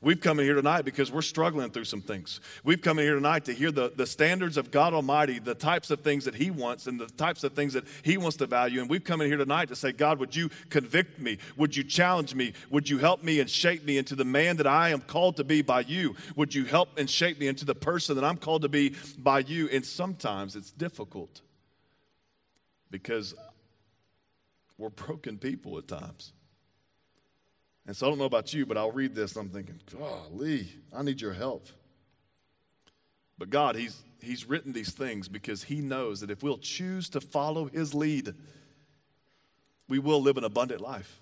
We've 0.00 0.20
come 0.20 0.38
in 0.38 0.44
here 0.44 0.54
tonight 0.54 0.84
because 0.84 1.10
we're 1.10 1.22
struggling 1.22 1.70
through 1.70 1.84
some 1.84 2.00
things. 2.00 2.40
We've 2.62 2.80
come 2.80 2.98
in 2.98 3.04
here 3.04 3.14
tonight 3.14 3.44
to 3.46 3.52
hear 3.52 3.72
the, 3.72 3.92
the 3.94 4.06
standards 4.06 4.56
of 4.56 4.70
God 4.70 4.94
Almighty, 4.94 5.38
the 5.38 5.54
types 5.54 5.90
of 5.90 6.00
things 6.00 6.24
that 6.24 6.34
He 6.34 6.50
wants 6.50 6.86
and 6.86 7.00
the 7.00 7.06
types 7.06 7.42
of 7.42 7.54
things 7.54 7.72
that 7.72 7.84
He 8.02 8.16
wants 8.16 8.36
to 8.36 8.46
value. 8.46 8.80
And 8.80 8.88
we've 8.88 9.02
come 9.02 9.20
in 9.20 9.28
here 9.28 9.36
tonight 9.36 9.68
to 9.68 9.76
say, 9.76 9.92
God, 9.92 10.18
would 10.20 10.36
you 10.36 10.50
convict 10.70 11.18
me? 11.18 11.38
Would 11.56 11.76
you 11.76 11.82
challenge 11.82 12.34
me? 12.34 12.52
Would 12.70 12.88
you 12.88 12.98
help 12.98 13.24
me 13.24 13.40
and 13.40 13.50
shape 13.50 13.84
me 13.84 13.98
into 13.98 14.14
the 14.14 14.24
man 14.24 14.56
that 14.58 14.66
I 14.66 14.90
am 14.90 15.00
called 15.00 15.36
to 15.36 15.44
be 15.44 15.62
by 15.62 15.80
you? 15.80 16.14
Would 16.36 16.54
you 16.54 16.64
help 16.64 16.98
and 16.98 17.10
shape 17.10 17.40
me 17.40 17.48
into 17.48 17.64
the 17.64 17.74
person 17.74 18.14
that 18.16 18.24
I'm 18.24 18.36
called 18.36 18.62
to 18.62 18.68
be 18.68 18.94
by 19.18 19.40
you? 19.40 19.68
And 19.70 19.84
sometimes 19.84 20.54
it's 20.54 20.70
difficult 20.70 21.40
because 22.90 23.34
we're 24.76 24.90
broken 24.90 25.38
people 25.38 25.76
at 25.78 25.88
times. 25.88 26.32
And 27.88 27.96
so 27.96 28.06
I 28.06 28.10
don't 28.10 28.18
know 28.18 28.26
about 28.26 28.52
you, 28.52 28.66
but 28.66 28.76
I'll 28.76 28.92
read 28.92 29.14
this 29.14 29.34
I'm 29.34 29.48
thinking, 29.48 29.80
golly, 29.98 30.68
I 30.94 31.02
need 31.02 31.22
your 31.22 31.32
help. 31.32 31.66
But 33.38 33.48
God, 33.48 33.76
he's, 33.76 34.02
he's 34.20 34.46
written 34.46 34.74
these 34.74 34.90
things 34.90 35.26
because 35.26 35.64
He 35.64 35.76
knows 35.76 36.20
that 36.20 36.30
if 36.30 36.42
we'll 36.42 36.58
choose 36.58 37.08
to 37.08 37.20
follow 37.22 37.64
His 37.64 37.94
lead, 37.94 38.34
we 39.88 39.98
will 39.98 40.20
live 40.20 40.36
an 40.36 40.44
abundant 40.44 40.82
life. 40.82 41.18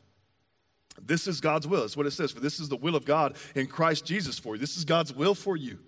This 1.00 1.28
is 1.28 1.40
God's 1.40 1.68
will. 1.68 1.82
That's 1.82 1.96
what 1.96 2.06
it 2.06 2.10
says. 2.10 2.32
For 2.32 2.40
this 2.40 2.58
is 2.58 2.68
the 2.68 2.76
will 2.76 2.96
of 2.96 3.04
God 3.04 3.36
in 3.54 3.68
Christ 3.68 4.04
Jesus 4.04 4.36
for 4.36 4.56
you. 4.56 4.60
This 4.60 4.76
is 4.76 4.84
God's 4.84 5.14
will 5.14 5.36
for 5.36 5.56
you. 5.56 5.78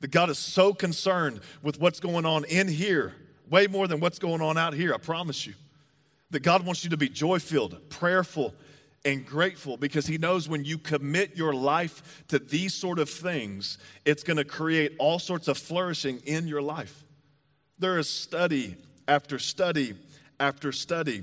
That 0.00 0.10
God 0.10 0.28
is 0.28 0.38
so 0.38 0.74
concerned 0.74 1.40
with 1.62 1.78
what's 1.78 2.00
going 2.00 2.26
on 2.26 2.44
in 2.46 2.66
here, 2.66 3.14
way 3.48 3.68
more 3.68 3.86
than 3.86 4.00
what's 4.00 4.18
going 4.18 4.40
on 4.40 4.58
out 4.58 4.74
here, 4.74 4.92
I 4.92 4.98
promise 4.98 5.46
you. 5.46 5.54
That 6.30 6.40
God 6.42 6.66
wants 6.66 6.82
you 6.82 6.90
to 6.90 6.96
be 6.96 7.08
joy 7.08 7.38
filled, 7.38 7.78
prayerful, 7.90 8.54
and 9.06 9.24
grateful 9.24 9.76
because 9.76 10.06
he 10.06 10.18
knows 10.18 10.48
when 10.48 10.64
you 10.64 10.76
commit 10.76 11.36
your 11.36 11.54
life 11.54 12.24
to 12.26 12.40
these 12.40 12.74
sort 12.74 12.98
of 12.98 13.08
things, 13.08 13.78
it's 14.04 14.24
going 14.24 14.36
to 14.36 14.44
create 14.44 14.92
all 14.98 15.20
sorts 15.20 15.46
of 15.46 15.56
flourishing 15.56 16.18
in 16.26 16.48
your 16.48 16.60
life. 16.60 17.04
There 17.78 17.98
is 17.98 18.10
study 18.10 18.76
after 19.06 19.38
study 19.38 19.94
after 20.40 20.72
study 20.72 21.22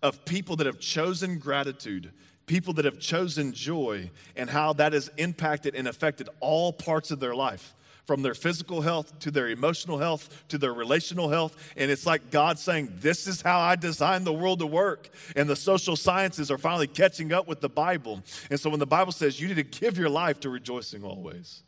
of 0.00 0.24
people 0.24 0.54
that 0.56 0.66
have 0.66 0.78
chosen 0.78 1.38
gratitude, 1.38 2.12
people 2.46 2.72
that 2.74 2.84
have 2.84 3.00
chosen 3.00 3.52
joy, 3.52 4.10
and 4.36 4.48
how 4.48 4.72
that 4.74 4.92
has 4.92 5.10
impacted 5.16 5.74
and 5.74 5.88
affected 5.88 6.28
all 6.38 6.72
parts 6.72 7.10
of 7.10 7.18
their 7.18 7.34
life 7.34 7.74
from 8.08 8.22
their 8.22 8.32
physical 8.32 8.80
health 8.80 9.18
to 9.18 9.30
their 9.30 9.50
emotional 9.50 9.98
health 9.98 10.44
to 10.48 10.56
their 10.56 10.72
relational 10.72 11.28
health. 11.28 11.54
And 11.76 11.90
it's 11.90 12.06
like 12.06 12.30
God 12.30 12.58
saying, 12.58 12.94
This 13.00 13.26
is 13.26 13.42
how 13.42 13.60
I 13.60 13.76
designed 13.76 14.24
the 14.24 14.32
world 14.32 14.60
to 14.60 14.66
work. 14.66 15.10
And 15.36 15.46
the 15.46 15.54
social 15.54 15.94
sciences 15.94 16.50
are 16.50 16.56
finally 16.56 16.86
catching 16.86 17.34
up 17.34 17.46
with 17.46 17.60
the 17.60 17.68
Bible. 17.68 18.22
And 18.48 18.58
so 18.58 18.70
when 18.70 18.80
the 18.80 18.86
Bible 18.86 19.12
says 19.12 19.38
you 19.38 19.46
need 19.46 19.56
to 19.56 19.80
give 19.80 19.98
your 19.98 20.08
life 20.08 20.40
to 20.40 20.48
rejoicing 20.48 21.04
always, 21.04 21.62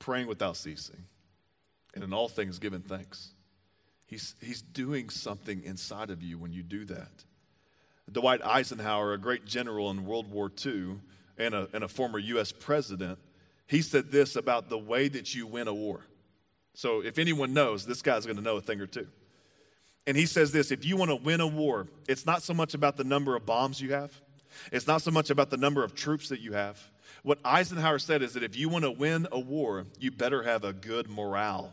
praying 0.00 0.26
without 0.26 0.56
ceasing, 0.56 1.04
and 1.94 2.02
in 2.02 2.12
all 2.12 2.28
things 2.28 2.58
giving 2.58 2.80
thanks, 2.82 3.34
He's, 4.06 4.34
he's 4.42 4.60
doing 4.60 5.08
something 5.08 5.62
inside 5.62 6.10
of 6.10 6.22
you 6.22 6.36
when 6.36 6.52
you 6.52 6.62
do 6.62 6.84
that. 6.86 7.24
Dwight 8.10 8.44
Eisenhower, 8.44 9.14
a 9.14 9.18
great 9.18 9.46
general 9.46 9.90
in 9.90 10.04
World 10.04 10.30
War 10.30 10.50
II 10.66 10.96
and 11.38 11.54
a, 11.54 11.68
and 11.72 11.82
a 11.82 11.88
former 11.88 12.18
U.S. 12.18 12.52
president, 12.52 13.18
he 13.72 13.80
said 13.80 14.12
this 14.12 14.36
about 14.36 14.68
the 14.68 14.78
way 14.78 15.08
that 15.08 15.34
you 15.34 15.46
win 15.46 15.66
a 15.66 15.72
war. 15.72 16.00
So 16.74 17.02
if 17.02 17.18
anyone 17.18 17.54
knows, 17.54 17.86
this 17.86 18.02
guy's 18.02 18.26
going 18.26 18.36
to 18.36 18.42
know 18.42 18.58
a 18.58 18.60
thing 18.60 18.80
or 18.82 18.86
two. 18.86 19.08
And 20.06 20.14
he 20.14 20.26
says 20.26 20.52
this 20.52 20.70
if 20.70 20.84
you 20.84 20.96
want 20.96 21.10
to 21.10 21.16
win 21.16 21.40
a 21.40 21.46
war, 21.46 21.88
it's 22.06 22.26
not 22.26 22.42
so 22.42 22.52
much 22.52 22.74
about 22.74 22.98
the 22.98 23.04
number 23.04 23.34
of 23.34 23.46
bombs 23.46 23.80
you 23.80 23.94
have, 23.94 24.12
it's 24.70 24.86
not 24.86 25.00
so 25.00 25.10
much 25.10 25.30
about 25.30 25.48
the 25.48 25.56
number 25.56 25.82
of 25.82 25.94
troops 25.94 26.28
that 26.28 26.40
you 26.40 26.52
have. 26.52 26.78
What 27.22 27.38
Eisenhower 27.44 27.98
said 27.98 28.20
is 28.20 28.34
that 28.34 28.42
if 28.42 28.56
you 28.56 28.68
want 28.68 28.84
to 28.84 28.90
win 28.90 29.26
a 29.32 29.38
war, 29.38 29.86
you 29.98 30.10
better 30.10 30.42
have 30.42 30.64
a 30.64 30.74
good 30.74 31.08
morale. 31.08 31.72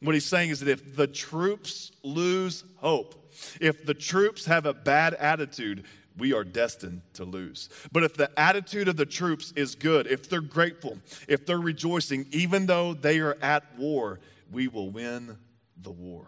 What 0.00 0.14
he's 0.14 0.26
saying 0.26 0.50
is 0.50 0.60
that 0.60 0.68
if 0.68 0.96
the 0.96 1.06
troops 1.06 1.90
lose 2.04 2.62
hope, 2.76 3.32
if 3.60 3.84
the 3.84 3.94
troops 3.94 4.44
have 4.46 4.66
a 4.66 4.74
bad 4.74 5.14
attitude, 5.14 5.84
we 6.18 6.32
are 6.32 6.44
destined 6.44 7.02
to 7.14 7.24
lose. 7.24 7.68
But 7.90 8.02
if 8.02 8.14
the 8.14 8.30
attitude 8.38 8.88
of 8.88 8.96
the 8.96 9.06
troops 9.06 9.52
is 9.56 9.74
good, 9.74 10.06
if 10.06 10.28
they're 10.28 10.40
grateful, 10.40 10.98
if 11.28 11.46
they're 11.46 11.60
rejoicing, 11.60 12.26
even 12.30 12.66
though 12.66 12.94
they 12.94 13.20
are 13.20 13.36
at 13.42 13.64
war, 13.78 14.20
we 14.50 14.68
will 14.68 14.90
win 14.90 15.36
the 15.80 15.90
war. 15.90 16.26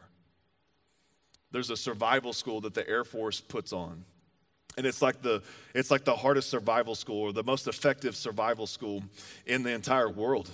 There's 1.51 1.71
a 1.71 1.77
survival 1.77 2.33
school 2.33 2.61
that 2.63 2.75
the 2.75 2.89
Air 2.89 3.05
Force 3.05 3.41
puts 3.41 3.73
on. 3.73 4.05
And 4.77 4.87
it's 4.87 5.01
like 5.01 5.23
the 5.23 5.41
it's 5.73 5.91
like 5.93 6.05
the 6.05 6.17
hardest 6.17 6.51
survival 6.51 6.97
school 6.97 7.21
or 7.21 7.33
the 7.33 7.45
most 7.45 7.69
effective 7.69 8.17
survival 8.17 8.67
school 8.67 9.05
in 9.47 9.63
the 9.63 9.71
entire 9.71 10.11
world 10.11 10.51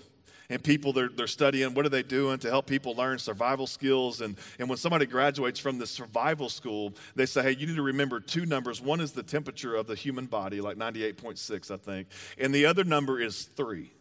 and 0.50 0.62
people 0.62 0.92
they're, 0.92 1.08
they're 1.08 1.26
studying 1.26 1.72
what 1.72 1.86
are 1.86 1.90
they 1.90 2.02
doing 2.02 2.38
to 2.40 2.50
help 2.50 2.66
people 2.66 2.94
learn 2.94 3.18
survival 3.18 3.66
skills? 3.66 4.20
And, 4.20 4.36
and 4.58 4.68
when 4.68 4.76
somebody 4.76 5.06
graduates 5.06 5.58
from 5.58 5.78
the 5.78 5.86
survival 5.86 6.50
school 6.50 6.92
they 7.14 7.24
say 7.24 7.42
hey 7.42 7.56
you 7.58 7.66
need 7.66 7.76
to 7.76 7.82
remember 7.82 8.20
two 8.20 8.44
numbers. 8.44 8.82
One 8.82 9.00
is 9.00 9.12
the 9.12 9.22
temperature 9.22 9.74
of 9.74 9.86
the 9.86 9.94
human 9.94 10.26
body 10.26 10.60
like 10.60 10.76
98.6 10.76 11.70
i 11.70 11.76
think 11.76 12.08
and 12.38 12.54
the 12.54 12.66
other 12.66 12.84
number 12.84 13.20
is 13.20 13.44
three. 13.44 13.92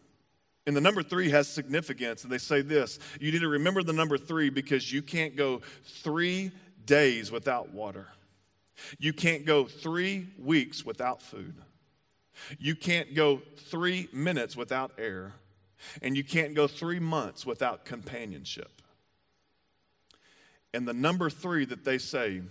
And 0.66 0.76
the 0.76 0.80
number 0.80 1.02
three 1.02 1.30
has 1.30 1.48
significance. 1.48 2.22
And 2.22 2.32
they 2.32 2.38
say 2.38 2.60
this 2.60 2.98
you 3.20 3.32
need 3.32 3.40
to 3.40 3.48
remember 3.48 3.82
the 3.82 3.92
number 3.92 4.18
three 4.18 4.50
because 4.50 4.92
you 4.92 5.02
can't 5.02 5.36
go 5.36 5.62
three 5.84 6.52
days 6.84 7.32
without 7.32 7.72
water. 7.72 8.06
You 8.98 9.12
can't 9.12 9.44
go 9.44 9.64
three 9.64 10.28
weeks 10.38 10.84
without 10.84 11.22
food. 11.22 11.54
You 12.58 12.74
can't 12.74 13.14
go 13.14 13.42
three 13.56 14.08
minutes 14.12 14.56
without 14.56 14.92
air 14.98 15.32
and 16.02 16.16
you 16.16 16.24
can't 16.24 16.54
go 16.54 16.66
three 16.66 17.00
months 17.00 17.44
without 17.46 17.84
companionship. 17.84 18.82
And 20.72 20.86
the 20.86 20.92
number 20.92 21.30
three 21.30 21.64
that 21.66 21.84
they 21.84 21.98
say 21.98 22.42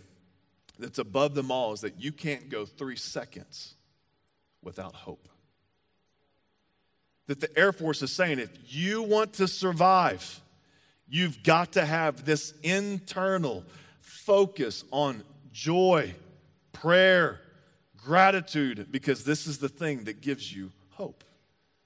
that's 0.78 1.00
above 1.00 1.36
them 1.36 1.52
all 1.52 1.74
is 1.74 1.82
that 1.82 2.00
you 2.00 2.12
can't 2.12 2.50
go 2.50 2.66
three 2.66 2.96
seconds 2.96 3.76
without 4.64 4.96
hope. 4.96 5.28
That 7.28 7.40
the 7.40 7.58
Air 7.58 7.72
Force 7.72 8.02
is 8.02 8.12
saying 8.12 8.40
if 8.40 8.50
you 8.68 9.04
want 9.04 9.34
to 9.34 9.48
survive, 9.48 10.42
you've 11.08 11.44
got 11.44 11.74
to 11.74 11.86
have 11.86 12.26
this 12.26 12.54
internal 12.64 13.64
focus 14.02 14.84
on 14.92 15.24
joy, 15.52 16.14
prayer, 16.72 17.42
gratitude, 17.98 18.88
because 18.92 19.24
this 19.24 19.48
is 19.48 19.60
the 19.60 19.70
thing 19.70 20.06
that 20.06 20.22
gives 20.22 20.54
you 20.54 20.72
hope. 20.92 21.24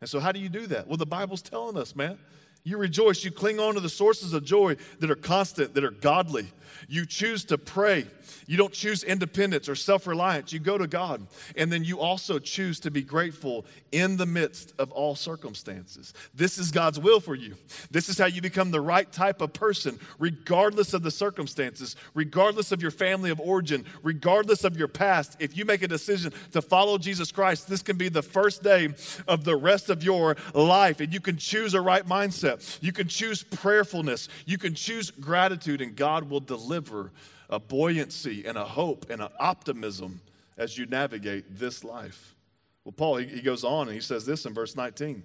And 0.04 0.10
so, 0.10 0.20
how 0.20 0.34
do 0.34 0.39
you 0.41 0.49
do 0.49 0.68
that? 0.68 0.86
Well, 0.86 0.97
the 0.97 1.06
Bible's 1.06 1.41
telling 1.41 1.78
us, 1.78 1.95
man. 1.95 2.18
You 2.64 2.78
rejoice. 2.78 3.24
You 3.24 3.32
cling 3.32 3.59
on 3.59 3.74
to 3.76 3.80
the 3.80 3.89
sources 3.89 4.34
of 4.34 4.45
joy 4.45 4.78
that 4.99 5.11
are 5.11 5.16
constant, 5.16 5.74
that 5.74 5.84
are 5.84 5.91
godly. 5.91 6.47
You 6.88 7.05
choose 7.05 7.45
to 7.45 7.57
pray. 7.57 8.05
You 8.47 8.57
don't 8.57 8.74
choose 8.74 9.03
independence 9.03 9.70
or 9.70 9.76
self 9.76 10.07
reliance. 10.07 10.51
You 10.51 10.59
go 10.59 10.78
to 10.78 10.88
God. 10.88 11.26
And 11.55 11.72
then 11.72 11.84
you 11.84 11.99
also 11.99 12.39
choose 12.39 12.80
to 12.82 12.91
be 12.91 13.01
grateful 13.01 13.66
in 13.91 14.18
the 14.18 14.26
midst 14.26 14.74
of 14.80 14.91
all 14.91 15.16
circumstances. 15.16 16.14
This 16.34 16.57
is 16.57 16.72
God's 16.72 16.99
will 16.99 17.20
for 17.20 17.36
you. 17.36 17.55
This 17.91 18.09
is 18.09 18.18
how 18.18 18.26
you 18.26 18.41
become 18.41 18.72
the 18.72 18.82
right 18.82 19.11
type 19.11 19.41
of 19.41 19.53
person, 19.53 19.99
regardless 20.20 20.93
of 20.93 21.03
the 21.03 21.11
circumstances, 21.11 21.95
regardless 22.14 22.72
of 22.72 22.82
your 22.82 22.91
family 22.91 23.30
of 23.30 23.39
origin, 23.39 23.86
regardless 24.01 24.64
of 24.64 24.78
your 24.78 24.88
past. 24.88 25.38
If 25.39 25.55
you 25.55 25.66
make 25.66 25.84
a 25.84 25.88
decision 25.88 26.34
to 26.51 26.61
follow 26.61 26.97
Jesus 26.97 27.32
Christ, 27.32 27.68
this 27.68 27.82
can 27.82 27.97
be 27.97 28.09
the 28.09 28.22
first 28.22 28.64
day 28.64 28.89
of 29.28 29.43
the 29.43 29.55
rest 29.55 29.89
of 29.89 30.03
your 30.03 30.36
life. 30.53 30.99
And 30.99 31.14
you 31.14 31.20
can 31.20 31.38
choose 31.38 31.74
a 31.74 31.82
right 31.82 32.05
mindset. 32.05 32.53
You 32.82 32.91
can 32.91 33.08
choose 33.08 33.43
prayerfulness. 33.43 34.30
You 34.45 34.58
can 34.58 34.76
choose 34.76 35.12
gratitude, 35.12 35.82
and 35.82 35.95
God 35.95 36.30
will 36.30 36.39
deliver 36.39 37.12
a 37.49 37.60
buoyancy 37.60 38.45
and 38.45 38.58
a 38.58 38.66
hope 38.66 39.10
and 39.10 39.22
an 39.22 39.30
optimism 39.39 40.22
as 40.58 40.78
you 40.78 40.86
navigate 40.86 41.58
this 41.58 41.84
life. 41.84 42.36
Well, 42.84 42.93
Paul, 42.93 43.18
he, 43.18 43.28
he 43.28 43.41
goes 43.41 43.64
on 43.64 43.88
and 43.88 43.95
he 43.95 44.01
says 44.01 44.26
this 44.26 44.45
in 44.45 44.54
verse 44.54 44.76
19. 44.76 45.24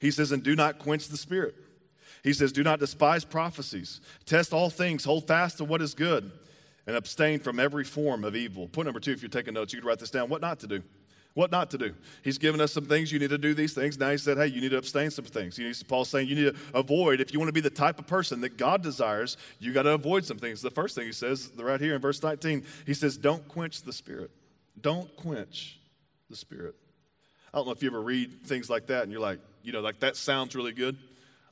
He 0.00 0.10
says, 0.10 0.32
And 0.32 0.42
do 0.42 0.54
not 0.54 0.78
quench 0.78 1.08
the 1.08 1.16
spirit. 1.16 1.54
He 2.22 2.32
says, 2.32 2.52
Do 2.52 2.62
not 2.62 2.80
despise 2.80 3.24
prophecies. 3.24 4.00
Test 4.24 4.52
all 4.52 4.70
things, 4.70 5.04
hold 5.04 5.26
fast 5.26 5.58
to 5.58 5.64
what 5.64 5.82
is 5.82 5.94
good, 5.94 6.30
and 6.86 6.96
abstain 6.96 7.38
from 7.38 7.60
every 7.60 7.84
form 7.84 8.24
of 8.24 8.36
evil. 8.36 8.68
Point 8.68 8.86
number 8.86 9.00
two, 9.00 9.12
if 9.12 9.22
you're 9.22 9.28
taking 9.28 9.54
notes, 9.54 9.72
you 9.72 9.80
can 9.80 9.88
write 9.88 9.98
this 9.98 10.10
down. 10.10 10.28
What 10.28 10.40
not 10.40 10.60
to 10.60 10.66
do? 10.66 10.82
What 11.34 11.50
not 11.50 11.70
to 11.72 11.78
do? 11.78 11.94
He's 12.22 12.38
given 12.38 12.60
us 12.60 12.72
some 12.72 12.86
things. 12.86 13.10
You 13.10 13.18
need 13.18 13.30
to 13.30 13.38
do 13.38 13.54
these 13.54 13.74
things. 13.74 13.98
Now 13.98 14.10
he 14.10 14.18
said, 14.18 14.36
hey, 14.36 14.46
you 14.46 14.60
need 14.60 14.70
to 14.70 14.78
abstain 14.78 15.10
some 15.10 15.24
things. 15.24 15.56
He, 15.56 15.72
Paul's 15.86 16.08
saying 16.08 16.28
you 16.28 16.36
need 16.36 16.54
to 16.54 16.60
avoid. 16.72 17.20
If 17.20 17.32
you 17.32 17.40
want 17.40 17.48
to 17.48 17.52
be 17.52 17.60
the 17.60 17.70
type 17.70 17.98
of 17.98 18.06
person 18.06 18.40
that 18.42 18.56
God 18.56 18.82
desires, 18.82 19.36
you 19.58 19.72
got 19.72 19.82
to 19.82 19.90
avoid 19.90 20.24
some 20.24 20.38
things. 20.38 20.62
The 20.62 20.70
first 20.70 20.94
thing 20.94 21.06
he 21.06 21.12
says 21.12 21.50
right 21.58 21.80
here 21.80 21.96
in 21.96 22.00
verse 22.00 22.22
19, 22.22 22.64
he 22.86 22.94
says, 22.94 23.16
don't 23.16 23.46
quench 23.48 23.82
the 23.82 23.92
spirit. 23.92 24.30
Don't 24.80 25.14
quench 25.16 25.80
the 26.30 26.36
spirit. 26.36 26.76
I 27.52 27.58
don't 27.58 27.66
know 27.66 27.72
if 27.72 27.82
you 27.82 27.90
ever 27.90 28.00
read 28.00 28.44
things 28.44 28.70
like 28.70 28.86
that 28.86 29.02
and 29.02 29.10
you're 29.10 29.20
like, 29.20 29.40
you 29.64 29.72
know, 29.72 29.80
like 29.80 29.98
that 30.00 30.16
sounds 30.16 30.54
really 30.54 30.72
good. 30.72 30.96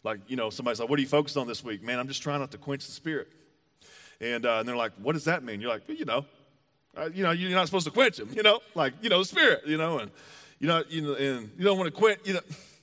Like, 0.04 0.20
you 0.28 0.36
know, 0.36 0.50
somebody's 0.50 0.78
like, 0.78 0.88
what 0.88 0.98
are 0.98 1.02
you 1.02 1.08
focused 1.08 1.36
on 1.36 1.48
this 1.48 1.64
week? 1.64 1.82
Man, 1.82 1.98
I'm 1.98 2.08
just 2.08 2.22
trying 2.22 2.40
not 2.40 2.52
to 2.52 2.58
quench 2.58 2.86
the 2.86 2.92
spirit. 2.92 3.28
And, 4.20 4.46
uh, 4.46 4.58
and 4.58 4.68
they're 4.68 4.76
like, 4.76 4.92
what 5.02 5.14
does 5.14 5.24
that 5.24 5.42
mean? 5.42 5.60
You're 5.60 5.70
like, 5.70 5.82
well, 5.88 5.96
you 5.96 6.04
know, 6.04 6.24
uh, 6.96 7.08
you 7.12 7.22
know, 7.22 7.30
you're 7.30 7.50
not 7.50 7.66
supposed 7.66 7.86
to 7.86 7.92
quench 7.92 8.18
them, 8.18 8.30
you 8.34 8.42
know, 8.42 8.60
like, 8.74 8.94
you 9.00 9.08
know, 9.08 9.22
spirit, 9.22 9.62
you 9.66 9.76
know, 9.76 9.98
and, 9.98 10.10
you 10.58 10.68
know, 10.68 10.82
you 10.88 11.02
know, 11.02 11.14
and 11.14 11.50
you 11.56 11.64
don't 11.64 11.78
want 11.78 11.92
to 11.92 11.98
quench, 11.98 12.20
you 12.24 12.34
know, 12.34 12.40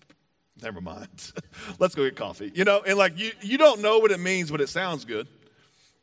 never 0.61 0.81
mind. 0.81 1.31
Let's 1.79 1.95
go 1.95 2.03
get 2.03 2.15
coffee, 2.15 2.51
you 2.53 2.63
know, 2.63 2.81
and 2.85 2.97
like, 2.97 3.17
you, 3.17 3.31
you 3.41 3.57
don't 3.57 3.81
know 3.81 3.99
what 3.99 4.11
it 4.11 4.19
means, 4.19 4.51
but 4.51 4.61
it 4.61 4.69
sounds 4.69 5.05
good. 5.05 5.27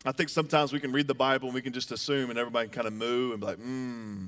I 0.04 0.12
think 0.12 0.28
sometimes 0.28 0.72
we 0.72 0.78
can 0.78 0.92
read 0.92 1.08
the 1.08 1.14
Bible 1.14 1.48
and 1.48 1.54
we 1.54 1.62
can 1.62 1.72
just 1.72 1.90
assume 1.90 2.30
and 2.30 2.38
everybody 2.38 2.68
can 2.68 2.74
kind 2.74 2.86
of 2.86 2.92
move 2.92 3.32
and 3.32 3.40
be 3.40 3.46
like, 3.46 3.58
hmm, 3.58 4.26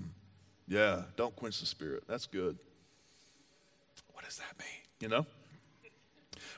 yeah, 0.66 1.02
don't 1.16 1.34
quench 1.36 1.60
the 1.60 1.66
spirit. 1.66 2.02
That's 2.08 2.26
good. 2.26 2.58
What 4.12 4.24
does 4.24 4.38
that 4.38 4.58
mean, 4.58 4.82
you 5.00 5.08
know? 5.08 5.24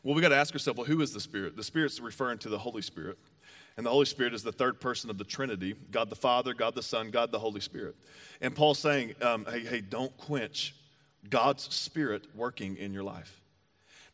Well, 0.02 0.14
we 0.14 0.22
got 0.22 0.30
to 0.30 0.36
ask 0.36 0.54
ourselves, 0.54 0.78
well, 0.78 0.86
who 0.86 1.00
is 1.02 1.12
the 1.12 1.20
Spirit? 1.20 1.56
The 1.56 1.62
Spirit's 1.62 2.00
referring 2.00 2.38
to 2.38 2.48
the 2.48 2.58
Holy 2.58 2.80
Spirit. 2.80 3.18
And 3.80 3.86
the 3.86 3.90
Holy 3.92 4.04
Spirit 4.04 4.34
is 4.34 4.42
the 4.42 4.52
third 4.52 4.78
person 4.78 5.08
of 5.08 5.16
the 5.16 5.24
Trinity 5.24 5.74
God 5.90 6.10
the 6.10 6.14
Father, 6.14 6.52
God 6.52 6.74
the 6.74 6.82
Son, 6.82 7.10
God 7.10 7.32
the 7.32 7.38
Holy 7.38 7.62
Spirit. 7.62 7.96
And 8.42 8.54
Paul's 8.54 8.78
saying, 8.78 9.14
um, 9.22 9.46
hey, 9.50 9.60
hey, 9.60 9.80
don't 9.80 10.14
quench 10.18 10.74
God's 11.30 11.62
Spirit 11.74 12.26
working 12.34 12.76
in 12.76 12.92
your 12.92 13.04
life. 13.04 13.40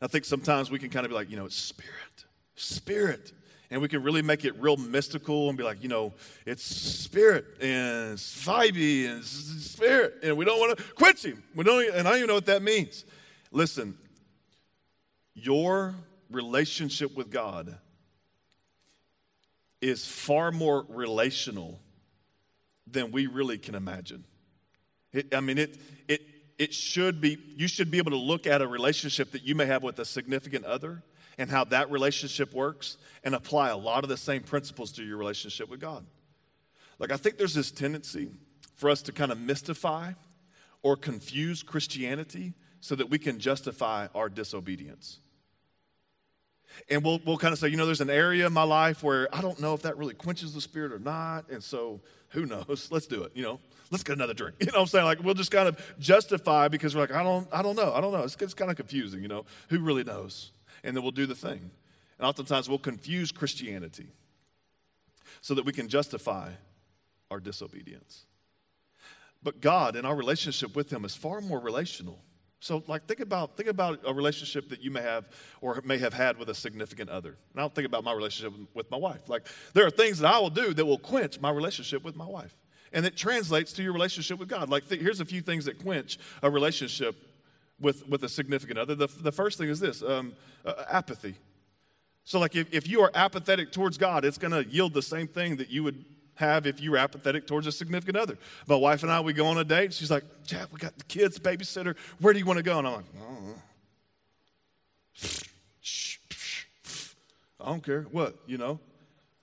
And 0.00 0.08
I 0.08 0.12
think 0.12 0.24
sometimes 0.24 0.70
we 0.70 0.78
can 0.78 0.88
kind 0.88 1.04
of 1.04 1.10
be 1.10 1.16
like, 1.16 1.32
you 1.32 1.36
know, 1.36 1.46
it's 1.46 1.56
Spirit, 1.56 2.26
Spirit. 2.54 3.32
And 3.72 3.82
we 3.82 3.88
can 3.88 4.04
really 4.04 4.22
make 4.22 4.44
it 4.44 4.54
real 4.60 4.76
mystical 4.76 5.48
and 5.48 5.58
be 5.58 5.64
like, 5.64 5.82
you 5.82 5.88
know, 5.88 6.14
it's 6.44 6.62
spirit 6.62 7.44
and 7.60 8.12
it's 8.12 8.46
and 8.46 9.18
it's 9.18 9.70
spirit. 9.72 10.14
And 10.22 10.36
we 10.36 10.44
don't 10.44 10.60
want 10.60 10.78
to 10.78 10.84
quench 10.94 11.24
him. 11.24 11.42
We 11.56 11.64
don't, 11.64 11.92
and 11.92 12.06
I 12.06 12.10
don't 12.12 12.18
even 12.18 12.28
know 12.28 12.34
what 12.34 12.46
that 12.46 12.62
means. 12.62 13.04
Listen, 13.50 13.98
your 15.34 15.96
relationship 16.30 17.16
with 17.16 17.32
God 17.32 17.76
is 19.80 20.06
far 20.06 20.50
more 20.50 20.84
relational 20.88 21.80
than 22.86 23.12
we 23.12 23.26
really 23.26 23.58
can 23.58 23.74
imagine. 23.74 24.24
It, 25.12 25.34
I 25.34 25.40
mean, 25.40 25.58
it, 25.58 25.78
it, 26.08 26.22
it 26.58 26.74
should 26.74 27.20
be, 27.20 27.38
you 27.56 27.68
should 27.68 27.90
be 27.90 27.98
able 27.98 28.12
to 28.12 28.16
look 28.16 28.46
at 28.46 28.62
a 28.62 28.66
relationship 28.66 29.32
that 29.32 29.42
you 29.42 29.54
may 29.54 29.66
have 29.66 29.82
with 29.82 29.98
a 29.98 30.04
significant 30.04 30.64
other 30.64 31.02
and 31.38 31.50
how 31.50 31.64
that 31.64 31.90
relationship 31.90 32.54
works 32.54 32.96
and 33.24 33.34
apply 33.34 33.68
a 33.68 33.76
lot 33.76 34.04
of 34.04 34.08
the 34.08 34.16
same 34.16 34.42
principles 34.42 34.92
to 34.92 35.04
your 35.04 35.18
relationship 35.18 35.68
with 35.68 35.80
God. 35.80 36.06
Like, 36.98 37.12
I 37.12 37.16
think 37.16 37.36
there's 37.36 37.54
this 37.54 37.70
tendency 37.70 38.30
for 38.74 38.88
us 38.88 39.02
to 39.02 39.12
kind 39.12 39.30
of 39.30 39.38
mystify 39.38 40.12
or 40.82 40.96
confuse 40.96 41.62
Christianity 41.62 42.54
so 42.80 42.94
that 42.94 43.10
we 43.10 43.18
can 43.18 43.38
justify 43.38 44.06
our 44.14 44.28
disobedience. 44.28 45.18
And 46.90 47.02
we'll, 47.04 47.20
we'll 47.24 47.38
kind 47.38 47.52
of 47.52 47.58
say, 47.58 47.68
you 47.68 47.76
know, 47.76 47.86
there's 47.86 48.00
an 48.00 48.10
area 48.10 48.46
in 48.46 48.52
my 48.52 48.62
life 48.62 49.02
where 49.02 49.34
I 49.34 49.40
don't 49.40 49.60
know 49.60 49.74
if 49.74 49.82
that 49.82 49.96
really 49.96 50.14
quenches 50.14 50.54
the 50.54 50.60
spirit 50.60 50.92
or 50.92 50.98
not. 50.98 51.48
And 51.50 51.62
so 51.62 52.00
who 52.30 52.46
knows? 52.46 52.88
Let's 52.92 53.06
do 53.06 53.22
it. 53.24 53.32
You 53.34 53.42
know, 53.42 53.60
let's 53.90 54.02
get 54.02 54.14
another 54.16 54.34
drink. 54.34 54.56
You 54.60 54.66
know 54.66 54.72
what 54.74 54.80
I'm 54.82 54.86
saying? 54.88 55.04
Like 55.04 55.22
we'll 55.22 55.34
just 55.34 55.50
kind 55.50 55.68
of 55.68 55.80
justify 55.98 56.68
because 56.68 56.94
we're 56.94 57.02
like, 57.02 57.12
I 57.12 57.22
don't, 57.22 57.48
I 57.52 57.62
don't 57.62 57.76
know. 57.76 57.92
I 57.92 58.00
don't 58.00 58.12
know. 58.12 58.22
It's, 58.22 58.36
it's 58.40 58.54
kind 58.54 58.70
of 58.70 58.76
confusing, 58.76 59.22
you 59.22 59.28
know. 59.28 59.44
Who 59.68 59.80
really 59.80 60.04
knows? 60.04 60.52
And 60.84 60.96
then 60.96 61.02
we'll 61.02 61.12
do 61.12 61.26
the 61.26 61.34
thing. 61.34 61.70
And 62.18 62.26
oftentimes 62.26 62.68
we'll 62.68 62.78
confuse 62.78 63.32
Christianity 63.32 64.08
so 65.40 65.54
that 65.54 65.64
we 65.64 65.72
can 65.72 65.88
justify 65.88 66.50
our 67.30 67.40
disobedience. 67.40 68.26
But 69.42 69.60
God 69.60 69.96
and 69.96 70.06
our 70.06 70.16
relationship 70.16 70.74
with 70.74 70.92
Him 70.92 71.04
is 71.04 71.14
far 71.14 71.40
more 71.40 71.60
relational. 71.60 72.18
So, 72.60 72.82
like, 72.86 73.06
think 73.06 73.20
about 73.20 73.56
think 73.56 73.68
about 73.68 74.00
a 74.06 74.14
relationship 74.14 74.70
that 74.70 74.82
you 74.82 74.90
may 74.90 75.02
have 75.02 75.28
or 75.60 75.80
may 75.84 75.98
have 75.98 76.14
had 76.14 76.38
with 76.38 76.48
a 76.48 76.54
significant 76.54 77.10
other. 77.10 77.36
And 77.52 77.58
I 77.58 77.60
don't 77.60 77.74
think 77.74 77.86
about 77.86 78.02
my 78.02 78.12
relationship 78.12 78.58
with 78.74 78.90
my 78.90 78.96
wife. 78.96 79.28
Like, 79.28 79.46
there 79.74 79.86
are 79.86 79.90
things 79.90 80.18
that 80.20 80.32
I 80.32 80.38
will 80.38 80.50
do 80.50 80.72
that 80.72 80.86
will 80.86 80.98
quench 80.98 81.38
my 81.38 81.50
relationship 81.50 82.02
with 82.02 82.16
my 82.16 82.26
wife, 82.26 82.56
and 82.92 83.04
it 83.04 83.16
translates 83.16 83.72
to 83.74 83.82
your 83.82 83.92
relationship 83.92 84.38
with 84.38 84.48
God. 84.48 84.70
Like, 84.70 84.88
th- 84.88 85.00
here's 85.00 85.20
a 85.20 85.26
few 85.26 85.42
things 85.42 85.66
that 85.66 85.82
quench 85.82 86.18
a 86.42 86.50
relationship 86.50 87.14
with 87.78 88.08
with 88.08 88.24
a 88.24 88.28
significant 88.28 88.78
other. 88.78 88.94
The, 88.94 89.08
the 89.20 89.32
first 89.32 89.58
thing 89.58 89.68
is 89.68 89.78
this: 89.78 90.02
um, 90.02 90.32
uh, 90.64 90.84
apathy. 90.90 91.34
So, 92.24 92.40
like, 92.40 92.56
if, 92.56 92.72
if 92.72 92.88
you 92.88 93.02
are 93.02 93.10
apathetic 93.14 93.70
towards 93.70 93.98
God, 93.98 94.24
it's 94.24 94.38
going 94.38 94.50
to 94.52 94.68
yield 94.68 94.94
the 94.94 95.02
same 95.02 95.28
thing 95.28 95.56
that 95.56 95.70
you 95.70 95.84
would 95.84 96.04
have 96.36 96.66
if 96.66 96.80
you 96.80 96.92
were 96.92 96.96
apathetic 96.98 97.46
towards 97.46 97.66
a 97.66 97.72
significant 97.72 98.16
other. 98.16 98.38
My 98.66 98.76
wife 98.76 99.02
and 99.02 99.12
I, 99.12 99.20
we 99.20 99.32
go 99.32 99.46
on 99.46 99.58
a 99.58 99.64
date. 99.64 99.92
She's 99.92 100.10
like, 100.10 100.24
Jack, 100.46 100.68
we 100.72 100.78
got 100.78 100.96
the 100.96 101.04
kids, 101.04 101.38
babysitter. 101.38 101.96
Where 102.20 102.32
do 102.32 102.38
you 102.38 102.46
want 102.46 102.58
to 102.58 102.62
go? 102.62 102.78
And 102.78 102.86
I'm 102.86 102.94
like, 102.94 103.14
know. 103.14 103.54
I 107.60 107.70
don't 107.70 107.84
care. 107.84 108.02
What, 108.12 108.36
you 108.46 108.58
know? 108.58 108.78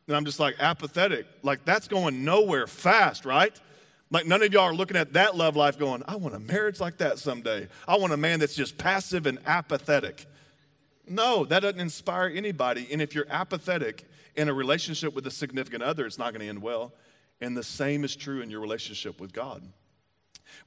And 0.07 0.15
I'm 0.15 0.25
just 0.25 0.39
like 0.39 0.55
apathetic. 0.59 1.25
Like, 1.43 1.65
that's 1.65 1.87
going 1.87 2.23
nowhere 2.23 2.67
fast, 2.67 3.25
right? 3.25 3.59
Like, 4.11 4.27
none 4.27 4.43
of 4.43 4.53
y'all 4.53 4.63
are 4.63 4.73
looking 4.73 4.97
at 4.97 5.13
that 5.13 5.35
love 5.35 5.55
life 5.55 5.79
going, 5.79 6.03
I 6.07 6.15
want 6.17 6.35
a 6.35 6.39
marriage 6.39 6.79
like 6.79 6.97
that 6.99 7.17
someday. 7.19 7.67
I 7.87 7.97
want 7.97 8.13
a 8.13 8.17
man 8.17 8.39
that's 8.39 8.55
just 8.55 8.77
passive 8.77 9.25
and 9.25 9.39
apathetic. 9.45 10.25
No, 11.07 11.45
that 11.45 11.61
doesn't 11.61 11.79
inspire 11.79 12.31
anybody. 12.33 12.87
And 12.91 13.01
if 13.01 13.15
you're 13.15 13.27
apathetic 13.29 14.07
in 14.35 14.49
a 14.49 14.53
relationship 14.53 15.13
with 15.13 15.27
a 15.27 15.31
significant 15.31 15.83
other, 15.83 16.05
it's 16.05 16.17
not 16.17 16.33
going 16.33 16.41
to 16.41 16.47
end 16.47 16.61
well. 16.61 16.93
And 17.41 17.57
the 17.57 17.63
same 17.63 18.03
is 18.03 18.15
true 18.15 18.41
in 18.41 18.49
your 18.49 18.61
relationship 18.61 19.19
with 19.19 19.33
God. 19.33 19.63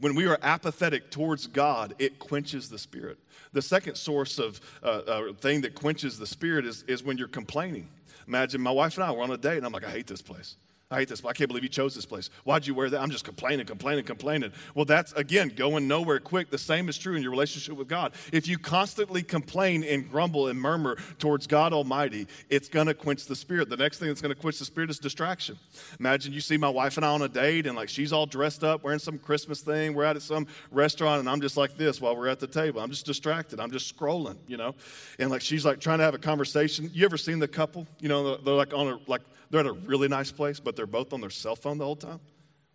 When 0.00 0.14
we 0.14 0.26
are 0.26 0.38
apathetic 0.42 1.10
towards 1.10 1.46
God, 1.46 1.94
it 1.98 2.18
quenches 2.18 2.68
the 2.68 2.78
spirit. 2.78 3.18
The 3.52 3.62
second 3.62 3.96
source 3.96 4.38
of 4.38 4.60
uh, 4.82 4.86
uh, 4.86 5.32
thing 5.34 5.60
that 5.62 5.74
quenches 5.74 6.18
the 6.18 6.26
spirit 6.26 6.66
is, 6.66 6.82
is 6.84 7.02
when 7.02 7.18
you're 7.18 7.28
complaining. 7.28 7.88
Imagine 8.26 8.60
my 8.60 8.70
wife 8.70 8.96
and 8.96 9.04
I 9.04 9.12
were 9.12 9.22
on 9.22 9.30
a 9.30 9.36
date, 9.36 9.58
and 9.58 9.66
I'm 9.66 9.72
like, 9.72 9.84
I 9.84 9.90
hate 9.90 10.06
this 10.06 10.22
place. 10.22 10.56
I 10.88 10.98
hate 11.00 11.08
this. 11.08 11.24
I 11.24 11.32
can't 11.32 11.48
believe 11.48 11.64
you 11.64 11.68
chose 11.68 11.96
this 11.96 12.06
place. 12.06 12.30
Why'd 12.44 12.64
you 12.64 12.72
wear 12.72 12.88
that? 12.88 13.00
I'm 13.00 13.10
just 13.10 13.24
complaining, 13.24 13.66
complaining, 13.66 14.04
complaining. 14.04 14.52
Well, 14.76 14.84
that's 14.84 15.12
again 15.14 15.48
going 15.48 15.88
nowhere 15.88 16.20
quick. 16.20 16.48
The 16.48 16.58
same 16.58 16.88
is 16.88 16.96
true 16.96 17.16
in 17.16 17.22
your 17.22 17.32
relationship 17.32 17.76
with 17.76 17.88
God. 17.88 18.12
If 18.32 18.46
you 18.46 18.56
constantly 18.56 19.24
complain 19.24 19.82
and 19.82 20.08
grumble 20.08 20.46
and 20.46 20.60
murmur 20.60 20.96
towards 21.18 21.48
God 21.48 21.72
Almighty, 21.72 22.28
it's 22.50 22.68
going 22.68 22.86
to 22.86 22.94
quench 22.94 23.26
the 23.26 23.34
spirit. 23.34 23.68
The 23.68 23.76
next 23.76 23.98
thing 23.98 24.06
that's 24.06 24.20
going 24.20 24.32
to 24.32 24.40
quench 24.40 24.60
the 24.60 24.64
spirit 24.64 24.88
is 24.88 25.00
distraction. 25.00 25.58
Imagine 25.98 26.32
you 26.32 26.40
see 26.40 26.56
my 26.56 26.68
wife 26.68 26.96
and 26.96 27.04
I 27.04 27.08
on 27.08 27.22
a 27.22 27.28
date, 27.28 27.66
and 27.66 27.74
like 27.74 27.88
she's 27.88 28.12
all 28.12 28.26
dressed 28.26 28.62
up, 28.62 28.84
wearing 28.84 29.00
some 29.00 29.18
Christmas 29.18 29.62
thing. 29.62 29.92
We're 29.92 30.04
out 30.04 30.14
at 30.14 30.22
some 30.22 30.46
restaurant, 30.70 31.18
and 31.18 31.28
I'm 31.28 31.40
just 31.40 31.56
like 31.56 31.76
this 31.76 32.00
while 32.00 32.16
we're 32.16 32.28
at 32.28 32.38
the 32.38 32.46
table. 32.46 32.80
I'm 32.80 32.90
just 32.90 33.06
distracted. 33.06 33.58
I'm 33.58 33.72
just 33.72 33.96
scrolling, 33.96 34.36
you 34.46 34.56
know, 34.56 34.76
and 35.18 35.32
like 35.32 35.40
she's 35.40 35.64
like 35.64 35.80
trying 35.80 35.98
to 35.98 36.04
have 36.04 36.14
a 36.14 36.18
conversation. 36.18 36.92
You 36.94 37.04
ever 37.06 37.16
seen 37.16 37.40
the 37.40 37.48
couple? 37.48 37.88
You 37.98 38.08
know, 38.08 38.36
they're 38.36 38.54
like 38.54 38.72
on 38.72 38.86
a 38.86 38.98
like 39.08 39.22
they're 39.50 39.60
at 39.60 39.66
a 39.66 39.72
really 39.72 40.08
nice 40.08 40.32
place, 40.32 40.60
but 40.60 40.75
they're 40.76 40.86
both 40.86 41.12
on 41.12 41.20
their 41.20 41.30
cell 41.30 41.56
phone 41.56 41.78
the 41.78 41.84
whole 41.84 41.96
time? 41.96 42.20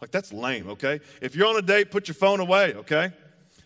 Like, 0.01 0.11
that's 0.11 0.33
lame, 0.33 0.67
okay? 0.69 0.99
If 1.21 1.35
you're 1.35 1.47
on 1.47 1.57
a 1.57 1.61
date, 1.61 1.91
put 1.91 2.07
your 2.07 2.15
phone 2.15 2.39
away, 2.39 2.73
okay? 2.73 3.11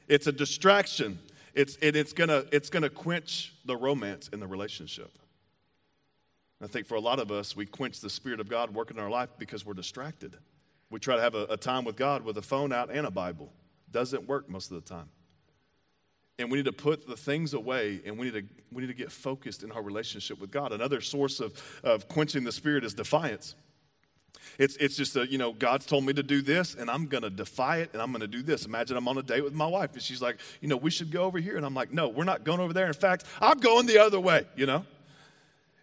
It's 0.08 0.28
a 0.28 0.32
distraction. 0.32 1.18
It's, 1.54 1.78
it, 1.82 1.96
it's 1.96 2.12
gonna, 2.12 2.44
it's 2.52 2.70
gonna 2.70 2.90
quench 2.90 3.54
the 3.64 3.78
romance 3.78 4.28
in 4.34 4.40
the 4.40 4.48
relationship. 4.48 5.18
I 6.62 6.68
think 6.68 6.88
for 6.88 6.96
a 6.96 7.00
lot 7.00 7.20
of 7.20 7.32
us, 7.32 7.56
we 7.56 7.66
quench 7.66 8.02
the 8.02 8.10
Spirit 8.10 8.40
of 8.40 8.50
God 8.50 8.74
working 8.74 8.98
in 8.98 9.04
our 9.04 9.10
life 9.10 9.30
because 9.38 9.66
we're 9.66 9.74
distracted. 9.74 10.38
We 10.90 11.00
try 11.00 11.16
to 11.16 11.22
have 11.22 11.36
a, 11.36 11.46
a 11.50 11.58
time 11.58 11.84
with 11.84 11.96
God 11.96 12.24
with 12.24 12.38
a 12.38 12.42
phone 12.42 12.72
out 12.72 12.90
and 12.90 13.06
a 13.06 13.12
Bible. 13.12 13.52
Doesn't 13.92 14.28
work 14.28 14.50
most 14.50 14.72
of 14.72 14.76
the 14.76 14.90
time. 14.90 15.10
And 16.38 16.52
we 16.52 16.58
need 16.58 16.66
to 16.66 16.74
put 16.74 17.08
the 17.08 17.16
things 17.16 17.54
away 17.54 18.02
and 18.06 18.18
we 18.18 18.26
need 18.30 18.34
to, 18.34 18.44
we 18.72 18.82
need 18.82 18.88
to 18.88 18.94
get 18.94 19.12
focused 19.12 19.64
in 19.64 19.72
our 19.72 19.82
relationship 19.82 20.40
with 20.40 20.52
God. 20.52 20.74
Another 20.74 21.00
source 21.00 21.40
of, 21.40 21.62
of 21.84 22.08
quenching 22.10 22.44
the 22.44 22.52
spirit 22.52 22.84
is 22.84 22.94
defiance. 22.94 23.56
It's, 24.58 24.76
it's 24.78 24.96
just 24.96 25.16
a, 25.16 25.30
you 25.30 25.38
know, 25.38 25.54
God's 25.54 25.86
told 25.86 26.06
me 26.06 26.14
to 26.14 26.24
do 26.24 26.42
this 26.42 26.76
and 26.76 26.90
I'm 26.90 27.08
going 27.08 27.24
to 27.24 27.30
defy 27.30 27.78
it 27.78 27.92
and 27.94 28.02
I'm 28.02 28.12
going 28.12 28.22
to 28.22 28.28
do 28.28 28.42
this. 28.42 28.66
Imagine 28.66 28.98
I'm 28.98 29.08
on 29.08 29.18
a 29.18 29.24
date 29.24 29.44
with 29.44 29.54
my 29.54 29.68
wife 29.68 29.94
and 29.94 30.02
she's 30.02 30.22
like, 30.22 30.38
you 30.62 30.68
know, 30.68 30.78
we 30.78 30.92
should 30.92 31.12
go 31.12 31.24
over 31.24 31.40
here. 31.40 31.58
And 31.58 31.66
I'm 31.66 31.74
like, 31.74 31.92
no, 31.92 32.08
we're 32.08 32.24
not 32.24 32.44
going 32.44 32.60
over 32.60 32.74
there. 32.74 32.88
In 32.88 32.94
fact, 32.94 33.26
I'm 33.42 33.60
going 33.60 33.86
the 33.86 34.00
other 34.00 34.20
way, 34.20 34.46
you 34.56 34.66
know? 34.66 34.86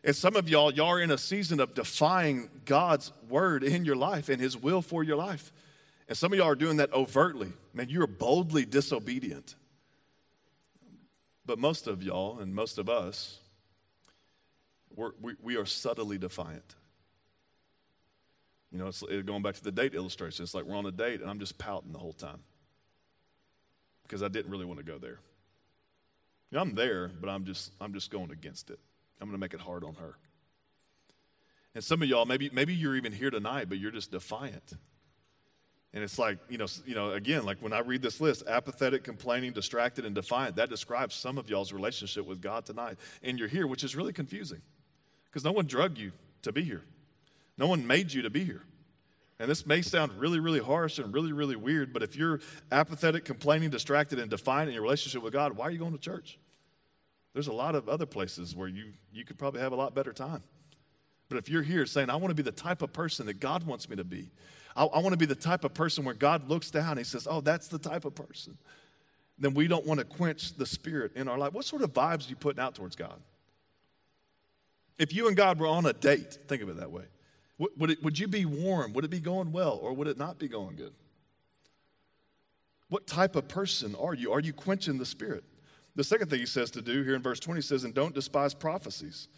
And 0.05 0.17
some 0.17 0.35
of 0.35 0.49
y'all, 0.49 0.73
y'all 0.73 0.89
are 0.89 1.01
in 1.01 1.11
a 1.11 1.19
season 1.19 1.61
of 1.61 1.75
defying 1.75 2.51
God's 2.65 3.13
word 3.29 3.63
in 3.63 3.85
your 3.85 3.97
life 3.97 4.29
and 4.29 4.41
his 4.41 4.57
will 4.57 4.83
for 4.83 5.05
your 5.05 5.17
life. 5.17 5.53
And 6.09 6.19
some 6.19 6.33
of 6.33 6.39
y'all 6.39 6.49
are 6.49 6.57
doing 6.57 6.79
that 6.79 6.93
overtly. 6.93 7.53
Man, 7.73 7.89
you're 7.89 8.07
boldly 8.07 8.65
disobedient. 8.65 9.55
But 11.47 11.59
most 11.59 11.87
of 11.87 12.03
y'all 12.03 12.39
and 12.39 12.55
most 12.55 12.79
of 12.79 12.89
us, 12.89 13.39
we 14.95 15.35
we, 15.43 15.57
are 15.57 15.67
subtly 15.67 16.19
defiant. 16.19 16.75
You 18.73 18.79
know, 18.79 18.87
it's 18.87 19.03
going 19.03 19.43
back 19.43 19.55
to 19.57 19.63
the 19.63 19.71
date 19.71 19.95
illustration. 19.95 20.43
It's 20.43 20.55
like 20.55 20.65
we're 20.65 20.77
on 20.77 20.87
a 20.87 20.93
date 20.93 21.21
and 21.21 21.29
I'm 21.29 21.39
just 21.39 21.59
pouting 21.59 21.93
the 21.93 21.99
whole 21.99 22.15
time 22.15 22.41
because 24.05 24.23
I 24.23 24.29
didn't 24.29 24.51
really 24.51 24.65
want 24.65 24.79
to 24.79 24.85
go 24.85 24.99
there. 24.99 25.21
You 26.51 26.57
know, 26.57 26.63
I'm 26.63 26.75
there, 26.75 27.09
but 27.09 27.29
I'm 27.29 27.45
just 27.45 27.73
I'm 27.81 27.93
just 27.93 28.11
going 28.11 28.31
against 28.31 28.71
it. 28.71 28.79
I'm 29.21 29.29
going 29.29 29.39
to 29.39 29.41
make 29.41 29.55
it 29.55 29.61
hard 29.61 29.85
on 29.85 29.95
her. 29.97 30.17
And 31.75 31.85
some 31.85 32.03
of 32.03 32.09
y'all, 32.09 32.25
maybe 32.25 32.51
maybe 32.53 32.75
you're 32.75 32.97
even 32.97 33.13
here 33.13 33.31
tonight, 33.31 33.69
but 33.69 33.79
you're 33.79 33.91
just 33.91 34.11
defiant. 34.11 34.75
And 35.95 36.03
it's 36.03 36.19
like, 36.19 36.39
you 36.49 36.57
know, 36.57 36.67
you 36.87 36.95
know, 36.95 37.11
again, 37.11 37.45
like 37.45 37.59
when 37.61 37.75
I 37.75 37.81
read 37.81 38.01
this 38.01 38.21
list, 38.21 38.45
apathetic, 38.47 39.05
complaining, 39.05 39.53
distracted, 39.53 40.07
and 40.07 40.15
defiant, 40.15 40.57
that 40.57 40.71
describes 40.71 41.15
some 41.15 41.37
of 41.37 41.51
y'all's 41.51 41.73
relationship 41.73 42.27
with 42.27 42.41
God 42.41 42.65
tonight. 42.65 42.97
And 43.23 43.39
you're 43.39 43.49
here, 43.49 43.67
which 43.67 43.85
is 43.85 43.95
really 43.95 44.15
confusing 44.15 44.63
because 45.27 45.45
no 45.45 45.53
one 45.53 45.67
drugged 45.67 45.99
you 45.99 46.13
to 46.43 46.53
be 46.53 46.63
here, 46.63 46.83
no 47.59 47.67
one 47.67 47.87
made 47.87 48.13
you 48.13 48.23
to 48.23 48.31
be 48.31 48.45
here. 48.45 48.63
And 49.39 49.51
this 49.51 49.67
may 49.67 49.83
sound 49.83 50.13
really, 50.21 50.39
really 50.39 50.61
harsh 50.61 50.99
and 50.99 51.13
really, 51.13 51.33
really 51.33 51.57
weird, 51.57 51.93
but 51.93 52.03
if 52.03 52.15
you're 52.15 52.41
apathetic, 52.71 53.25
complaining, 53.25 53.71
distracted, 53.71 54.19
and 54.19 54.31
defiant 54.31 54.69
in 54.69 54.75
your 54.75 54.83
relationship 54.83 55.23
with 55.23 55.33
God, 55.33 55.57
why 55.57 55.67
are 55.67 55.71
you 55.71 55.79
going 55.79 55.93
to 55.93 55.99
church? 55.99 56.39
There's 57.33 57.49
a 57.49 57.53
lot 57.53 57.75
of 57.75 57.89
other 57.89 58.07
places 58.07 58.55
where 58.55 58.69
you, 58.69 58.93
you 59.13 59.25
could 59.25 59.39
probably 59.39 59.61
have 59.61 59.73
a 59.73 59.77
lot 59.77 59.95
better 59.95 60.13
time. 60.13 60.43
But 61.29 61.39
if 61.39 61.49
you're 61.49 61.63
here 61.63 61.87
saying, 61.87 62.11
I 62.11 62.17
want 62.17 62.29
to 62.29 62.35
be 62.35 62.43
the 62.43 62.53
type 62.53 62.83
of 62.83 62.93
person 62.93 63.27
that 63.27 63.41
God 63.41 63.65
wants 63.65 63.89
me 63.89 63.97
to 63.97 64.05
be, 64.05 64.31
I, 64.77 64.85
I 64.85 64.99
want 65.01 65.13
to 65.13 65.17
be 65.17 65.27
the 65.27 65.35
type 65.35 65.65
of 65.65 65.73
person 65.73 66.05
where 66.05 66.15
God 66.15 66.49
looks 66.49 66.71
down 66.71 66.91
and 66.91 66.99
he 66.99 67.05
says, 67.05 67.27
Oh, 67.29 67.41
that's 67.41 67.69
the 67.69 67.79
type 67.79 68.05
of 68.05 68.15
person. 68.15 68.59
Then 69.39 69.55
we 69.55 69.67
don't 69.67 69.87
want 69.87 69.99
to 69.99 70.05
quench 70.05 70.55
the 70.55 70.67
spirit 70.67 71.17
in 71.17 71.29
our 71.29 71.39
life. 71.39 71.53
What 71.53 71.65
sort 71.65 71.83
of 71.83 71.93
vibes 71.93 72.27
are 72.27 72.31
you 72.31 72.37
putting 72.37 72.61
out 72.61 72.75
towards 72.75 72.97
God? 72.97 73.19
If 74.99 75.15
you 75.15 75.27
and 75.27 75.37
God 75.37 75.59
were 75.59 75.67
on 75.67 75.87
a 75.87 75.93
date, 75.93 76.39
think 76.49 76.63
of 76.63 76.69
it 76.69 76.77
that 76.77 76.91
way. 76.93 77.05
Would, 77.59 77.91
it, 77.91 78.03
would 78.03 78.19
you 78.19 78.29
be 78.29 78.45
warm? 78.45 78.93
Would 78.93 79.05
it 79.05 79.11
be 79.11 79.21
going 79.21 79.53
well? 79.53 79.79
Or 79.81 79.93
would 79.93 80.09
it 80.09 80.19
not 80.19 80.39
be 80.39 80.49
going 80.49 80.77
good? 80.77 80.95
What 82.89 83.07
type 83.07 83.37
of 83.37 83.49
person 83.49 83.95
are 83.95 84.15
you? 84.15 84.33
Are 84.33 84.41
you 84.41 84.53
quenching 84.53 84.99
the 84.99 85.07
spirit? 85.07 85.45
The 85.95 86.05
second 86.05 86.29
thing 86.29 86.41
he 86.41 86.47
says 86.47 86.71
to 86.73 86.83
do 86.83 87.03
here 87.03 87.15
in 87.15 87.23
verse 87.23 87.39
20 87.39 87.61
says, 87.61 87.85
and 87.85 87.95
don't 87.95 88.15
despise 88.15 88.55
prophecies. 88.55 89.29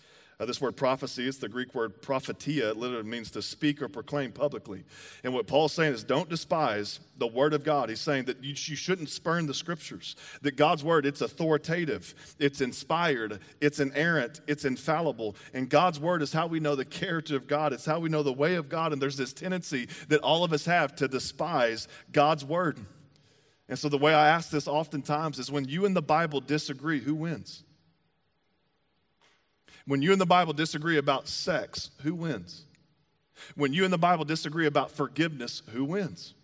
Uh, 0.41 0.45
this 0.45 0.61
word 0.61 0.77
prophecy, 0.77 1.29
it's 1.29 1.39
the 1.39 1.49
Greek 1.49 1.75
word 1.75 2.03
prophetia. 2.03 2.71
It 2.71 2.77
literally 2.77 3.09
means 3.09 3.31
to 3.33 3.43
speak 3.43 3.81
or 3.81 3.89
proclaim 3.89 4.33
publicly. 4.33 4.85
And 5.23 5.33
what 5.33 5.47
Paul's 5.47 5.73
saying 5.73 5.95
is 5.95 6.03
don't 6.03 6.29
despise 6.29 6.99
the 7.19 7.27
word 7.27 7.55
of 7.55 7.63
God. 7.63 7.89
He's 7.89 8.01
saying 8.01 8.25
that 8.25 8.43
you, 8.43 8.51
you 8.51 8.77
shouldn't 8.77 9.11
spurn 9.11 9.47
the 9.47 9.55
scriptures. 9.55 10.17
That 10.43 10.57
God's 10.57 10.83
word, 10.83 11.07
it's 11.07 11.21
authoritative, 11.21 12.15
it's 12.41 12.61
inspired, 12.61 13.39
it's 13.61 13.79
inerrant, 13.79 14.41
it's 14.49 14.65
infallible. 14.65 15.37
And 15.53 15.69
God's 15.69 16.01
word 16.01 16.21
is 16.21 16.33
how 16.33 16.49
we 16.49 16.59
know 16.59 16.75
the 16.75 16.85
character 16.85 17.37
of 17.37 17.47
God. 17.47 17.73
It's 17.73 17.87
how 17.87 18.01
we 18.01 18.09
know 18.09 18.25
the 18.25 18.33
way 18.33 18.57
of 18.57 18.69
God. 18.69 18.93
And 18.93 19.01
there's 19.01 19.17
this 19.17 19.33
tendency 19.33 19.89
that 20.09 20.21
all 20.21 20.43
of 20.43 20.53
us 20.53 20.65
have 20.65 20.97
to 20.97 21.07
despise 21.07 21.87
God's 22.11 22.45
word. 22.45 22.79
And 23.69 23.79
so 23.79 23.89
the 23.89 23.99
way 23.99 24.13
I 24.13 24.29
ask 24.29 24.51
this 24.51 24.69
oftentimes 24.69 25.39
is 25.39 25.51
when 25.51 25.67
you 25.67 25.87
and 25.87 25.95
the 25.97 26.03
Bible 26.03 26.41
disagree, 26.41 27.01
who 27.01 27.15
wins? 27.15 27.63
When 29.87 30.03
you 30.03 30.13
and 30.13 30.21
the 30.21 30.27
Bible 30.27 30.53
disagree 30.53 30.97
about 30.97 31.29
sex, 31.29 31.91
who 32.03 32.15
wins? 32.15 32.65
When 33.55 33.73
you 33.73 33.85
and 33.85 33.93
the 33.93 33.99
Bible 33.99 34.25
disagree 34.25 34.67
about 34.67 34.91
forgiveness, 34.91 35.63
who 35.73 35.85
wins? 35.85 36.35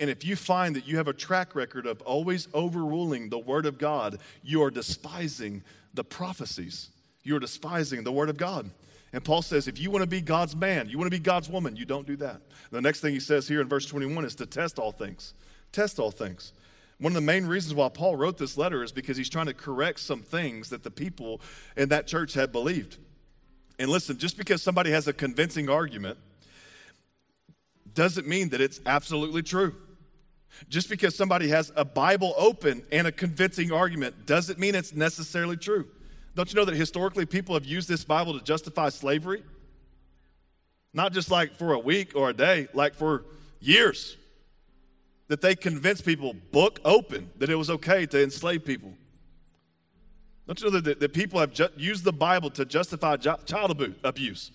And 0.00 0.10
if 0.10 0.24
you 0.24 0.34
find 0.34 0.74
that 0.76 0.86
you 0.86 0.96
have 0.96 1.08
a 1.08 1.12
track 1.12 1.54
record 1.54 1.86
of 1.86 2.02
always 2.02 2.48
overruling 2.52 3.28
the 3.28 3.38
Word 3.38 3.66
of 3.66 3.78
God, 3.78 4.18
you 4.42 4.62
are 4.62 4.70
despising 4.70 5.62
the 5.94 6.04
prophecies. 6.04 6.90
You 7.22 7.36
are 7.36 7.40
despising 7.40 8.02
the 8.02 8.12
Word 8.12 8.28
of 8.28 8.36
God. 8.36 8.68
And 9.12 9.22
Paul 9.22 9.42
says, 9.42 9.68
if 9.68 9.78
you 9.78 9.90
want 9.90 10.02
to 10.02 10.08
be 10.08 10.20
God's 10.20 10.56
man, 10.56 10.88
you 10.88 10.98
want 10.98 11.06
to 11.06 11.16
be 11.16 11.22
God's 11.22 11.48
woman, 11.48 11.76
you 11.76 11.84
don't 11.84 12.06
do 12.06 12.16
that. 12.16 12.40
The 12.70 12.80
next 12.80 13.00
thing 13.00 13.12
he 13.12 13.20
says 13.20 13.46
here 13.46 13.60
in 13.60 13.68
verse 13.68 13.86
21 13.86 14.24
is 14.24 14.34
to 14.36 14.46
test 14.46 14.78
all 14.78 14.90
things. 14.90 15.34
Test 15.70 15.98
all 15.98 16.10
things. 16.10 16.52
One 17.02 17.10
of 17.10 17.14
the 17.14 17.20
main 17.20 17.46
reasons 17.46 17.74
why 17.74 17.88
Paul 17.88 18.14
wrote 18.14 18.38
this 18.38 18.56
letter 18.56 18.84
is 18.84 18.92
because 18.92 19.16
he's 19.16 19.28
trying 19.28 19.46
to 19.46 19.54
correct 19.54 19.98
some 19.98 20.22
things 20.22 20.70
that 20.70 20.84
the 20.84 20.90
people 20.90 21.40
in 21.76 21.88
that 21.88 22.06
church 22.06 22.34
had 22.34 22.52
believed. 22.52 22.96
And 23.80 23.90
listen, 23.90 24.18
just 24.18 24.36
because 24.36 24.62
somebody 24.62 24.92
has 24.92 25.08
a 25.08 25.12
convincing 25.12 25.68
argument 25.68 26.16
doesn't 27.92 28.28
mean 28.28 28.50
that 28.50 28.60
it's 28.60 28.80
absolutely 28.86 29.42
true. 29.42 29.74
Just 30.68 30.88
because 30.88 31.16
somebody 31.16 31.48
has 31.48 31.72
a 31.74 31.84
Bible 31.84 32.34
open 32.36 32.84
and 32.92 33.08
a 33.08 33.12
convincing 33.12 33.72
argument 33.72 34.24
doesn't 34.24 34.60
mean 34.60 34.76
it's 34.76 34.94
necessarily 34.94 35.56
true. 35.56 35.88
Don't 36.36 36.52
you 36.52 36.56
know 36.56 36.64
that 36.64 36.76
historically 36.76 37.26
people 37.26 37.56
have 37.56 37.64
used 37.64 37.88
this 37.88 38.04
Bible 38.04 38.38
to 38.38 38.44
justify 38.44 38.90
slavery? 38.90 39.42
Not 40.94 41.12
just 41.12 41.32
like 41.32 41.56
for 41.56 41.72
a 41.72 41.80
week 41.80 42.12
or 42.14 42.30
a 42.30 42.32
day, 42.32 42.68
like 42.72 42.94
for 42.94 43.24
years 43.58 44.16
that 45.28 45.40
they 45.40 45.54
convinced 45.54 46.04
people, 46.04 46.34
book 46.52 46.80
open, 46.84 47.30
that 47.38 47.50
it 47.50 47.56
was 47.56 47.70
okay 47.70 48.06
to 48.06 48.22
enslave 48.22 48.64
people. 48.64 48.92
Don't 50.46 50.60
you 50.60 50.70
know 50.70 50.80
that, 50.80 51.00
that 51.00 51.12
people 51.12 51.40
have 51.40 51.52
ju- 51.52 51.68
used 51.76 52.04
the 52.04 52.12
Bible 52.12 52.50
to 52.50 52.64
justify 52.64 53.16
child 53.16 53.96
abuse? 54.04 54.50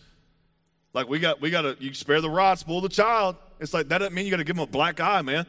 Like 0.93 1.07
we 1.07 1.19
got, 1.19 1.41
we 1.41 1.49
got 1.49 1.61
to, 1.61 1.77
you 1.79 1.93
spare 1.93 2.21
the 2.21 2.29
rod, 2.29 2.59
spoil 2.59 2.81
the 2.81 2.89
child. 2.89 3.35
It's 3.59 3.73
like 3.73 3.87
that 3.89 3.99
doesn't 3.99 4.13
mean 4.13 4.25
you 4.25 4.31
got 4.31 4.37
to 4.37 4.43
give 4.43 4.55
them 4.55 4.63
a 4.63 4.67
black 4.67 4.99
eye, 4.99 5.21
man. 5.21 5.45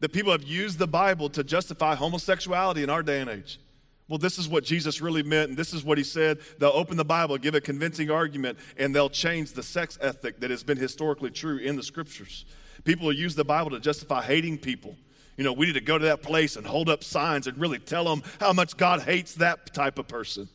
That 0.00 0.12
people 0.12 0.32
have 0.32 0.44
used 0.44 0.78
the 0.78 0.86
Bible 0.86 1.28
to 1.30 1.42
justify 1.42 1.94
homosexuality 1.94 2.82
in 2.82 2.90
our 2.90 3.02
day 3.02 3.20
and 3.20 3.28
age. 3.28 3.60
Well, 4.08 4.18
this 4.18 4.38
is 4.38 4.48
what 4.48 4.64
Jesus 4.64 5.02
really 5.02 5.22
meant, 5.22 5.50
and 5.50 5.58
this 5.58 5.74
is 5.74 5.84
what 5.84 5.98
he 5.98 6.04
said. 6.04 6.38
They'll 6.58 6.70
open 6.70 6.96
the 6.96 7.04
Bible, 7.04 7.36
give 7.36 7.54
a 7.54 7.60
convincing 7.60 8.10
argument, 8.10 8.58
and 8.78 8.94
they'll 8.94 9.10
change 9.10 9.52
the 9.52 9.62
sex 9.62 9.98
ethic 10.00 10.40
that 10.40 10.50
has 10.50 10.62
been 10.62 10.78
historically 10.78 11.30
true 11.30 11.58
in 11.58 11.76
the 11.76 11.82
scriptures. 11.82 12.46
People 12.88 13.04
will 13.08 13.12
use 13.12 13.34
the 13.34 13.44
Bible 13.44 13.68
to 13.72 13.80
justify 13.80 14.22
hating 14.22 14.56
people. 14.56 14.96
You 15.36 15.44
know, 15.44 15.52
we 15.52 15.66
need 15.66 15.74
to 15.74 15.82
go 15.82 15.98
to 15.98 16.06
that 16.06 16.22
place 16.22 16.56
and 16.56 16.66
hold 16.66 16.88
up 16.88 17.04
signs 17.04 17.46
and 17.46 17.58
really 17.58 17.78
tell 17.78 18.04
them 18.04 18.22
how 18.40 18.54
much 18.54 18.78
God 18.78 19.02
hates 19.02 19.34
that 19.34 19.74
type 19.74 19.98
of 19.98 20.08
person. 20.08 20.48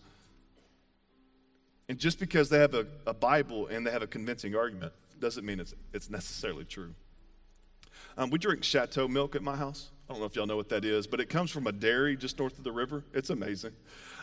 And 1.88 2.00
just 2.00 2.20
because 2.20 2.50
they 2.50 2.58
have 2.58 2.74
a, 2.74 2.88
a 3.06 3.14
Bible 3.14 3.68
and 3.68 3.86
they 3.86 3.92
have 3.92 4.02
a 4.02 4.08
convincing 4.08 4.56
argument 4.56 4.94
doesn't 5.20 5.46
mean 5.46 5.60
it's, 5.60 5.76
it's 5.94 6.10
necessarily 6.10 6.66
true. 6.66 6.96
Um, 8.18 8.32
we 8.32 8.40
drink 8.40 8.64
Shatto 8.64 9.08
milk 9.08 9.36
at 9.36 9.44
my 9.44 9.56
house. 9.56 9.92
I 10.10 10.14
don't 10.14 10.20
know 10.20 10.26
if 10.26 10.36
y'all 10.36 10.48
know 10.48 10.58
what 10.58 10.70
that 10.70 10.84
is, 10.84 11.06
but 11.06 11.20
it 11.20 11.30
comes 11.30 11.52
from 11.52 11.68
a 11.68 11.72
dairy 11.72 12.18
just 12.18 12.40
north 12.40 12.58
of 12.58 12.64
the 12.64 12.72
river. 12.72 13.04
It's 13.14 13.30
amazing. 13.30 13.74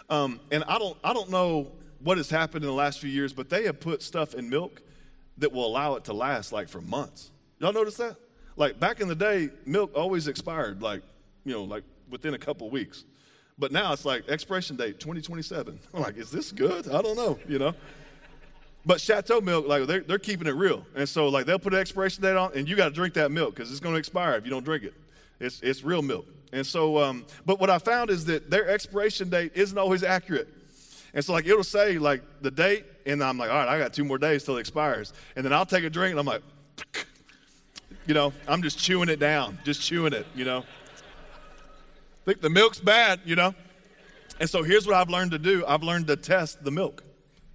Um, 0.08 0.40
and 0.50 0.64
I 0.64 0.80
don't, 0.80 0.98
I 1.04 1.12
don't 1.12 1.30
know 1.30 1.70
what 2.00 2.16
has 2.16 2.28
happened 2.28 2.64
in 2.64 2.68
the 2.70 2.76
last 2.76 2.98
few 2.98 3.08
years, 3.08 3.32
but 3.32 3.50
they 3.50 3.66
have 3.66 3.78
put 3.78 4.02
stuff 4.02 4.34
in 4.34 4.50
milk 4.50 4.82
that 5.38 5.52
will 5.52 5.64
allow 5.64 5.94
it 5.94 6.02
to 6.06 6.12
last 6.12 6.52
like 6.52 6.68
for 6.68 6.80
months. 6.80 7.30
Y'all 7.60 7.72
notice 7.72 7.96
that? 7.96 8.16
Like 8.56 8.80
back 8.80 9.00
in 9.00 9.08
the 9.08 9.14
day, 9.14 9.50
milk 9.66 9.92
always 9.94 10.26
expired, 10.26 10.82
like, 10.82 11.02
you 11.44 11.52
know, 11.52 11.62
like 11.62 11.84
within 12.08 12.34
a 12.34 12.38
couple 12.38 12.68
weeks. 12.70 13.04
But 13.58 13.70
now 13.70 13.92
it's 13.92 14.04
like 14.04 14.28
expiration 14.28 14.76
date 14.76 14.98
2027. 14.98 15.78
I'm 15.94 16.00
like, 16.02 16.16
is 16.16 16.30
this 16.30 16.50
good? 16.50 16.88
I 16.88 17.02
don't 17.02 17.16
know, 17.16 17.38
you 17.46 17.58
know. 17.58 17.74
But 18.86 19.00
Shatto 19.00 19.42
milk, 19.42 19.68
like 19.68 19.86
they're, 19.86 20.00
they're 20.00 20.18
keeping 20.18 20.48
it 20.48 20.54
real. 20.54 20.86
And 20.96 21.08
so 21.08 21.28
like 21.28 21.44
they'll 21.44 21.58
put 21.58 21.74
an 21.74 21.80
expiration 21.80 22.22
date 22.22 22.36
on 22.36 22.52
and 22.54 22.68
you 22.68 22.76
got 22.76 22.88
to 22.88 22.94
drink 22.94 23.14
that 23.14 23.30
milk 23.30 23.54
because 23.54 23.70
it's 23.70 23.80
going 23.80 23.94
to 23.94 23.98
expire 23.98 24.36
if 24.36 24.44
you 24.44 24.50
don't 24.50 24.64
drink 24.64 24.84
it. 24.84 24.94
It's, 25.38 25.60
it's 25.60 25.84
real 25.84 26.02
milk. 26.02 26.26
And 26.52 26.66
so, 26.66 26.98
um, 26.98 27.26
but 27.46 27.60
what 27.60 27.70
I 27.70 27.78
found 27.78 28.10
is 28.10 28.24
that 28.24 28.50
their 28.50 28.68
expiration 28.68 29.28
date 29.28 29.52
isn't 29.54 29.76
always 29.76 30.02
accurate. 30.02 30.48
And 31.14 31.24
so, 31.24 31.32
like, 31.32 31.46
it'll 31.46 31.64
say, 31.64 31.98
like, 31.98 32.22
the 32.40 32.50
date, 32.50 32.84
and 33.06 33.22
I'm 33.22 33.38
like, 33.38 33.50
all 33.50 33.56
right, 33.56 33.68
I 33.68 33.78
got 33.78 33.92
two 33.92 34.04
more 34.04 34.18
days 34.18 34.44
till 34.44 34.56
it 34.56 34.60
expires. 34.60 35.12
And 35.34 35.44
then 35.44 35.52
I'll 35.52 35.66
take 35.66 35.84
a 35.84 35.90
drink, 35.90 36.12
and 36.12 36.20
I'm 36.20 36.26
like, 36.26 36.42
you 38.10 38.14
know, 38.14 38.32
I'm 38.48 38.60
just 38.60 38.76
chewing 38.76 39.08
it 39.08 39.20
down, 39.20 39.56
just 39.62 39.80
chewing 39.80 40.12
it, 40.12 40.26
you 40.34 40.44
know. 40.44 40.64
Think 42.24 42.40
the 42.40 42.50
milk's 42.50 42.80
bad, 42.80 43.20
you 43.24 43.36
know. 43.36 43.54
And 44.40 44.50
so 44.50 44.64
here's 44.64 44.84
what 44.84 44.96
I've 44.96 45.08
learned 45.08 45.30
to 45.30 45.38
do 45.38 45.64
I've 45.64 45.84
learned 45.84 46.08
to 46.08 46.16
test 46.16 46.64
the 46.64 46.72
milk. 46.72 47.04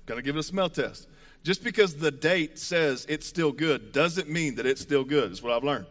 Got 0.06 0.16
to 0.16 0.22
give 0.22 0.38
it 0.38 0.40
a 0.40 0.44
smell 0.44 0.70
test. 0.70 1.10
Just 1.44 1.62
because 1.62 1.98
the 1.98 2.10
date 2.10 2.58
says 2.58 3.06
it's 3.10 3.28
still 3.28 3.52
good 3.52 3.92
doesn't 3.92 4.30
mean 4.30 4.56
that 4.56 4.66
it's 4.66 4.80
still 4.80 5.04
good, 5.04 5.34
is 5.34 5.44
what 5.44 5.52
I've 5.52 5.66
learned. 5.66 5.88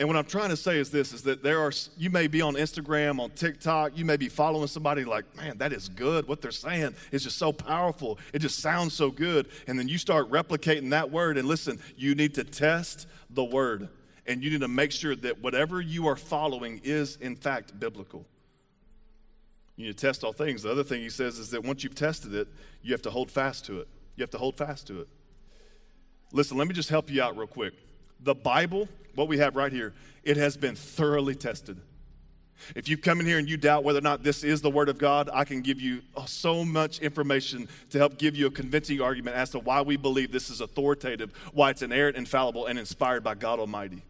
And 0.00 0.08
what 0.08 0.16
I'm 0.16 0.24
trying 0.24 0.48
to 0.48 0.56
say 0.56 0.78
is 0.78 0.90
this 0.90 1.12
is 1.12 1.22
that 1.24 1.42
there 1.42 1.60
are 1.60 1.72
you 1.98 2.08
may 2.08 2.26
be 2.26 2.40
on 2.40 2.54
Instagram, 2.54 3.20
on 3.20 3.30
TikTok, 3.32 3.98
you 3.98 4.06
may 4.06 4.16
be 4.16 4.30
following 4.30 4.66
somebody 4.66 5.04
like, 5.04 5.36
"Man, 5.36 5.58
that 5.58 5.74
is 5.74 5.90
good. 5.90 6.26
What 6.26 6.40
they're 6.40 6.50
saying 6.50 6.94
is 7.12 7.22
just 7.22 7.36
so 7.36 7.52
powerful. 7.52 8.18
It 8.32 8.38
just 8.38 8.60
sounds 8.60 8.94
so 8.94 9.10
good." 9.10 9.50
And 9.66 9.78
then 9.78 9.88
you 9.88 9.98
start 9.98 10.30
replicating 10.30 10.88
that 10.90 11.10
word 11.10 11.36
and 11.36 11.46
listen, 11.46 11.78
you 11.98 12.14
need 12.14 12.34
to 12.36 12.44
test 12.44 13.06
the 13.28 13.44
word. 13.44 13.90
And 14.26 14.42
you 14.42 14.48
need 14.48 14.62
to 14.62 14.68
make 14.68 14.90
sure 14.90 15.14
that 15.16 15.42
whatever 15.42 15.82
you 15.82 16.06
are 16.06 16.16
following 16.16 16.80
is 16.82 17.16
in 17.16 17.36
fact 17.36 17.78
biblical. 17.78 18.24
You 19.76 19.86
need 19.86 19.98
to 19.98 20.06
test 20.06 20.24
all 20.24 20.32
things. 20.32 20.62
The 20.62 20.70
other 20.70 20.84
thing 20.84 21.02
he 21.02 21.10
says 21.10 21.38
is 21.38 21.50
that 21.50 21.62
once 21.62 21.84
you've 21.84 21.94
tested 21.94 22.32
it, 22.34 22.48
you 22.82 22.92
have 22.92 23.02
to 23.02 23.10
hold 23.10 23.30
fast 23.30 23.66
to 23.66 23.80
it. 23.80 23.88
You 24.16 24.22
have 24.22 24.30
to 24.30 24.38
hold 24.38 24.56
fast 24.56 24.86
to 24.86 25.02
it. 25.02 25.08
Listen, 26.32 26.56
let 26.56 26.68
me 26.68 26.72
just 26.72 26.88
help 26.88 27.10
you 27.10 27.22
out 27.22 27.36
real 27.36 27.46
quick. 27.46 27.74
The 28.22 28.34
Bible 28.34 28.88
what 29.14 29.28
we 29.28 29.38
have 29.38 29.56
right 29.56 29.72
here, 29.72 29.92
it 30.22 30.36
has 30.36 30.56
been 30.56 30.74
thoroughly 30.74 31.34
tested. 31.34 31.80
If 32.74 32.88
you 32.88 32.96
come 32.96 33.20
in 33.20 33.26
here 33.26 33.38
and 33.38 33.48
you 33.48 33.56
doubt 33.56 33.84
whether 33.84 33.98
or 33.98 34.02
not 34.02 34.22
this 34.22 34.44
is 34.44 34.60
the 34.60 34.70
Word 34.70 34.88
of 34.88 34.98
God, 34.98 35.30
I 35.32 35.44
can 35.44 35.62
give 35.62 35.80
you 35.80 36.02
uh, 36.16 36.26
so 36.26 36.64
much 36.64 37.00
information 37.00 37.68
to 37.90 37.98
help 37.98 38.18
give 38.18 38.36
you 38.36 38.46
a 38.46 38.50
convincing 38.50 39.00
argument 39.00 39.36
as 39.36 39.50
to 39.50 39.58
why 39.58 39.80
we 39.82 39.96
believe 39.96 40.32
this 40.32 40.50
is 40.50 40.60
authoritative, 40.60 41.32
why 41.52 41.70
it's 41.70 41.82
inerrant, 41.82 42.16
infallible, 42.16 42.66
and 42.66 42.78
inspired 42.78 43.24
by 43.24 43.34
God 43.34 43.58
Almighty. 43.58 44.02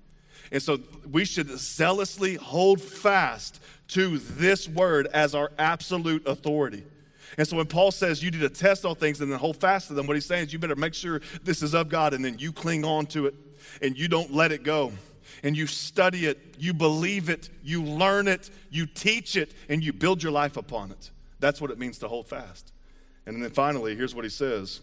And 0.52 0.62
so 0.62 0.80
we 1.10 1.24
should 1.24 1.48
zealously 1.58 2.34
hold 2.34 2.80
fast 2.80 3.62
to 3.88 4.18
this 4.18 4.68
Word 4.68 5.06
as 5.08 5.34
our 5.34 5.52
absolute 5.58 6.26
authority. 6.26 6.84
And 7.38 7.46
so 7.46 7.56
when 7.56 7.66
Paul 7.66 7.92
says 7.92 8.22
you 8.22 8.30
need 8.32 8.40
to 8.40 8.48
test 8.48 8.84
all 8.84 8.96
things 8.96 9.20
and 9.20 9.30
then 9.30 9.38
hold 9.38 9.56
fast 9.56 9.88
to 9.88 9.94
them, 9.94 10.06
what 10.06 10.16
he's 10.16 10.26
saying 10.26 10.46
is 10.46 10.52
you 10.52 10.58
better 10.58 10.74
make 10.74 10.94
sure 10.94 11.20
this 11.44 11.62
is 11.62 11.74
of 11.74 11.88
God 11.88 12.12
and 12.12 12.24
then 12.24 12.38
you 12.38 12.52
cling 12.52 12.84
on 12.84 13.06
to 13.06 13.26
it 13.26 13.34
and 13.82 13.98
you 13.98 14.08
don't 14.08 14.32
let 14.32 14.52
it 14.52 14.62
go. 14.62 14.92
And 15.42 15.56
you 15.56 15.66
study 15.66 16.26
it, 16.26 16.38
you 16.58 16.74
believe 16.74 17.28
it, 17.28 17.50
you 17.62 17.82
learn 17.82 18.28
it, 18.28 18.50
you 18.70 18.86
teach 18.86 19.36
it, 19.36 19.54
and 19.68 19.82
you 19.82 19.92
build 19.92 20.22
your 20.22 20.32
life 20.32 20.56
upon 20.56 20.90
it. 20.90 21.10
That's 21.38 21.60
what 21.60 21.70
it 21.70 21.78
means 21.78 21.98
to 21.98 22.08
hold 22.08 22.26
fast. 22.26 22.72
And 23.26 23.42
then 23.42 23.50
finally, 23.50 23.94
here's 23.94 24.14
what 24.14 24.24
he 24.24 24.30
says 24.30 24.80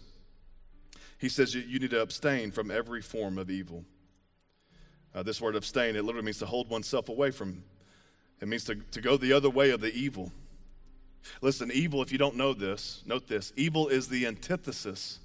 He 1.18 1.28
says 1.28 1.54
you 1.54 1.78
need 1.78 1.90
to 1.90 2.00
abstain 2.00 2.50
from 2.50 2.70
every 2.70 3.02
form 3.02 3.38
of 3.38 3.50
evil. 3.50 3.84
Uh, 5.14 5.22
this 5.22 5.40
word 5.40 5.56
abstain, 5.56 5.96
it 5.96 6.04
literally 6.04 6.24
means 6.24 6.38
to 6.38 6.46
hold 6.46 6.68
oneself 6.68 7.08
away 7.08 7.30
from, 7.30 7.64
it 8.40 8.48
means 8.48 8.64
to, 8.64 8.74
to 8.76 9.00
go 9.00 9.16
the 9.16 9.32
other 9.32 9.50
way 9.50 9.70
of 9.70 9.80
the 9.80 9.92
evil. 9.94 10.32
Listen, 11.40 11.70
evil, 11.72 12.02
if 12.02 12.12
you 12.12 12.18
don't 12.18 12.36
know 12.36 12.52
this, 12.52 13.02
note 13.06 13.26
this 13.26 13.52
evil 13.56 13.88
is 13.88 14.08
the 14.08 14.26
antithesis 14.26 15.18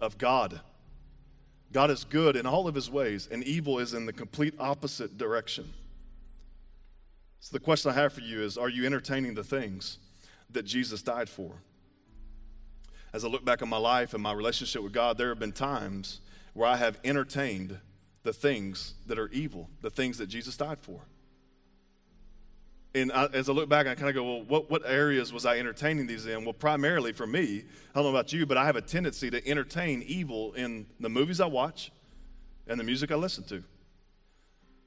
of 0.00 0.18
God. 0.18 0.60
God 1.72 1.90
is 1.90 2.04
good 2.04 2.36
in 2.36 2.46
all 2.46 2.66
of 2.66 2.74
his 2.74 2.90
ways, 2.90 3.28
and 3.30 3.44
evil 3.44 3.78
is 3.78 3.94
in 3.94 4.06
the 4.06 4.12
complete 4.12 4.54
opposite 4.58 5.16
direction. 5.16 5.72
So, 7.38 7.52
the 7.52 7.60
question 7.60 7.90
I 7.90 7.94
have 7.94 8.12
for 8.12 8.20
you 8.20 8.42
is 8.42 8.58
Are 8.58 8.68
you 8.68 8.86
entertaining 8.86 9.34
the 9.34 9.44
things 9.44 9.98
that 10.50 10.64
Jesus 10.64 11.02
died 11.02 11.28
for? 11.28 11.52
As 13.12 13.24
I 13.24 13.28
look 13.28 13.44
back 13.44 13.62
on 13.62 13.68
my 13.68 13.76
life 13.76 14.14
and 14.14 14.22
my 14.22 14.32
relationship 14.32 14.82
with 14.82 14.92
God, 14.92 15.18
there 15.18 15.30
have 15.30 15.38
been 15.38 15.52
times 15.52 16.20
where 16.54 16.68
I 16.68 16.76
have 16.76 16.98
entertained 17.04 17.78
the 18.22 18.32
things 18.32 18.94
that 19.06 19.18
are 19.18 19.28
evil, 19.28 19.68
the 19.80 19.90
things 19.90 20.18
that 20.18 20.26
Jesus 20.26 20.56
died 20.56 20.78
for 20.80 21.00
and 22.94 23.12
I, 23.12 23.26
as 23.26 23.48
I 23.48 23.52
look 23.52 23.68
back, 23.68 23.86
I 23.86 23.94
kind 23.94 24.08
of 24.08 24.14
go, 24.14 24.24
well, 24.24 24.42
what, 24.42 24.70
what 24.70 24.82
areas 24.84 25.32
was 25.32 25.46
I 25.46 25.58
entertaining 25.58 26.06
these 26.06 26.26
in? 26.26 26.44
Well, 26.44 26.52
primarily 26.52 27.12
for 27.12 27.26
me, 27.26 27.64
I 27.94 27.94
don't 27.94 28.04
know 28.04 28.10
about 28.10 28.32
you, 28.32 28.46
but 28.46 28.56
I 28.56 28.64
have 28.66 28.76
a 28.76 28.80
tendency 28.80 29.30
to 29.30 29.46
entertain 29.46 30.02
evil 30.06 30.52
in 30.54 30.86
the 30.98 31.08
movies 31.08 31.40
I 31.40 31.46
watch 31.46 31.92
and 32.66 32.80
the 32.80 32.84
music 32.84 33.12
I 33.12 33.14
listen 33.14 33.44
to. 33.44 33.62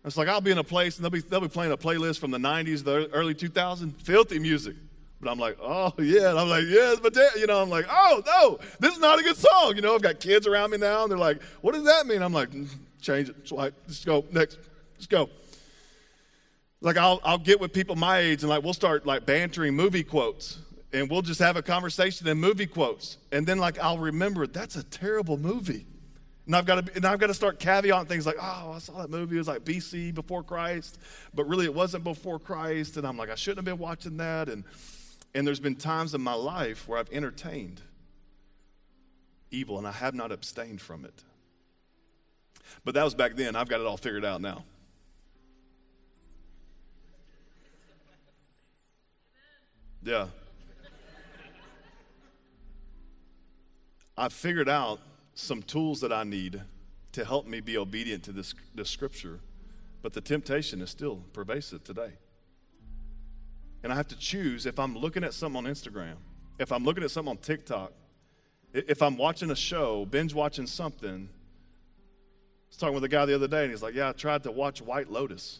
It's 0.05 0.17
like 0.17 0.27
I'll 0.27 0.41
be 0.41 0.51
in 0.51 0.57
a 0.57 0.63
place 0.65 0.97
and 0.97 1.05
they'll 1.05 1.11
be, 1.11 1.21
they'll 1.21 1.39
be 1.39 1.47
playing 1.47 1.71
a 1.71 1.77
playlist 1.77 2.19
from 2.19 2.31
the 2.31 2.37
90s, 2.37 2.83
the 2.83 3.09
early 3.13 3.33
2000s, 3.33 4.01
filthy 4.01 4.37
music. 4.37 4.75
But 5.21 5.31
I'm 5.31 5.39
like, 5.39 5.57
oh, 5.61 5.93
yeah. 5.99 6.31
And 6.31 6.39
I'm 6.39 6.49
like, 6.49 6.65
yes, 6.67 6.99
but, 7.01 7.15
you 7.37 7.47
know, 7.47 7.61
I'm 7.61 7.69
like, 7.69 7.85
oh, 7.89 8.21
no, 8.25 8.59
this 8.79 8.93
is 8.93 8.99
not 8.99 9.19
a 9.19 9.23
good 9.23 9.37
song. 9.37 9.77
You 9.77 9.81
know, 9.81 9.95
I've 9.95 10.01
got 10.01 10.19
kids 10.19 10.45
around 10.45 10.71
me 10.71 10.77
now 10.77 11.03
and 11.03 11.11
they're 11.11 11.17
like, 11.17 11.41
what 11.61 11.73
does 11.73 11.85
that 11.85 12.05
mean? 12.05 12.21
I'm 12.21 12.33
like, 12.33 12.49
mm, 12.49 12.67
change 12.99 13.29
it. 13.29 13.47
Swipe. 13.47 13.73
Let's 13.87 14.03
go. 14.03 14.25
Next. 14.31 14.57
Let's 14.95 15.07
go. 15.07 15.29
Like 16.83 16.97
I'll, 16.97 17.21
I'll 17.23 17.37
get 17.37 17.61
with 17.61 17.71
people 17.71 17.95
my 17.95 18.19
age 18.19 18.43
and 18.43 18.49
like 18.49 18.61
we'll 18.61 18.73
start 18.73 19.05
like 19.05 19.25
bantering 19.25 19.73
movie 19.73 20.03
quotes 20.03 20.59
and 20.91 21.09
we'll 21.09 21.21
just 21.21 21.39
have 21.39 21.55
a 21.55 21.61
conversation 21.61 22.27
in 22.27 22.37
movie 22.37 22.67
quotes. 22.67 23.17
And 23.31 23.47
then 23.47 23.57
like 23.57 23.79
I'll 23.79 23.97
remember 23.97 24.45
that's 24.45 24.75
a 24.75 24.83
terrible 24.83 25.37
movie. 25.37 25.87
And 26.45 26.53
I've 26.53 26.65
got 26.65 26.85
to 26.85 26.95
and 26.95 27.05
I've 27.05 27.19
got 27.19 27.27
to 27.27 27.33
start 27.33 27.57
caveating 27.57 28.09
things 28.09 28.25
like, 28.25 28.35
oh, 28.37 28.73
I 28.75 28.79
saw 28.79 28.99
that 29.01 29.09
movie. 29.09 29.37
It 29.37 29.39
was 29.39 29.47
like 29.47 29.63
BC 29.63 30.13
before 30.13 30.43
Christ, 30.43 30.99
but 31.33 31.45
really 31.45 31.63
it 31.63 31.73
wasn't 31.73 32.03
before 32.03 32.37
Christ. 32.37 32.97
And 32.97 33.07
I'm 33.07 33.15
like, 33.15 33.29
I 33.29 33.35
shouldn't 33.35 33.59
have 33.59 33.77
been 33.77 33.81
watching 33.81 34.17
that. 34.17 34.49
And 34.49 34.65
and 35.33 35.47
there's 35.47 35.61
been 35.61 35.77
times 35.77 36.13
in 36.13 36.19
my 36.19 36.33
life 36.33 36.85
where 36.89 36.99
I've 36.99 37.11
entertained 37.13 37.79
evil 39.51 39.77
and 39.77 39.87
I 39.87 39.93
have 39.93 40.15
not 40.15 40.33
abstained 40.33 40.81
from 40.81 41.05
it. 41.05 41.23
But 42.83 42.93
that 42.95 43.05
was 43.05 43.15
back 43.15 43.35
then. 43.35 43.55
I've 43.55 43.69
got 43.69 43.79
it 43.79 43.87
all 43.87 43.95
figured 43.95 44.25
out 44.25 44.41
now. 44.41 44.65
Yeah. 50.05 50.27
I've 54.17 54.33
figured 54.33 54.69
out 54.69 54.99
some 55.33 55.63
tools 55.63 56.01
that 56.01 56.11
I 56.11 56.23
need 56.23 56.61
to 57.13 57.25
help 57.25 57.47
me 57.47 57.61
be 57.61 57.77
obedient 57.77 58.23
to 58.23 58.31
this, 58.31 58.53
this 58.75 58.89
scripture, 58.89 59.39
but 60.01 60.13
the 60.13 60.21
temptation 60.21 60.81
is 60.81 60.89
still 60.89 61.23
pervasive 61.31 61.83
today. 61.83 62.13
And 63.81 63.91
I 63.91 63.95
have 63.95 64.07
to 64.09 64.17
choose 64.17 64.65
if 64.65 64.77
I'm 64.77 64.95
looking 64.95 65.23
at 65.23 65.33
something 65.33 65.65
on 65.65 65.71
Instagram, 65.71 66.15
if 66.59 66.71
I'm 66.71 66.83
looking 66.83 67.03
at 67.03 67.11
something 67.11 67.31
on 67.31 67.37
TikTok, 67.37 67.93
if 68.73 69.01
I'm 69.01 69.17
watching 69.17 69.51
a 69.51 69.55
show, 69.55 70.05
binge 70.05 70.33
watching 70.33 70.67
something. 70.67 71.29
I 71.29 72.67
was 72.69 72.77
talking 72.77 72.95
with 72.95 73.03
a 73.03 73.09
guy 73.09 73.25
the 73.25 73.35
other 73.35 73.47
day, 73.47 73.63
and 73.63 73.71
he's 73.71 73.83
like, 73.83 73.93
Yeah, 73.93 74.09
I 74.09 74.11
tried 74.13 74.43
to 74.43 74.51
watch 74.51 74.81
White 74.81 75.11
Lotus. 75.11 75.59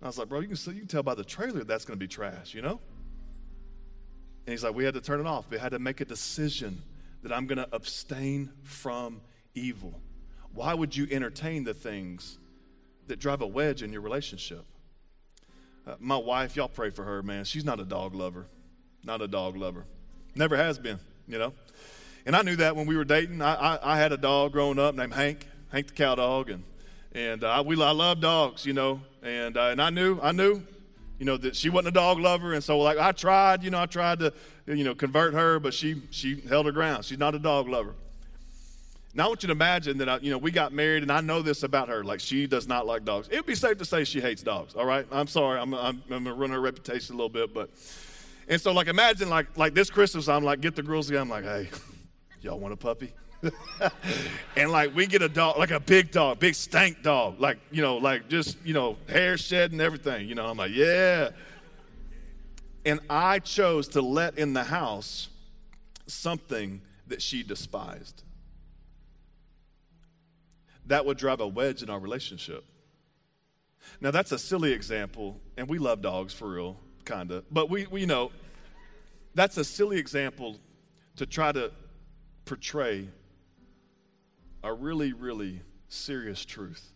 And 0.00 0.06
I 0.06 0.08
was 0.08 0.18
like, 0.18 0.28
Bro, 0.28 0.40
you 0.40 0.48
can, 0.48 0.56
see, 0.56 0.72
you 0.72 0.80
can 0.80 0.88
tell 0.88 1.02
by 1.02 1.14
the 1.14 1.24
trailer 1.24 1.62
that's 1.62 1.84
going 1.84 1.98
to 1.98 2.02
be 2.02 2.08
trash, 2.08 2.54
you 2.54 2.62
know? 2.62 2.80
And 4.46 4.52
he's 4.52 4.64
like, 4.64 4.74
we 4.74 4.84
had 4.84 4.94
to 4.94 5.00
turn 5.00 5.20
it 5.20 5.26
off. 5.26 5.46
We 5.50 5.58
had 5.58 5.72
to 5.72 5.78
make 5.78 6.00
a 6.00 6.04
decision 6.04 6.82
that 7.22 7.32
I'm 7.32 7.46
going 7.46 7.58
to 7.58 7.68
abstain 7.72 8.50
from 8.62 9.20
evil. 9.54 10.00
Why 10.52 10.74
would 10.74 10.96
you 10.96 11.06
entertain 11.10 11.64
the 11.64 11.74
things 11.74 12.38
that 13.06 13.18
drive 13.18 13.42
a 13.42 13.46
wedge 13.46 13.82
in 13.82 13.92
your 13.92 14.00
relationship? 14.00 14.64
Uh, 15.86 15.94
my 15.98 16.16
wife, 16.16 16.56
y'all 16.56 16.68
pray 16.68 16.90
for 16.90 17.04
her, 17.04 17.22
man. 17.22 17.44
She's 17.44 17.64
not 17.64 17.80
a 17.80 17.84
dog 17.84 18.14
lover. 18.14 18.46
Not 19.04 19.22
a 19.22 19.28
dog 19.28 19.56
lover. 19.56 19.84
Never 20.34 20.56
has 20.56 20.78
been, 20.78 20.98
you 21.26 21.38
know. 21.38 21.52
And 22.26 22.36
I 22.36 22.42
knew 22.42 22.56
that 22.56 22.76
when 22.76 22.86
we 22.86 22.96
were 22.96 23.04
dating. 23.04 23.40
I, 23.40 23.54
I, 23.54 23.94
I 23.94 23.98
had 23.98 24.12
a 24.12 24.16
dog 24.16 24.52
growing 24.52 24.78
up 24.78 24.94
named 24.94 25.14
Hank, 25.14 25.46
Hank 25.72 25.88
the 25.88 25.94
Cowdog, 25.94 26.50
and 26.50 26.64
and 27.12 27.42
uh, 27.42 27.62
we 27.66 27.82
I 27.82 27.90
love 27.90 28.20
dogs, 28.20 28.66
you 28.66 28.72
know. 28.72 29.00
And 29.22 29.56
uh, 29.56 29.68
and 29.68 29.80
I 29.80 29.90
knew 29.90 30.20
I 30.22 30.32
knew 30.32 30.62
you 31.20 31.26
know, 31.26 31.36
that 31.36 31.54
she 31.54 31.68
wasn't 31.68 31.88
a 31.88 31.92
dog 31.92 32.18
lover. 32.18 32.54
And 32.54 32.64
so, 32.64 32.78
like, 32.78 32.96
I 32.96 33.12
tried, 33.12 33.62
you 33.62 33.70
know, 33.70 33.78
I 33.78 33.84
tried 33.84 34.20
to, 34.20 34.32
you 34.66 34.82
know, 34.82 34.94
convert 34.94 35.34
her, 35.34 35.60
but 35.60 35.74
she, 35.74 36.02
she 36.10 36.40
held 36.40 36.64
her 36.64 36.72
ground. 36.72 37.04
She's 37.04 37.18
not 37.18 37.34
a 37.34 37.38
dog 37.38 37.68
lover. 37.68 37.94
Now, 39.12 39.26
I 39.26 39.28
want 39.28 39.42
you 39.42 39.48
to 39.48 39.52
imagine 39.52 39.98
that, 39.98 40.08
I, 40.08 40.16
you 40.18 40.30
know, 40.30 40.38
we 40.38 40.50
got 40.50 40.72
married, 40.72 41.02
and 41.02 41.12
I 41.12 41.20
know 41.20 41.42
this 41.42 41.62
about 41.62 41.90
her. 41.90 42.02
Like, 42.02 42.20
she 42.20 42.46
does 42.46 42.66
not 42.66 42.86
like 42.86 43.04
dogs. 43.04 43.28
It 43.30 43.36
would 43.36 43.46
be 43.46 43.54
safe 43.54 43.76
to 43.78 43.84
say 43.84 44.04
she 44.04 44.20
hates 44.20 44.42
dogs, 44.42 44.74
all 44.74 44.86
right? 44.86 45.06
I'm 45.12 45.26
sorry. 45.26 45.60
I'm, 45.60 45.74
I'm, 45.74 46.02
I'm 46.04 46.08
going 46.08 46.24
to 46.24 46.32
ruin 46.32 46.52
her 46.52 46.60
reputation 46.60 47.14
a 47.14 47.18
little 47.18 47.28
bit, 47.28 47.52
but. 47.52 47.70
And 48.48 48.58
so, 48.58 48.72
like, 48.72 48.88
imagine 48.88 49.28
like 49.28 49.56
like 49.56 49.74
this 49.74 49.90
Christmas, 49.90 50.26
I'm 50.26 50.42
like, 50.42 50.60
get 50.60 50.74
the 50.74 50.82
girls 50.82 51.06
together. 51.06 51.22
I'm 51.22 51.28
like, 51.28 51.44
hey, 51.44 51.68
y'all 52.40 52.58
want 52.58 52.72
a 52.72 52.76
puppy? 52.76 53.12
and 54.56 54.70
like 54.70 54.94
we 54.94 55.06
get 55.06 55.22
a 55.22 55.28
dog, 55.28 55.58
like 55.58 55.70
a 55.70 55.80
big 55.80 56.10
dog, 56.10 56.38
big 56.38 56.54
stank 56.54 57.02
dog, 57.02 57.40
like 57.40 57.58
you 57.70 57.82
know, 57.82 57.96
like 57.96 58.28
just 58.28 58.58
you 58.64 58.74
know, 58.74 58.96
hair 59.08 59.36
shedding, 59.38 59.74
and 59.74 59.82
everything. 59.82 60.28
You 60.28 60.34
know, 60.34 60.46
I'm 60.46 60.56
like, 60.56 60.72
yeah. 60.72 61.30
And 62.84 63.00
I 63.08 63.38
chose 63.38 63.88
to 63.88 64.02
let 64.02 64.38
in 64.38 64.52
the 64.52 64.64
house 64.64 65.28
something 66.06 66.80
that 67.06 67.20
she 67.22 67.42
despised. 67.42 68.22
That 70.86 71.06
would 71.06 71.18
drive 71.18 71.40
a 71.40 71.46
wedge 71.46 71.82
in 71.82 71.90
our 71.90 72.00
relationship. 72.00 72.64
Now 74.00 74.10
that's 74.10 74.32
a 74.32 74.38
silly 74.38 74.72
example, 74.72 75.40
and 75.56 75.68
we 75.68 75.78
love 75.78 76.02
dogs 76.02 76.32
for 76.34 76.48
real, 76.48 76.76
kinda. 77.04 77.44
But 77.50 77.70
we, 77.70 77.86
we 77.86 78.02
you 78.02 78.06
know, 78.06 78.32
that's 79.34 79.56
a 79.56 79.64
silly 79.64 79.98
example 79.98 80.58
to 81.16 81.26
try 81.26 81.52
to 81.52 81.70
portray 82.44 83.08
a 84.62 84.72
really, 84.72 85.12
really 85.12 85.62
serious 85.88 86.44
truth 86.44 86.92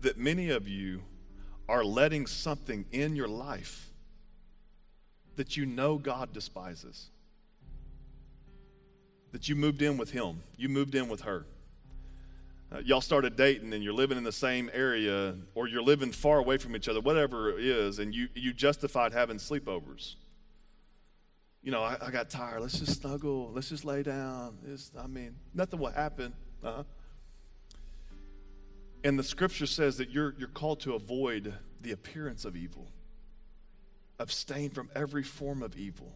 that 0.00 0.18
many 0.18 0.50
of 0.50 0.66
you 0.66 1.02
are 1.68 1.84
letting 1.84 2.26
something 2.26 2.84
in 2.90 3.14
your 3.14 3.28
life 3.28 3.90
that 5.36 5.56
you 5.56 5.64
know 5.64 5.98
God 5.98 6.32
despises. 6.32 7.10
That 9.32 9.48
you 9.48 9.54
moved 9.54 9.80
in 9.80 9.96
with 9.96 10.10
Him, 10.10 10.42
you 10.56 10.68
moved 10.68 10.94
in 10.94 11.08
with 11.08 11.22
her. 11.22 11.46
Uh, 12.72 12.78
y'all 12.84 13.00
started 13.00 13.36
dating 13.36 13.72
and 13.72 13.82
you're 13.82 13.92
living 13.92 14.16
in 14.16 14.22
the 14.22 14.32
same 14.32 14.70
area 14.72 15.34
or 15.54 15.66
you're 15.66 15.82
living 15.82 16.12
far 16.12 16.38
away 16.38 16.56
from 16.56 16.76
each 16.76 16.88
other, 16.88 17.00
whatever 17.00 17.58
it 17.58 17.64
is, 17.64 17.98
and 17.98 18.14
you, 18.14 18.28
you 18.34 18.52
justified 18.52 19.12
having 19.12 19.38
sleepovers. 19.38 20.14
You 21.62 21.72
know, 21.72 21.82
I, 21.82 21.96
I 22.00 22.10
got 22.10 22.30
tired. 22.30 22.60
Let's 22.60 22.78
just 22.78 23.00
snuggle. 23.00 23.50
Let's 23.52 23.68
just 23.68 23.84
lay 23.84 24.02
down. 24.02 24.58
It's, 24.66 24.92
I 24.98 25.08
mean, 25.08 25.34
nothing 25.52 25.80
will 25.80 25.90
happen. 25.90 26.32
Uh-huh. 26.62 26.82
And 29.02 29.18
the 29.18 29.24
scripture 29.24 29.66
says 29.66 29.96
that 29.96 30.10
you're, 30.10 30.34
you're 30.38 30.48
called 30.48 30.80
to 30.80 30.94
avoid 30.94 31.54
the 31.80 31.92
appearance 31.92 32.44
of 32.44 32.56
evil, 32.56 32.88
abstain 34.18 34.70
from 34.70 34.90
every 34.94 35.22
form 35.22 35.62
of 35.62 35.76
evil. 35.76 36.12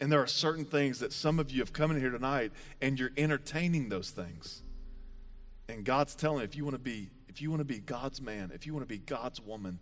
And 0.00 0.12
there 0.12 0.22
are 0.22 0.28
certain 0.28 0.64
things 0.64 1.00
that 1.00 1.12
some 1.12 1.40
of 1.40 1.50
you 1.50 1.60
have 1.60 1.72
come 1.72 1.90
in 1.90 1.98
here 1.98 2.10
tonight 2.10 2.52
and 2.80 2.98
you're 2.98 3.10
entertaining 3.16 3.88
those 3.88 4.10
things. 4.10 4.62
And 5.68 5.84
God's 5.84 6.14
telling 6.14 6.44
if 6.44 6.54
you 6.54 6.64
want 6.64 6.74
to 6.74 6.80
be, 6.80 7.10
if 7.28 7.42
you 7.42 7.50
want 7.50 7.60
to 7.60 7.64
be 7.64 7.80
God's 7.80 8.22
man, 8.22 8.52
if 8.54 8.64
you 8.66 8.72
want 8.72 8.88
to 8.88 8.88
be 8.88 8.98
God's 8.98 9.40
woman, 9.40 9.80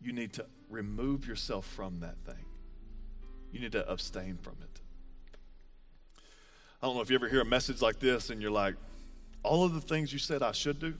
you 0.00 0.12
need 0.12 0.32
to 0.34 0.46
remove 0.70 1.26
yourself 1.26 1.66
from 1.66 2.00
that 2.00 2.16
thing. 2.24 2.44
You 3.50 3.60
need 3.60 3.72
to 3.72 3.90
abstain 3.90 4.36
from 4.36 4.56
it. 4.62 4.80
I 6.82 6.86
don't 6.86 6.96
know 6.96 7.02
if 7.02 7.10
you 7.10 7.16
ever 7.16 7.28
hear 7.28 7.40
a 7.40 7.44
message 7.44 7.82
like 7.82 7.98
this 7.98 8.30
and 8.30 8.40
you're 8.40 8.50
like, 8.50 8.74
all 9.42 9.64
of 9.64 9.74
the 9.74 9.80
things 9.80 10.12
you 10.12 10.18
said 10.18 10.42
I 10.42 10.52
should 10.52 10.80
do, 10.80 10.94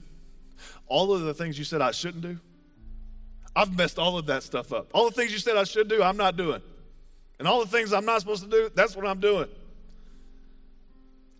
all 0.87 1.13
of 1.13 1.21
the 1.21 1.33
things 1.33 1.57
you 1.57 1.63
said 1.63 1.81
I 1.81 1.91
shouldn't 1.91 2.23
do, 2.23 2.37
I've 3.55 3.75
messed 3.75 3.97
all 3.97 4.17
of 4.17 4.25
that 4.27 4.43
stuff 4.43 4.73
up. 4.73 4.89
All 4.93 5.05
the 5.09 5.15
things 5.15 5.31
you 5.31 5.39
said 5.39 5.57
I 5.57 5.63
should 5.63 5.87
do, 5.87 6.03
I'm 6.03 6.17
not 6.17 6.37
doing. 6.37 6.61
And 7.39 7.47
all 7.47 7.61
the 7.61 7.67
things 7.67 7.93
I'm 7.93 8.05
not 8.05 8.21
supposed 8.21 8.43
to 8.43 8.49
do, 8.49 8.69
that's 8.75 8.95
what 8.95 9.07
I'm 9.07 9.19
doing. 9.19 9.47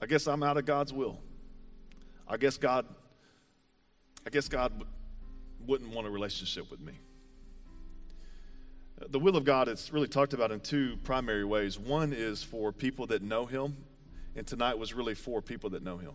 I 0.02 0.06
guess 0.06 0.28
I'm 0.28 0.44
out 0.44 0.58
of 0.58 0.66
God's 0.66 0.94
will. 0.94 1.20
I 2.28 2.38
guess 2.38 2.58
God 2.58 2.86
I 4.26 4.30
guess 4.30 4.48
God 4.48 4.72
wouldn't 5.66 5.94
want 5.94 6.08
a 6.08 6.10
relationship 6.10 6.70
with 6.70 6.80
me. 6.80 6.94
The 9.10 9.20
will 9.20 9.38
of 9.38 9.46
God 9.46 9.68
is 9.70 9.92
really 9.94 10.08
talked 10.08 10.34
about 10.34 10.52
in 10.52 10.60
two 10.60 10.98
primary 11.04 11.46
ways. 11.46 11.80
One 11.80 12.12
is 12.12 12.44
for 12.44 12.72
people 12.72 13.08
that 13.08 13.22
know 13.22 13.46
Him, 13.46 13.78
and 14.36 14.46
tonight 14.46 14.78
was 14.78 14.94
really 14.94 15.16
for 15.16 15.42
people 15.42 15.70
that 15.72 15.84
know 15.84 15.98
Him. 15.98 16.14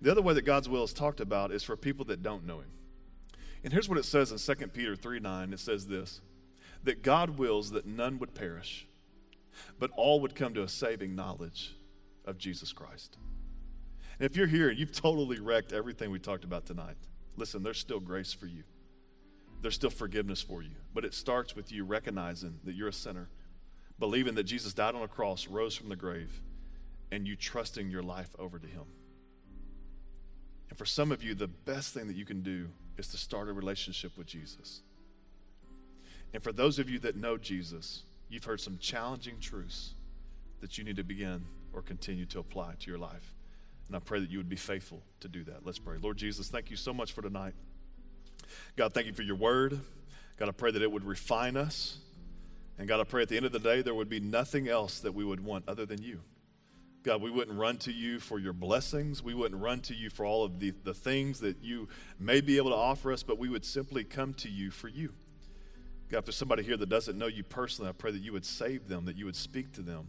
The 0.00 0.10
other 0.10 0.22
way 0.22 0.34
that 0.34 0.42
God's 0.42 0.68
will 0.68 0.84
is 0.84 0.92
talked 0.92 1.20
about 1.20 1.52
is 1.52 1.62
for 1.62 1.76
people 1.76 2.04
that 2.06 2.22
don't 2.22 2.46
know 2.46 2.58
Him. 2.58 2.70
And 3.62 3.72
here's 3.72 3.88
what 3.88 3.98
it 3.98 4.04
says 4.04 4.30
in 4.30 4.56
2 4.56 4.66
Peter 4.68 4.94
3 4.94 5.20
9 5.20 5.52
it 5.52 5.60
says 5.60 5.86
this 5.86 6.20
that 6.82 7.02
God 7.02 7.38
wills 7.38 7.70
that 7.70 7.86
none 7.86 8.18
would 8.18 8.34
perish, 8.34 8.86
but 9.78 9.90
all 9.96 10.20
would 10.20 10.34
come 10.34 10.52
to 10.54 10.62
a 10.62 10.68
saving 10.68 11.14
knowledge 11.14 11.74
of 12.26 12.36
Jesus 12.36 12.72
Christ. 12.72 13.16
And 14.18 14.30
if 14.30 14.36
you're 14.36 14.46
here 14.46 14.68
and 14.68 14.78
you've 14.78 14.92
totally 14.92 15.40
wrecked 15.40 15.72
everything 15.72 16.10
we 16.10 16.18
talked 16.18 16.44
about 16.44 16.66
tonight, 16.66 16.96
listen, 17.36 17.62
there's 17.62 17.78
still 17.78 18.00
grace 18.00 18.32
for 18.32 18.46
you. 18.46 18.64
There's 19.62 19.74
still 19.74 19.90
forgiveness 19.90 20.42
for 20.42 20.62
you. 20.62 20.74
But 20.92 21.04
it 21.06 21.14
starts 21.14 21.56
with 21.56 21.72
you 21.72 21.84
recognizing 21.84 22.60
that 22.64 22.74
you're 22.74 22.88
a 22.88 22.92
sinner, 22.92 23.30
believing 23.98 24.34
that 24.34 24.44
Jesus 24.44 24.74
died 24.74 24.94
on 24.94 25.02
a 25.02 25.08
cross, 25.08 25.48
rose 25.48 25.74
from 25.74 25.88
the 25.88 25.96
grave, 25.96 26.42
and 27.14 27.28
you 27.28 27.36
trusting 27.36 27.90
your 27.90 28.02
life 28.02 28.30
over 28.40 28.58
to 28.58 28.66
Him. 28.66 28.84
And 30.68 30.76
for 30.76 30.84
some 30.84 31.12
of 31.12 31.22
you, 31.22 31.34
the 31.34 31.46
best 31.46 31.94
thing 31.94 32.08
that 32.08 32.16
you 32.16 32.24
can 32.24 32.42
do 32.42 32.70
is 32.98 33.06
to 33.08 33.16
start 33.16 33.48
a 33.48 33.52
relationship 33.52 34.18
with 34.18 34.26
Jesus. 34.26 34.82
And 36.32 36.42
for 36.42 36.52
those 36.52 36.80
of 36.80 36.90
you 36.90 36.98
that 37.00 37.14
know 37.14 37.36
Jesus, 37.36 38.02
you've 38.28 38.44
heard 38.44 38.60
some 38.60 38.78
challenging 38.78 39.38
truths 39.40 39.94
that 40.60 40.76
you 40.76 40.82
need 40.82 40.96
to 40.96 41.04
begin 41.04 41.44
or 41.72 41.82
continue 41.82 42.26
to 42.26 42.40
apply 42.40 42.74
to 42.80 42.90
your 42.90 42.98
life. 42.98 43.34
And 43.86 43.94
I 43.94 44.00
pray 44.00 44.18
that 44.18 44.30
you 44.30 44.38
would 44.38 44.48
be 44.48 44.56
faithful 44.56 45.00
to 45.20 45.28
do 45.28 45.44
that. 45.44 45.64
Let's 45.64 45.78
pray. 45.78 45.98
Lord 46.02 46.16
Jesus, 46.16 46.48
thank 46.48 46.68
you 46.68 46.76
so 46.76 46.92
much 46.92 47.12
for 47.12 47.22
tonight. 47.22 47.54
God, 48.74 48.92
thank 48.92 49.06
you 49.06 49.12
for 49.12 49.22
your 49.22 49.36
word. 49.36 49.78
God, 50.36 50.48
I 50.48 50.52
pray 50.52 50.72
that 50.72 50.82
it 50.82 50.90
would 50.90 51.04
refine 51.04 51.56
us. 51.56 51.98
And 52.76 52.88
God, 52.88 52.98
I 52.98 53.04
pray 53.04 53.22
at 53.22 53.28
the 53.28 53.36
end 53.36 53.46
of 53.46 53.52
the 53.52 53.60
day, 53.60 53.82
there 53.82 53.94
would 53.94 54.08
be 54.08 54.18
nothing 54.18 54.66
else 54.66 54.98
that 54.98 55.12
we 55.12 55.24
would 55.24 55.44
want 55.44 55.68
other 55.68 55.86
than 55.86 56.02
you. 56.02 56.22
God, 57.04 57.20
we 57.20 57.30
wouldn't 57.30 57.58
run 57.58 57.76
to 57.78 57.92
you 57.92 58.18
for 58.18 58.38
your 58.38 58.54
blessings. 58.54 59.22
We 59.22 59.34
wouldn't 59.34 59.60
run 59.60 59.80
to 59.82 59.94
you 59.94 60.08
for 60.08 60.24
all 60.24 60.42
of 60.42 60.58
the, 60.58 60.72
the 60.84 60.94
things 60.94 61.38
that 61.40 61.58
you 61.62 61.86
may 62.18 62.40
be 62.40 62.56
able 62.56 62.70
to 62.70 62.76
offer 62.76 63.12
us, 63.12 63.22
but 63.22 63.38
we 63.38 63.50
would 63.50 63.64
simply 63.64 64.04
come 64.04 64.32
to 64.34 64.48
you 64.48 64.70
for 64.70 64.88
you. 64.88 65.12
God, 66.10 66.20
if 66.20 66.24
there's 66.24 66.36
somebody 66.36 66.62
here 66.62 66.78
that 66.78 66.88
doesn't 66.88 67.18
know 67.18 67.26
you 67.26 67.44
personally, 67.44 67.90
I 67.90 67.92
pray 67.92 68.10
that 68.10 68.22
you 68.22 68.32
would 68.32 68.46
save 68.46 68.88
them, 68.88 69.04
that 69.04 69.16
you 69.16 69.26
would 69.26 69.36
speak 69.36 69.72
to 69.74 69.82
them. 69.82 70.08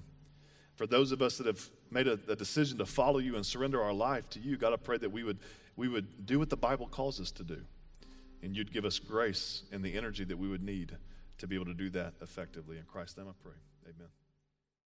For 0.75 0.87
those 0.87 1.11
of 1.11 1.21
us 1.21 1.37
that 1.37 1.47
have 1.47 1.69
made 1.91 2.07
a, 2.07 2.17
a 2.29 2.35
decision 2.35 2.77
to 2.77 2.85
follow 2.85 3.19
you 3.19 3.35
and 3.35 3.45
surrender 3.45 3.83
our 3.83 3.93
life 3.93 4.29
to 4.31 4.39
you, 4.39 4.55
God, 4.55 4.71
I 4.71 4.77
pray 4.77 4.97
that 4.97 5.11
we 5.11 5.23
would, 5.25 5.39
we 5.75 5.89
would 5.89 6.25
do 6.25 6.39
what 6.39 6.49
the 6.49 6.57
Bible 6.57 6.87
calls 6.87 7.19
us 7.19 7.31
to 7.33 7.43
do. 7.43 7.61
And 8.41 8.55
you'd 8.55 8.71
give 8.71 8.85
us 8.85 8.99
grace 8.99 9.63
and 9.69 9.83
the 9.83 9.97
energy 9.97 10.23
that 10.23 10.37
we 10.37 10.47
would 10.47 10.63
need 10.63 10.97
to 11.39 11.47
be 11.47 11.55
able 11.55 11.65
to 11.65 11.73
do 11.73 11.89
that 11.89 12.13
effectively. 12.21 12.77
In 12.77 12.83
Christ's 12.83 13.17
name 13.17 13.27
I 13.27 13.33
pray. 13.43 13.57
Amen. 13.85 14.07